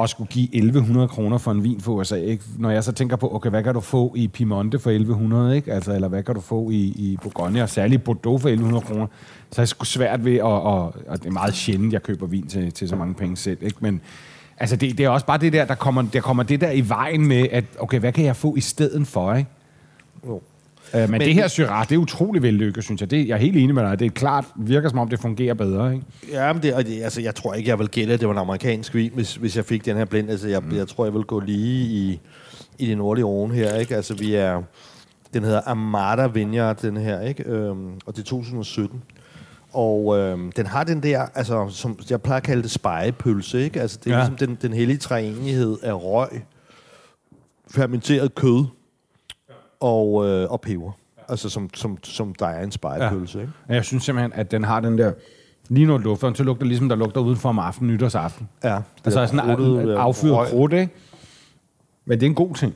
at 0.00 0.10
skulle 0.10 0.30
give 0.30 0.48
1100 0.54 1.08
kroner 1.08 1.38
for 1.38 1.50
en 1.50 1.64
vin 1.64 1.80
for 1.80 1.92
USA, 1.92 2.16
ikke? 2.16 2.44
når 2.58 2.70
jeg 2.70 2.84
så 2.84 2.92
tænker 2.92 3.16
på, 3.16 3.34
okay, 3.34 3.50
hvad 3.50 3.62
kan 3.62 3.74
du 3.74 3.80
få 3.80 4.12
i 4.16 4.28
Piemonte 4.28 4.78
for 4.78 4.90
1100, 4.90 5.56
ikke? 5.56 5.72
Altså, 5.72 5.94
eller 5.94 6.08
hvad 6.08 6.22
kan 6.22 6.34
du 6.34 6.40
få 6.40 6.70
i, 6.70 6.80
i 6.80 7.18
Bourgogne, 7.22 7.62
og 7.62 7.68
særligt 7.68 8.04
Bordeaux 8.04 8.42
for 8.42 8.48
1100 8.48 8.86
kroner, 8.86 9.06
så 9.50 9.60
er 9.60 9.64
det 9.64 9.68
sgu 9.68 9.84
svært 9.84 10.24
ved, 10.24 10.34
at, 10.34 10.42
og, 10.42 10.94
og 11.06 11.18
det 11.18 11.26
er 11.26 11.30
meget 11.30 11.54
sjældent, 11.54 11.92
jeg 11.92 12.02
køber 12.02 12.26
vin 12.26 12.46
til, 12.46 12.72
til 12.72 12.88
så 12.88 12.96
mange 12.96 13.14
penge 13.14 13.36
selv, 13.36 13.58
ikke? 13.62 13.76
men 13.80 14.00
altså, 14.58 14.76
det, 14.76 14.98
det 14.98 15.06
er 15.06 15.08
også 15.08 15.26
bare 15.26 15.38
det 15.38 15.52
der, 15.52 15.64
der 15.64 15.74
kommer, 15.74 16.02
der 16.02 16.20
kommer 16.20 16.42
det 16.42 16.60
der 16.60 16.70
i 16.70 16.88
vejen 16.88 17.26
med, 17.26 17.48
at 17.52 17.64
okay, 17.78 18.00
hvad 18.00 18.12
kan 18.12 18.24
jeg 18.24 18.36
få 18.36 18.56
i 18.56 18.60
stedet 18.60 19.06
for, 19.06 19.34
ikke? 19.34 19.50
Jo. 20.26 20.40
Øh, 20.94 21.00
men, 21.00 21.10
men 21.10 21.20
det 21.20 21.34
her 21.34 21.48
Syrah, 21.48 21.88
det 21.88 21.94
er 21.94 21.98
utrolig 21.98 22.42
vellykket, 22.42 22.84
synes 22.84 23.00
jeg. 23.00 23.10
Det, 23.10 23.28
jeg 23.28 23.34
er 23.34 23.38
helt 23.38 23.56
enig 23.56 23.74
med 23.74 23.82
dig. 23.82 23.98
Det 23.98 24.06
er 24.06 24.10
klart, 24.10 24.44
virker 24.56 24.88
som 24.88 24.98
om, 24.98 25.08
det 25.08 25.20
fungerer 25.20 25.54
bedre. 25.54 25.94
Ikke? 25.94 26.06
Ja, 26.32 26.52
men 26.52 26.62
det, 26.62 26.74
og 26.74 26.86
det, 26.86 27.02
altså, 27.02 27.20
jeg 27.20 27.34
tror 27.34 27.54
ikke, 27.54 27.70
jeg 27.70 27.78
vil 27.78 27.88
gætte, 27.88 28.14
at 28.14 28.20
det 28.20 28.28
var 28.28 28.34
en 28.34 28.40
amerikansk 28.40 28.94
vin, 28.94 29.10
hvis, 29.14 29.34
hvis 29.36 29.56
jeg 29.56 29.64
fik 29.64 29.84
den 29.84 29.96
her 29.96 30.04
blind. 30.04 30.30
Altså, 30.30 30.48
jeg, 30.48 30.60
mm. 30.60 30.76
jeg 30.76 30.88
tror, 30.88 31.04
jeg 31.04 31.14
vil 31.14 31.22
gå 31.22 31.40
lige 31.40 31.84
i, 31.86 32.20
i 32.78 32.86
det 32.86 32.96
nordlige 32.98 33.24
Rhone 33.24 33.54
her. 33.54 33.74
Ikke? 33.76 33.96
Altså, 33.96 34.14
vi 34.14 34.34
er... 34.34 34.62
Den 35.34 35.44
hedder 35.44 35.60
Armada 35.66 36.26
Vineyard, 36.26 36.76
den 36.76 36.96
her, 36.96 37.20
ikke? 37.20 37.42
Øhm, 37.44 37.90
og 38.06 38.16
det 38.16 38.18
er 38.18 38.24
2017. 38.24 39.02
Og 39.72 40.18
øhm, 40.18 40.52
den 40.52 40.66
har 40.66 40.84
den 40.84 41.02
der, 41.02 41.26
altså, 41.34 41.68
som 41.68 41.98
jeg 42.10 42.22
plejer 42.22 42.36
at 42.36 42.42
kalde 42.42 42.62
det 42.62 42.70
spejepølse, 42.70 43.64
ikke? 43.64 43.80
Altså, 43.80 43.98
det 44.04 44.12
er 44.12 44.16
Ja. 44.16 44.20
ligesom 44.28 44.48
den, 44.48 44.58
den 44.62 44.72
hellige 44.72 44.98
træenighed 44.98 45.76
af 45.82 45.92
røg, 46.04 46.28
fermenteret 47.70 48.34
kød 48.34 48.64
og, 49.80 50.26
øh, 50.28 50.50
og 50.50 50.60
peber. 50.60 50.92
Altså, 51.28 51.48
som, 51.50 51.70
som, 51.74 51.98
som 52.02 52.34
der 52.34 52.46
er 52.46 52.62
en 52.64 52.72
spejepølse, 52.72 53.38
ja. 53.38 53.42
ikke? 53.42 53.52
Jeg 53.68 53.84
synes 53.84 54.04
simpelthen, 54.04 54.32
at 54.34 54.50
den 54.50 54.64
har 54.64 54.80
den 54.80 54.98
der... 54.98 55.12
Lige 55.68 55.86
når 55.86 55.98
lufter 55.98 56.34
så 56.34 56.42
lugter 56.42 56.66
ligesom, 56.66 56.88
der 56.88 56.96
lugter 56.96 57.20
udenfor 57.20 57.48
om 57.48 57.58
aftenen, 57.58 57.92
nytårsaften. 57.94 58.48
Ja. 58.64 58.78
Altså 59.04 59.26
sådan 59.26 59.56
krudtet, 59.56 59.82
en 59.82 59.90
affyret 59.90 60.48
krudt, 60.48 60.72
ikke? 60.72 60.92
Men 62.04 62.20
det 62.20 62.26
er 62.26 62.30
en 62.30 62.34
god 62.34 62.54
ting. 62.54 62.74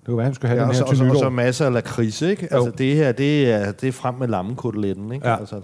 Det 0.00 0.06
kunne 0.06 0.16
være, 0.18 0.26
at 0.26 0.34
skulle 0.34 0.48
have 0.48 0.56
Ja, 0.58 0.62
den 0.62 0.70
og, 0.70 0.74
her 0.74 0.78
så, 0.78 0.84
og, 0.84 0.88
til 0.88 0.98
så, 0.98 1.04
og 1.04 1.10
så 1.10 1.18
nytår. 1.18 1.30
masser 1.30 1.66
af 1.66 1.72
lakrids, 1.72 2.22
ikke? 2.22 2.48
Jo. 2.52 2.56
Altså 2.56 2.70
det 2.78 2.94
her, 2.96 3.12
det 3.12 3.52
er, 3.52 3.72
det 3.72 3.88
er 3.88 3.92
frem 3.92 4.14
med 4.14 4.28
lammekoteletten, 4.28 5.12
ikke? 5.12 5.28
Ja. 5.28 5.36
Altså, 5.36 5.60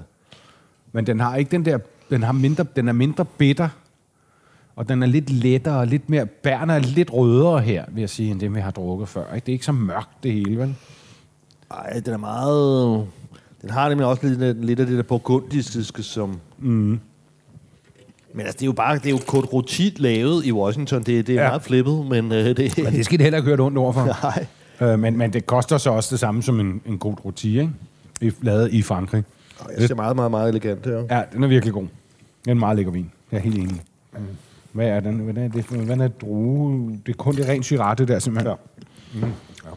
Men 0.93 1.07
den 1.07 1.21
har 1.21 1.37
ikke 1.37 1.51
den 1.51 1.65
der... 1.65 1.79
Den, 2.11 2.23
har 2.23 2.33
mindre, 2.33 2.67
den 2.77 2.89
er 2.89 2.93
mindre 2.93 3.25
bitter. 3.25 3.69
Og 4.79 4.89
den 4.89 5.03
er 5.03 5.07
lidt 5.07 5.31
lettere, 5.31 5.87
lidt 5.87 6.11
mere, 6.11 6.27
bærne 6.27 6.73
er 6.73 6.79
lidt 6.79 7.13
rødere 7.13 7.61
her, 7.61 7.85
vil 7.93 8.01
jeg 8.01 8.11
sige, 8.11 8.31
end 8.31 8.41
det, 8.41 8.55
vi 8.55 8.61
har 8.61 8.71
drukket 8.71 9.09
før. 9.09 9.35
Ikke? 9.35 9.45
Det 9.47 9.53
er 9.53 9.55
ikke 9.55 9.65
så 9.65 9.73
mørkt, 9.73 10.09
det 10.23 10.33
hele, 10.33 10.59
vel? 10.59 10.75
Ej, 11.71 12.01
den 12.01 12.15
er 12.15 12.19
meget... 12.19 13.07
Den 13.63 13.71
har 13.71 13.89
nemlig 13.89 14.07
også 14.07 14.27
lidt, 14.29 14.65
lidt 14.65 14.81
af 14.81 14.87
det 14.87 14.97
der 14.97 15.03
burgundiske, 15.03 16.03
som... 16.03 16.41
Mm. 16.59 16.69
Men 16.71 17.01
altså, 18.41 18.53
det 18.53 18.63
er 18.63 18.67
jo 18.67 18.73
bare, 18.73 18.95
det 18.95 19.07
er 19.07 19.11
jo 19.11 19.19
kort 19.27 19.53
rutit 19.53 19.99
lavet 19.99 20.47
i 20.47 20.53
Washington. 20.53 21.03
Det, 21.03 21.27
det 21.27 21.37
er 21.37 21.43
Ja. 21.43 21.49
meget 21.49 21.63
flippet, 21.63 22.07
men 22.07 22.33
øh, 22.33 22.57
det... 22.57 22.79
Men 22.85 22.93
det 22.93 23.05
skal 23.05 23.19
det 23.19 23.25
heller 23.25 23.39
ikke 23.39 23.47
høre 23.49 23.61
ondt 23.67 23.79
over 23.79 23.93
for. 23.93 24.05
Nej. 24.23 24.47
Øh, 24.93 24.99
men, 24.99 25.17
men 25.17 25.33
det 25.33 25.47
koster 25.47 25.79
så 25.79 25.91
også 25.91 26.09
det 26.11 26.21
samme 26.21 26.43
som 26.43 26.61
en, 26.61 26.81
en 26.87 26.99
god 26.99 27.25
roti, 27.25 27.61
ikke? 27.61 27.73
I, 28.21 28.31
lavet 28.43 28.73
i 28.73 28.83
Frankrig. 28.83 29.25
Og 29.61 29.71
jeg 29.79 29.89
ser 29.89 29.95
meget, 29.95 30.17
meget, 30.17 30.31
meget 30.31 30.49
elegant 30.49 30.87
her. 30.87 31.05
Ja, 31.11 31.23
den 31.33 31.45
er 31.45 31.49
virkelig 31.49 31.75
god. 31.75 31.83
Det 31.83 32.49
er 32.49 32.53
en 32.53 32.59
meget 32.59 32.77
lækker 32.77 32.93
vin. 32.93 33.11
Jeg 33.33 33.39
er 33.39 33.43
helt 33.43 33.59
enig. 33.59 33.81
Hvad 34.79 34.89
er 34.89 35.01
den? 35.01 35.17
Hvad 35.19 35.45
er 35.45 35.49
det? 35.49 35.65
Hvad 35.65 35.97
er 35.97 36.09
drue? 36.09 36.91
Det 37.07 37.13
er 37.13 37.17
kun 37.17 37.37
det 37.37 37.49
rent 37.49 37.65
Syrah, 37.65 37.99
det 37.99 38.09
der 38.09 38.19
simpelthen. 38.19 38.55
Ja. 39.15 39.69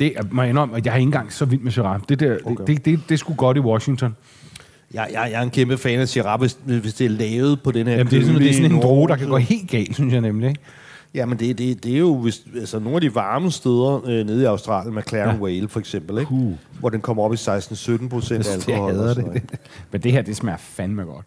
Det 0.00 0.12
er, 0.16 0.22
må 0.30 0.42
jeg 0.42 0.50
indrømme, 0.50 0.76
at 0.76 0.86
jeg 0.86 0.92
er 0.92 0.96
ikke 0.96 1.06
engang 1.06 1.32
så 1.32 1.44
vild 1.44 1.60
med 1.60 1.72
Syrah. 1.72 2.00
Det, 2.08 2.20
der, 2.20 2.36
okay. 2.44 2.64
Det, 2.66 2.66
det, 2.66 2.84
det, 2.84 3.00
det 3.08 3.14
er 3.14 3.18
sgu 3.18 3.34
godt 3.34 3.56
i 3.56 3.60
Washington. 3.60 4.16
Jeg, 4.94 5.08
jeg, 5.12 5.28
jeg 5.32 5.38
er 5.38 5.42
en 5.42 5.50
kæmpe 5.50 5.78
fan 5.78 6.00
af 6.00 6.08
Syrah, 6.08 6.40
hvis, 6.40 6.58
hvis 6.64 6.94
det 6.94 7.04
er 7.04 7.08
lavet 7.08 7.62
på 7.62 7.70
den 7.70 7.86
her 7.86 7.96
Jamen, 7.96 8.10
det 8.10 8.18
er 8.18 8.24
sådan, 8.24 8.40
det 8.40 8.50
er 8.50 8.54
sådan 8.54 8.72
en 8.72 8.82
droge, 8.82 9.08
der 9.08 9.16
kan 9.16 9.28
gå 9.28 9.36
helt 9.36 9.70
galt, 9.70 9.94
synes 9.94 10.12
jeg 10.12 10.20
nemlig. 10.20 10.48
Ikke? 10.48 10.60
Jamen, 11.14 11.38
det, 11.38 11.58
det, 11.58 11.84
det 11.84 11.94
er 11.94 11.98
jo 11.98 12.16
hvis, 12.16 12.42
altså, 12.56 12.78
nogle 12.78 12.94
af 12.94 13.00
de 13.00 13.14
varme 13.14 13.50
steder 13.50 14.00
øh, 14.06 14.26
nede 14.26 14.42
i 14.42 14.44
Australien, 14.44 14.94
McLaren 14.94 15.28
Ja. 15.28 15.34
ja. 15.34 15.40
Whale 15.42 15.68
for 15.68 15.80
eksempel, 15.80 16.18
ikke? 16.18 16.28
Puh. 16.28 16.52
hvor 16.80 16.88
den 16.88 17.00
kommer 17.00 17.22
op 17.22 17.32
i 17.32 17.36
16-17 17.36 18.08
procent 18.08 18.46
Jeg 18.46 18.54
alkohol. 18.54 18.90
og 18.90 18.96
hader 18.96 19.22
noget. 19.22 19.42
det. 19.50 19.60
Men 19.92 20.00
det 20.02 20.12
her, 20.12 20.22
det 20.22 20.36
smager 20.36 20.56
fandme 20.58 21.02
godt. 21.02 21.24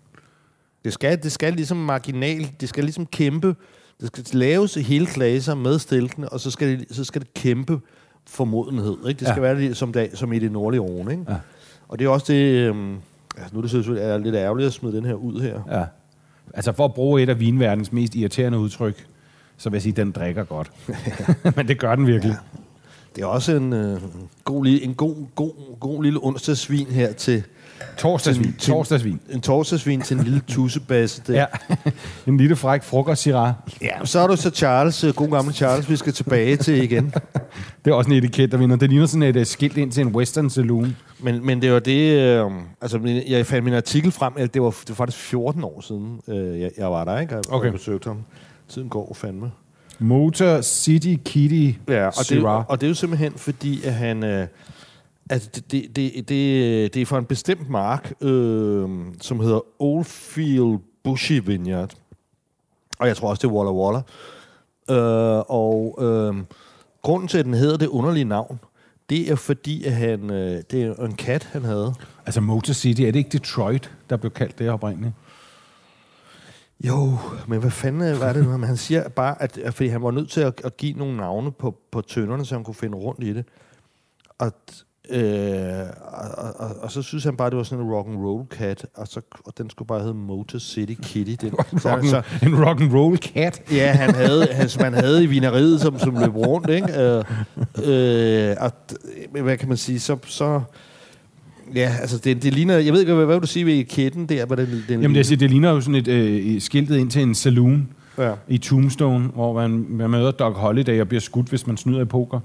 Det 0.85 0.93
skal, 0.93 1.23
det 1.23 1.31
skal 1.31 1.53
ligesom 1.53 1.77
marginal, 1.77 2.51
det 2.61 2.69
skal 2.69 2.83
ligesom 2.83 3.05
kæmpe, 3.05 3.55
det 4.01 4.07
skal 4.07 4.39
laves 4.39 4.77
i 4.77 4.81
hele 4.81 5.05
klasser 5.05 5.55
med 5.55 5.79
stilkene, 5.79 6.29
og 6.29 6.39
så 6.39 6.51
skal 6.51 6.67
det, 6.79 6.85
så 6.91 7.03
skal 7.03 7.21
det 7.21 7.33
kæmpe 7.33 7.79
formodenhed. 8.27 8.97
Ikke? 9.07 9.19
Det 9.19 9.27
skal 9.27 9.41
Ja. 9.41 9.47
være 9.53 9.55
det, 9.61 9.77
som, 9.77 9.93
det, 9.93 10.09
som 10.13 10.33
i 10.33 10.39
det 10.39 10.51
nordlige 10.51 10.81
Rhone. 10.81 11.11
Ikke? 11.11 11.23
Ja. 11.29 11.35
Og 11.87 11.99
det 11.99 12.05
er 12.05 12.09
også 12.09 12.33
det, 12.33 12.51
øhm, 12.51 12.95
altså 13.37 13.53
nu 13.53 13.57
er 13.57 13.61
det 13.61 13.71
selvfølgelig 13.71 14.07
er 14.09 14.17
lidt 14.17 14.35
ærgerligt 14.35 14.67
at 14.67 14.73
smide 14.73 14.95
den 14.97 15.05
her 15.05 15.13
ud 15.13 15.41
her. 15.41 15.79
Ja. 15.79 15.85
Altså 16.53 16.71
for 16.71 16.85
at 16.85 16.93
bruge 16.93 17.23
et 17.23 17.29
af 17.29 17.39
vinverdens 17.39 17.91
mest 17.91 18.15
irriterende 18.15 18.57
udtryk, 18.57 19.05
så 19.57 19.69
vil 19.69 19.75
jeg 19.75 19.81
sige, 19.81 19.91
at 19.93 19.97
den 19.97 20.11
drikker 20.11 20.43
godt. 20.43 20.71
Men 21.55 21.67
det 21.67 21.79
gør 21.79 21.95
den 21.95 22.07
virkelig. 22.07 22.31
Ja. 22.31 22.59
Det 23.15 23.21
er 23.21 23.25
også 23.25 23.55
en, 23.55 23.73
øh, 23.73 24.01
god, 24.43 24.65
en 24.65 24.93
god, 24.93 25.15
god, 25.35 25.79
god 25.79 26.03
lille 26.03 26.19
onsdagsvin 26.23 26.87
her 26.87 27.11
til 27.13 27.43
Torsdagsvin. 27.97 28.53
Til- 28.59 28.73
Torsdagsvin. 28.73 29.19
en 29.29 29.41
torsdagsvin 29.41 30.01
til 30.01 30.17
en 30.17 30.23
lille 30.23 30.41
tussebasse. 30.47 31.21
Der. 31.27 31.33
Ja. 31.33 31.45
en 32.31 32.37
lille 32.37 32.55
fræk 32.55 32.83
frokost 32.83 33.21
Syrah. 33.21 33.53
ja. 33.81 34.05
Så 34.05 34.19
er 34.19 34.27
du 34.27 34.35
så 34.35 34.49
Charles, 34.49 35.03
øh, 35.03 35.13
god 35.15 35.29
gamle 35.29 35.53
Charles, 35.53 35.89
vi 35.89 35.95
skal 35.95 36.13
tilbage 36.13 36.55
til 36.57 36.83
igen. 36.83 37.13
Det 37.85 37.91
er 37.91 37.95
også 37.95 38.09
en 38.11 38.17
etiket, 38.17 38.51
der 38.51 38.57
vinder. 38.57 38.75
Det 38.75 38.89
ligner 38.89 39.05
sådan 39.05 39.23
et 39.23 39.35
uh, 39.35 39.43
skilt 39.45 39.77
ind 39.77 39.91
til 39.91 40.01
en 40.01 40.15
western 40.15 40.49
saloon. 40.49 40.95
Men, 41.19 41.45
men 41.45 41.61
det 41.61 41.71
var 41.73 41.79
det... 41.79 42.11
Øh, 42.19 42.51
altså, 42.81 43.21
jeg 43.27 43.45
fandt 43.45 43.63
min 43.63 43.73
artikel 43.73 44.11
frem, 44.11 44.33
det 44.33 44.61
var, 44.61 44.69
det 44.69 44.89
var 44.89 44.95
faktisk 44.95 45.17
14 45.17 45.63
år 45.63 45.81
siden, 45.81 46.19
øh, 46.27 46.61
jeg, 46.61 46.71
jeg 46.77 46.91
var 46.91 47.03
der, 47.03 47.19
ikke? 47.19 47.37
Og 47.37 47.43
Okay. 47.49 47.65
jeg 47.65 47.73
besøgte 47.73 48.07
ham. 48.07 48.17
Tiden 48.69 48.89
går 48.89 49.13
fandme. 49.13 49.51
Motor 49.99 50.61
City 50.61 51.15
Kitty 51.25 51.71
Ja, 51.89 52.07
og 52.07 52.13
det, 52.17 52.25
Syrah. 52.25 52.63
og 52.67 52.81
det 52.81 52.87
er 52.87 52.89
jo 52.89 52.95
simpelthen 52.95 53.33
fordi, 53.35 53.83
at 53.83 53.93
han... 53.93 54.23
Øh, 54.23 54.47
altså, 55.29 55.49
det, 55.55 55.71
det, 55.71 55.95
det, 55.95 56.29
det, 56.29 56.93
det 56.93 57.01
er 57.01 57.05
fra 57.05 57.17
en 57.17 57.25
bestemt 57.25 57.69
mark, 57.69 58.13
øh, 58.21 58.89
som 59.21 59.39
hedder 59.39 59.81
Oldfield 59.81 60.79
Bushy 61.03 61.41
Vineyard. 61.45 61.93
Og 62.99 63.07
jeg 63.07 63.17
tror 63.17 63.29
også, 63.29 63.47
det 63.47 63.53
er 63.53 63.57
Walla 63.57 63.71
Walla. 63.71 64.01
Øh, 64.89 65.43
og 65.47 65.97
øh, 66.01 66.43
grunden 67.01 67.27
til, 67.27 67.37
at 67.37 67.45
den 67.45 67.53
hedder 67.53 67.77
det 67.77 67.87
underlige 67.87 68.25
navn, 68.25 68.59
det 69.09 69.31
er 69.31 69.35
fordi, 69.35 69.83
at 69.83 69.93
han, 69.93 70.29
øh, 70.29 70.63
det 70.71 70.83
er 70.83 70.93
en 71.05 71.15
kat, 71.15 71.43
han 71.43 71.63
havde. 71.63 71.93
Altså 72.25 72.41
Motor 72.41 72.73
City, 72.73 73.01
er 73.01 73.11
det 73.11 73.15
ikke 73.15 73.37
Detroit, 73.37 73.91
der 74.09 74.17
blev 74.17 74.31
kaldt 74.31 74.59
det 74.59 74.69
oprindeligt? 74.69 75.13
Jo, 76.83 77.17
men 77.47 77.59
hvad 77.59 77.71
fanden 77.71 78.13
øh, 78.13 78.19
var 78.19 78.33
det 78.33 78.43
nu? 78.43 78.49
Han 78.49 78.77
siger 78.77 79.09
bare, 79.09 79.41
at, 79.41 79.57
at 79.57 79.73
fordi 79.73 79.89
han 79.89 80.03
var 80.03 80.11
nødt 80.11 80.29
til 80.29 80.41
at, 80.41 80.61
at 80.63 80.77
give 80.77 80.97
nogle 80.97 81.17
navne 81.17 81.51
på, 81.51 81.77
på 81.91 82.01
tønderne, 82.01 82.45
så 82.45 82.55
han 82.55 82.63
kunne 82.63 82.75
finde 82.75 82.97
rundt 82.97 83.23
i 83.23 83.33
det. 83.33 83.45
Og, 84.37 84.51
øh, 85.09 85.85
og, 86.01 86.53
og, 86.57 86.75
og, 86.81 86.91
så 86.91 87.01
synes 87.01 87.23
han 87.23 87.35
bare, 87.37 87.49
det 87.49 87.57
var 87.57 87.63
sådan 87.63 87.85
en 87.85 87.91
rock 87.91 88.07
and 88.07 88.17
roll 88.17 88.45
cat, 88.49 88.85
og, 88.95 89.07
så, 89.07 89.21
og 89.45 89.57
den 89.57 89.69
skulle 89.69 89.87
bare 89.87 89.99
hedde 89.99 90.13
Motor 90.13 90.59
City 90.59 90.93
Kitty. 91.01 91.45
Den, 91.45 91.51
så, 91.81 91.91
Rock 91.95 92.05
så, 92.05 92.21
en 92.43 92.65
rock 92.65 92.81
and 92.81 92.93
roll 92.93 93.17
cat. 93.17 93.61
ja, 93.71 93.91
han 93.91 94.15
havde, 94.15 94.47
han, 94.51 94.69
som 94.69 94.83
han 94.83 94.93
havde 94.93 95.23
i 95.23 95.25
vineriet, 95.25 95.81
som, 95.81 95.99
som 95.99 96.17
løb 96.19 96.35
rundt, 96.35 96.69
ikke? 96.69 97.01
Øh, 97.01 97.23
øh, 98.49 98.55
og, 98.59 98.71
hvad 99.41 99.57
kan 99.57 99.67
man 99.67 99.77
sige, 99.77 99.99
så... 99.99 100.17
så 100.25 100.61
Ja, 101.75 101.91
altså 102.01 102.17
det, 102.17 102.43
det 102.43 102.53
ligner... 102.53 102.77
Jeg 102.77 102.93
ved 102.93 102.99
ikke, 102.99 103.13
hvad, 103.13 103.25
hvad 103.25 103.35
vil 103.35 103.41
du 103.41 103.47
sige 103.47 103.65
ved 103.65 103.83
kætten 103.83 104.29
der? 104.29 104.45
Hvad 104.45 104.57
den, 104.57 104.83
den 104.87 105.01
Jamen 105.01 105.15
det, 105.15 105.29
det, 105.29 105.39
det 105.39 105.49
ligner 105.49 105.69
jo 105.69 105.81
sådan 105.81 105.95
et 105.95 106.07
øh, 106.07 106.61
skiltet 106.61 106.97
ind 106.97 107.11
til 107.11 107.21
en 107.21 107.35
saloon 107.35 107.87
Ja. 108.17 108.31
i 108.47 108.57
Tombstone, 108.57 109.27
hvor 109.27 109.53
man, 109.53 109.85
man 109.89 110.09
møder 110.09 110.31
Doc 110.31 110.55
Holliday 110.55 111.01
og 111.01 111.07
bliver 111.07 111.21
skudt, 111.21 111.47
hvis 111.47 111.67
man 111.67 111.77
snyder 111.77 112.01
i 112.01 112.05
poker. 112.05 112.39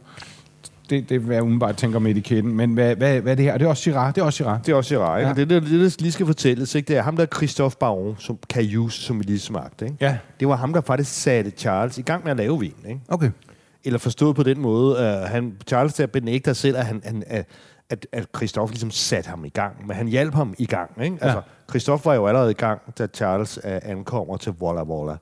Det, 0.90 1.08
det 1.08 1.14
er, 1.14 1.18
hvad 1.18 1.36
jeg 1.36 1.42
umiddelbart 1.42 1.76
tænker 1.76 1.98
med 1.98 2.10
etiketten. 2.10 2.56
Men 2.56 2.74
hvad, 2.74 2.96
hvad, 2.96 3.20
hvad 3.20 3.32
er 3.32 3.36
det 3.36 3.44
her? 3.44 3.58
Det 3.58 3.64
er 3.64 3.68
også 3.68 3.80
Syrah. 3.80 4.14
Det 4.14 4.20
er 4.20 4.24
også 4.24 4.36
Syrah. 4.36 4.58
Det 4.66 4.72
er 4.72 4.76
også 4.76 4.88
Syrah, 4.88 5.18
ikke? 5.18 5.28
Ja. 5.28 5.34
Det, 5.34 5.50
det, 5.50 5.62
det, 5.62 5.80
der 5.80 5.96
lige 6.02 6.12
skal 6.12 6.26
fortælles, 6.26 6.74
ikke? 6.74 6.88
det 6.88 6.96
er 6.96 7.02
ham, 7.02 7.16
der 7.16 7.22
er 7.22 7.36
Christophe 7.36 7.76
Baron, 7.80 8.16
som 8.18 8.38
Cayuse, 8.52 9.02
som 9.02 9.18
vi 9.18 9.24
lige 9.24 9.38
smagte. 9.38 9.84
Ikke? 9.84 9.96
Ja. 10.00 10.18
Det 10.40 10.48
var 10.48 10.56
ham, 10.56 10.72
der 10.72 10.80
faktisk 10.80 11.22
satte 11.22 11.50
Charles 11.50 11.98
i 11.98 12.02
gang 12.02 12.24
med 12.24 12.30
at 12.30 12.36
lave 12.36 12.60
vin. 12.60 12.74
Ikke? 12.88 13.00
Okay. 13.08 13.30
Eller 13.84 13.98
forstået 13.98 14.36
på 14.36 14.42
den 14.42 14.60
måde, 14.60 14.98
at 14.98 15.28
han, 15.28 15.56
Charles 15.66 15.94
der 15.94 16.06
benægter 16.06 16.52
selv, 16.52 16.76
at, 16.76 16.84
han, 16.86 17.02
han, 17.04 17.22
at, 17.26 17.46
at, 17.90 18.06
at 18.12 18.26
Christophe 18.36 18.72
ligesom 18.72 18.90
satte 18.90 19.30
ham 19.30 19.44
i 19.44 19.48
gang. 19.48 19.86
Men 19.86 19.96
han 19.96 20.06
hjalp 20.08 20.34
ham 20.34 20.54
i 20.58 20.66
gang. 20.66 20.90
Ikke? 21.02 21.16
Ja. 21.20 21.26
Altså, 21.26 21.42
Christophe 21.70 22.04
var 22.04 22.14
jo 22.14 22.26
allerede 22.26 22.50
i 22.50 22.54
gang, 22.54 22.80
da 22.98 23.06
Charles 23.14 23.58
uh, 23.64 23.70
ankommer 23.82 24.36
til 24.36 24.52
Walla 24.52 24.82
Walla. 24.82 25.16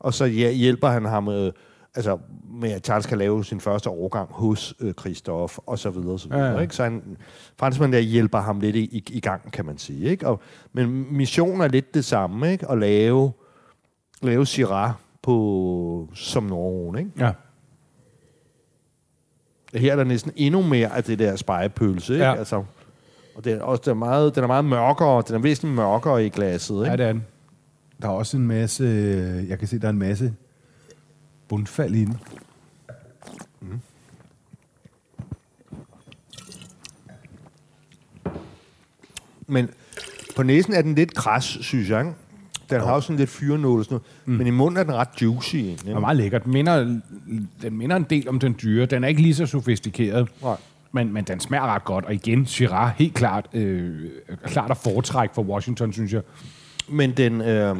Og 0.00 0.14
så 0.14 0.24
ja, 0.24 0.50
hjælper 0.50 0.88
han 0.88 1.04
ham 1.04 1.28
øh, 1.28 1.52
altså, 1.94 2.18
med, 2.60 2.70
at 2.72 2.84
Charles 2.84 3.06
kan 3.06 3.18
lave 3.18 3.44
sin 3.44 3.60
første 3.60 3.88
overgang 3.88 4.28
hos 4.30 4.74
øh, 4.80 4.94
Christophe, 4.94 5.60
og 5.66 5.78
så 5.78 5.90
videre. 5.90 6.12
Og 6.12 6.20
så, 6.20 6.28
videre 6.28 6.46
Ja, 6.46 6.52
ja. 6.52 6.60
Ikke? 6.60 6.74
så 6.74 6.82
han, 6.82 7.16
franskmanden 7.56 7.92
der 7.92 8.00
hjælper 8.00 8.38
ham 8.38 8.60
lidt 8.60 8.76
i, 8.76 8.84
i, 8.84 9.04
i 9.10 9.20
gang, 9.20 9.52
kan 9.52 9.66
man 9.66 9.78
sige. 9.78 10.10
Ikke? 10.10 10.26
Og, 10.26 10.40
men 10.72 11.16
missionen 11.16 11.60
er 11.60 11.68
lidt 11.68 11.94
det 11.94 12.04
samme, 12.04 12.52
ikke? 12.52 12.70
at 12.70 12.78
lave, 12.78 13.32
lave 14.22 14.46
Syrah 14.46 14.90
på, 15.22 16.08
som 16.14 16.42
Norge. 16.42 16.98
Ikke? 16.98 17.10
Ja. 17.18 17.32
Her 19.74 19.92
er 19.92 19.96
der 19.96 20.04
næsten 20.04 20.32
endnu 20.36 20.62
mere 20.62 20.96
af 20.96 21.04
det 21.04 21.18
der 21.18 21.36
spejepølse. 21.36 22.12
Ikke? 22.12 22.24
Ja. 22.24 22.34
Altså, 22.34 22.64
og 23.34 23.44
det 23.44 23.52
er 23.52 23.62
også, 23.62 23.82
den, 23.84 23.90
er 23.90 23.94
meget, 23.94 24.34
den 24.34 24.44
er 24.44 24.46
meget 24.46 24.64
mørkere. 24.64 25.22
Den 25.28 25.34
er 25.34 25.38
væsentligt 25.38 25.76
mørkere 25.76 26.26
i 26.26 26.28
glasset. 26.28 26.74
Ikke? 26.74 26.90
Ja, 26.90 26.96
det 26.96 27.06
er 27.06 27.12
den. 27.12 27.24
Der 28.02 28.08
er 28.08 28.12
også 28.12 28.36
en 28.36 28.46
masse... 28.46 28.84
Jeg 29.48 29.58
kan 29.58 29.68
se, 29.68 29.78
der 29.78 29.86
er 29.86 29.90
en 29.90 29.98
masse 29.98 30.34
bundfald 31.52 31.94
i 31.94 32.04
den. 32.04 32.18
Men 39.46 39.68
på 40.36 40.42
næsen 40.42 40.72
er 40.72 40.82
den 40.82 40.94
lidt 40.94 41.14
kras, 41.14 41.44
synes 41.44 41.90
jeg. 41.90 42.00
Ikke? 42.00 42.12
Den 42.70 42.80
har 42.80 42.92
også 42.92 43.06
sådan 43.06 43.18
lidt 43.18 43.30
fyrenål 43.30 43.78
og 43.78 43.84
sådan 43.84 43.94
noget. 43.94 44.06
Mm. 44.26 44.32
Men 44.32 44.46
i 44.46 44.50
munden 44.50 44.78
er 44.78 44.82
den 44.82 44.94
ret 44.94 45.22
juicy. 45.22 45.56
Egentlig. 45.56 45.86
Den 45.86 45.96
er 45.96 46.00
meget 46.00 46.16
lækker. 46.16 46.38
Den 46.38 46.52
minder, 46.52 47.00
den 47.62 47.78
minder 47.78 47.96
en 47.96 48.06
del 48.10 48.28
om 48.28 48.38
den 48.38 48.56
dyre. 48.62 48.86
Den 48.86 49.04
er 49.04 49.08
ikke 49.08 49.22
lige 49.22 49.34
så 49.34 49.46
sofistikeret. 49.46 50.28
Nej. 50.42 50.56
Men, 50.92 51.12
men 51.12 51.24
den 51.24 51.40
smager 51.40 51.66
ret 51.66 51.84
godt. 51.84 52.04
Og 52.04 52.14
igen, 52.14 52.46
Syrah 52.46 52.92
helt 52.96 53.14
klart, 53.14 53.48
øh, 53.52 54.10
klart 54.44 54.70
at 54.70 54.76
foretrække 54.76 55.34
for 55.34 55.42
Washington, 55.42 55.92
synes 55.92 56.12
jeg. 56.12 56.22
Men 56.88 57.10
den, 57.10 57.40
øh, 57.40 57.76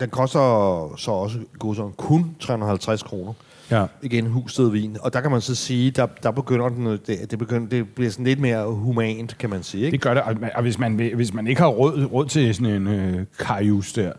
den 0.00 0.10
koster 0.10 0.94
så 0.98 1.10
også 1.10 1.38
god 1.58 1.74
sådan, 1.74 1.92
kun 1.92 2.36
350 2.40 3.02
kroner. 3.02 3.32
Ja. 3.70 3.86
Igen 4.02 4.26
huset 4.26 4.72
vin. 4.72 4.96
Og 5.00 5.12
der 5.12 5.20
kan 5.20 5.30
man 5.30 5.40
så 5.40 5.54
sige, 5.54 5.90
der, 5.90 6.06
der 6.22 6.30
begynder 6.30 6.68
den, 6.68 6.86
det, 6.86 7.30
det, 7.30 7.38
begynder, 7.38 7.68
det 7.68 7.88
bliver 7.88 8.10
sådan 8.10 8.24
lidt 8.24 8.40
mere 8.40 8.66
humant, 8.66 9.38
kan 9.38 9.50
man 9.50 9.62
sige. 9.62 9.84
Ikke? 9.84 9.92
Det 9.94 10.00
gør 10.00 10.14
det. 10.14 10.22
Og, 10.22 10.34
og 10.54 10.62
hvis, 10.62 10.78
man, 10.78 10.94
hvis 11.14 11.34
man 11.34 11.46
ikke 11.46 11.60
har 11.60 11.68
råd, 11.68 12.04
råd 12.12 12.26
til 12.26 12.54
sådan 12.54 12.72
en 12.72 12.86
øh, 12.86 13.26
kajus 13.38 13.92
der, 13.92 14.12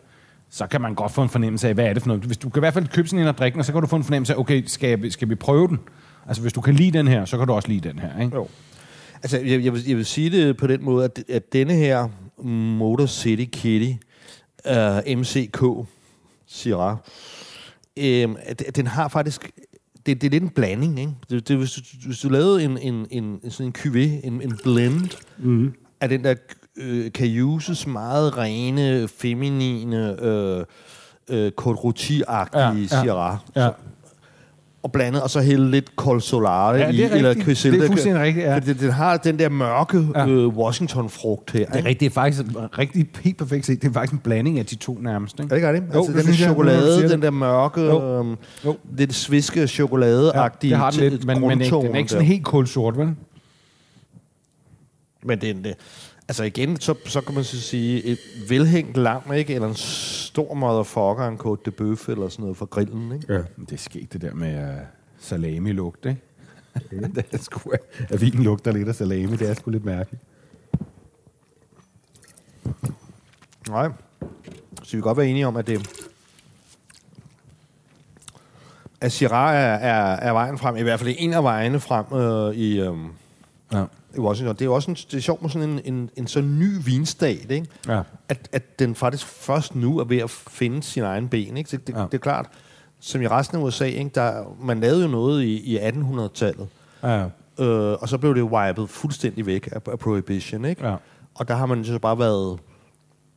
så 0.50 0.68
kan 0.68 0.82
man 0.82 0.96
godt 0.96 1.12
få 1.12 1.24
en 1.24 1.30
fornemmelse 1.30 1.68
af, 1.68 1.74
hvad 1.74 1.86
er 1.86 1.94
det 1.94 2.02
for 2.02 2.08
noget. 2.08 2.24
Hvis 2.24 2.38
du 2.38 2.50
kan 2.50 2.60
i 2.60 2.62
hvert 2.62 2.74
fald 2.74 2.88
købe 2.88 3.08
sådan 3.08 3.20
en 3.22 3.28
og 3.28 3.38
drikke 3.38 3.54
den, 3.54 3.60
og 3.60 3.66
så 3.66 3.72
kan 3.72 3.82
du 3.82 3.88
få 3.88 3.96
en 3.96 4.04
fornemmelse 4.04 4.34
af, 4.34 4.38
okay, 4.38 4.64
skal, 4.66 4.90
jeg, 4.90 5.12
skal 5.12 5.30
vi 5.30 5.36
prøve 5.36 5.68
den? 5.68 5.80
Altså, 6.28 6.42
hvis 6.42 6.54
du 6.54 6.62
kan 6.62 6.74
lide 6.74 6.98
den 6.98 7.08
her, 7.08 7.26
så 7.26 7.38
kan 7.38 7.48
du 7.48 7.54
også 7.54 7.68
lide 7.68 7.90
den 7.90 8.00
her, 8.00 8.22
ikke? 8.22 8.36
Jo. 8.36 8.48
Altså, 9.24 9.38
jeg, 9.38 9.64
jeg, 9.64 9.74
vil, 9.74 9.88
jeg 9.88 9.98
vil 9.98 10.06
sige 10.06 10.30
det 10.30 10.58
på 10.58 10.68
den 10.68 10.86
måde, 10.86 11.06
at, 11.06 11.24
at 11.30 11.54
denne 11.54 11.74
her 11.74 12.08
Motor 12.78 13.06
City 13.06 13.46
Kitty, 13.52 13.92
uh, 14.70 15.18
MCK, 15.18 15.88
Syrah, 16.46 16.98
øh, 17.98 18.30
den 18.76 18.88
har 18.88 19.08
faktisk... 19.08 19.52
Det, 20.06 20.22
det 20.22 20.28
er 20.28 20.32
lidt 20.32 20.44
en 20.44 20.50
blanding, 20.50 21.00
ikke? 21.00 21.12
Det, 21.30 21.48
det, 21.48 21.58
hvis, 21.58 21.72
du, 21.72 21.82
hvis 22.06 22.20
du 22.20 22.30
lavede 22.30 22.64
en, 22.64 22.78
en, 22.78 23.08
en, 23.12 23.52
sådan 23.52 23.66
en 23.66 23.76
cuvée, 23.78 24.28
en, 24.28 24.42
en 24.42 24.60
blend 24.64 25.10
mm. 25.38 25.74
af 26.02 26.10
den 26.10 26.24
der 26.24 26.36
øh, 26.78 27.12
Cayuses 27.12 27.88
meget 27.88 28.38
rene, 28.38 29.08
feminine, 29.08 30.22
øh, 30.22 30.66
øh, 31.30 31.52
Côte 31.62 31.76
Rôti-agtige 31.76 33.06
Ja, 33.06 33.32
ja. 33.32 33.38
Ja. 33.56 33.70
Og 34.88 34.92
blandet, 34.92 35.22
og 35.22 35.30
så 35.30 35.42
hælde 35.42 35.72
lidt 35.72 35.92
Col 35.96 36.22
Solare 36.22 36.76
Ja, 36.76 36.84
er 36.84 36.90
i, 36.90 37.02
eller. 37.02 37.34
Quisilda. 37.34 37.78
Det 37.78 37.84
er 37.84 37.88
fuldstændig 37.88 38.22
rigtigt, 38.22 38.46
ja. 38.46 38.56
Fordi 38.56 38.74
den 38.74 38.92
har 38.92 39.18
den 39.18 39.40
der 39.40 39.50
mørke 39.50 40.08
Ja. 40.16 40.20
ja. 40.22 40.28
øh, 40.28 40.48
Washington-frugt 40.48 41.52
her. 41.52 41.60
Det 41.60 41.70
er, 41.74 41.78
ikke? 41.78 41.90
rigtigt, 41.90 42.00
det 42.00 42.18
er 42.18 42.22
faktisk 42.22 42.44
rigtig 42.78 43.08
helt 43.24 43.38
perfekt 43.38 43.66
set. 43.66 43.82
Det 43.82 43.90
er 43.90 43.94
faktisk 43.94 44.14
en 44.14 44.20
blanding 44.20 44.60
af 44.60 44.66
de 44.66 44.76
to 44.76 44.98
nærmest. 45.02 45.40
Ikke? 45.40 45.56
Er 45.56 45.72
det 45.72 45.76
ikke 45.76 45.88
det? 45.88 45.94
Jo, 45.94 46.00
Altså, 46.00 46.12
det 46.14 46.26
den 46.26 46.26
der 46.34 46.40
jeg, 46.40 46.48
chokolade, 46.48 46.96
siger 46.98 47.08
den 47.10 47.22
der 47.22 47.32
mørke, 47.32 47.82
Jo. 47.82 48.20
øhm, 48.20 48.36
Jo. 48.66 48.78
lidt 48.98 49.14
sviske 49.14 49.68
chokoladeagtige 49.68 50.70
det 50.70 50.78
har 50.78 50.92
den 50.92 51.00
lidt, 51.00 51.26
men, 51.26 51.42
men 51.42 51.62
ikke, 51.62 51.76
den 51.76 51.96
er 51.96 51.98
ikke 51.98 52.12
sådan 52.12 52.26
helt 52.26 52.46
kulsort, 52.46 52.98
vel? 52.98 53.08
Men 55.24 55.42
det, 55.42 55.56
det, 55.64 55.74
altså 56.28 56.44
igen, 56.44 56.80
så, 56.80 56.96
så 57.06 57.22
kan 57.22 57.36
man 57.36 57.44
så 57.44 57.62
sige, 57.62 58.04
et 58.04 58.20
velhængt 58.50 58.98
lam, 58.98 59.34
ikke? 59.34 59.56
Eller 59.56 59.68
en 59.68 59.76
stor 59.76 60.54
motherfucker, 60.54 61.28
en 61.28 61.38
Côte 61.38 61.62
de 61.66 61.72
Bœuf, 61.72 62.12
eller 62.12 62.30
sådan 62.30 62.44
noget 62.44 62.58
fra 62.58 62.66
grillen, 62.66 63.12
ikke? 63.12 63.34
Ja. 63.34 63.42
Det 63.60 63.72
er 63.72 63.78
sket 63.78 64.14
det 64.14 64.22
der 64.22 64.34
med 64.34 64.64
uh, 64.64 64.80
salami-lugt, 65.20 66.06
ikke? 66.06 66.22
det 67.16 67.26
er 67.32 67.38
sgu, 67.38 67.72
at 68.10 68.22
vinen 68.22 68.44
lugter 68.44 68.72
lidt 68.72 68.88
af 68.88 68.96
salami, 68.96 69.36
det 69.36 69.50
er 69.50 69.54
sgu 69.54 69.72
lidt 69.72 69.86
mærkeligt. 69.86 70.24
Nej. 73.70 73.90
Så 74.84 74.92
vi 74.92 74.98
kan 74.98 75.02
godt 75.02 75.18
være 75.18 75.28
enige 75.28 75.48
om, 75.48 75.58
at 75.58 75.68
det... 75.68 76.06
At 79.02 79.12
Syrah 79.12 79.56
er, 79.56 79.60
er, 79.60 80.16
er 80.16 80.32
vejen 80.32 80.58
frem, 80.58 80.76
i 80.76 80.82
hvert 80.82 81.00
fald 81.00 81.16
en 81.18 81.34
af 81.34 81.44
vejene 81.44 81.80
frem 81.80 82.14
øh, 82.14 82.56
i, 82.56 82.80
øh, 82.80 82.96
Ja. 83.74 83.84
i 84.16 84.20
Washington. 84.20 84.56
Det 84.56 84.62
er 84.62 84.66
jo 84.66 84.74
også 84.74 84.92
en, 84.92 84.96
det 84.96 85.14
er 85.14 85.22
sjovt 85.22 85.42
med 85.42 85.50
sådan 85.50 85.70
en, 85.70 85.82
en, 85.94 86.10
en 86.16 86.28
så 86.28 86.42
ny 86.42 86.72
vinstat, 86.86 87.52
ikke? 87.52 87.68
Ja. 87.88 88.02
At, 88.30 88.50
at 88.52 88.80
den 88.80 88.96
faktisk 88.96 89.26
først 89.28 89.76
nu 89.76 90.00
er 90.00 90.04
ved 90.04 90.18
at 90.18 90.30
finde 90.30 90.84
sin 90.84 91.04
egen 91.04 91.28
ben. 91.30 91.58
Ikke? 91.58 91.72
Det, 91.72 91.88
det, 91.88 91.96
Ja. 91.96 92.02
det 92.04 92.14
er 92.14 92.18
klart, 92.18 92.46
som 93.00 93.22
i 93.22 93.28
resten 93.28 93.58
af 93.58 93.62
USA, 93.64 93.86
ikke? 93.86 94.12
Der, 94.16 94.56
man 94.62 94.80
lavede 94.80 95.02
jo 95.02 95.08
noget 95.08 95.44
i, 95.44 95.76
i 95.76 95.78
1800-tallet, 95.80 96.68
Ja. 97.04 97.24
øh, 97.60 97.98
og 98.02 98.10
så 98.10 98.18
blev 98.18 98.36
det 98.36 98.44
wipet 98.44 98.90
fuldstændig 98.90 99.46
væk 99.46 99.70
af, 99.72 99.82
af 99.92 100.00
prohibition. 100.00 100.66
Ikke? 100.66 100.88
Ja. 100.88 100.96
Og 101.36 101.48
der 101.48 101.56
har 101.56 101.66
man 101.66 101.86
så 101.86 102.00
bare 102.00 102.20
været... 102.20 102.60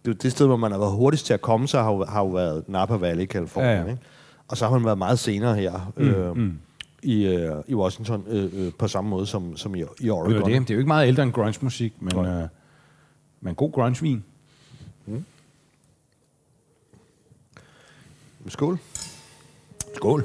Det, 0.05 0.23
det 0.23 0.33
sted, 0.33 0.47
hvor 0.47 0.57
man 0.57 0.73
har 0.73 0.79
været 0.79 0.93
hurtigst 0.93 1.27
til 1.27 1.35
at 1.35 1.41
komme, 1.41 1.69
så 1.69 1.83
har 1.83 1.93
jo, 1.93 2.05
har 2.05 2.21
jo 2.21 2.27
været 2.29 2.65
Napa 2.69 2.95
Valley 2.97 3.23
i 3.23 3.27
Californien. 3.27 3.73
Ja, 3.77 3.83
Ja. 3.83 3.91
Ikke? 3.91 4.03
Og 4.49 4.57
så 4.57 4.65
har 4.65 4.73
man 4.73 4.85
været 4.85 4.99
meget 4.99 5.19
senere 5.19 5.55
her 5.55 5.93
øh, 5.97 6.37
mm. 6.37 6.59
I, 7.03 7.27
øh, 7.27 7.55
i 7.69 7.75
Washington, 7.75 8.25
øh, 8.29 8.67
øh, 8.67 8.73
på 8.79 8.89
samme 8.89 9.11
måde 9.11 9.27
som, 9.27 9.57
som 9.57 9.75
i, 9.75 9.79
i 9.79 9.83
Det 9.83 10.09
er, 10.09 10.13
Oregon. 10.13 10.35
det. 10.53 10.61
det 10.61 10.71
er 10.71 10.75
jo 10.75 10.79
ikke 10.81 10.89
meget 10.89 11.09
ældre 11.09 11.23
end 11.23 11.33
grunge-musik, 11.33 11.93
men, 12.03 12.13
Nej. 12.17 12.43
uh, 12.43 12.49
men 13.41 13.55
god 13.55 13.73
grunge-vin. 13.73 14.25
Skål. 18.49 18.79
Skål. 19.97 20.25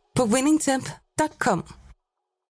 på 0.17 0.25
winningtemp.com. 0.25 1.80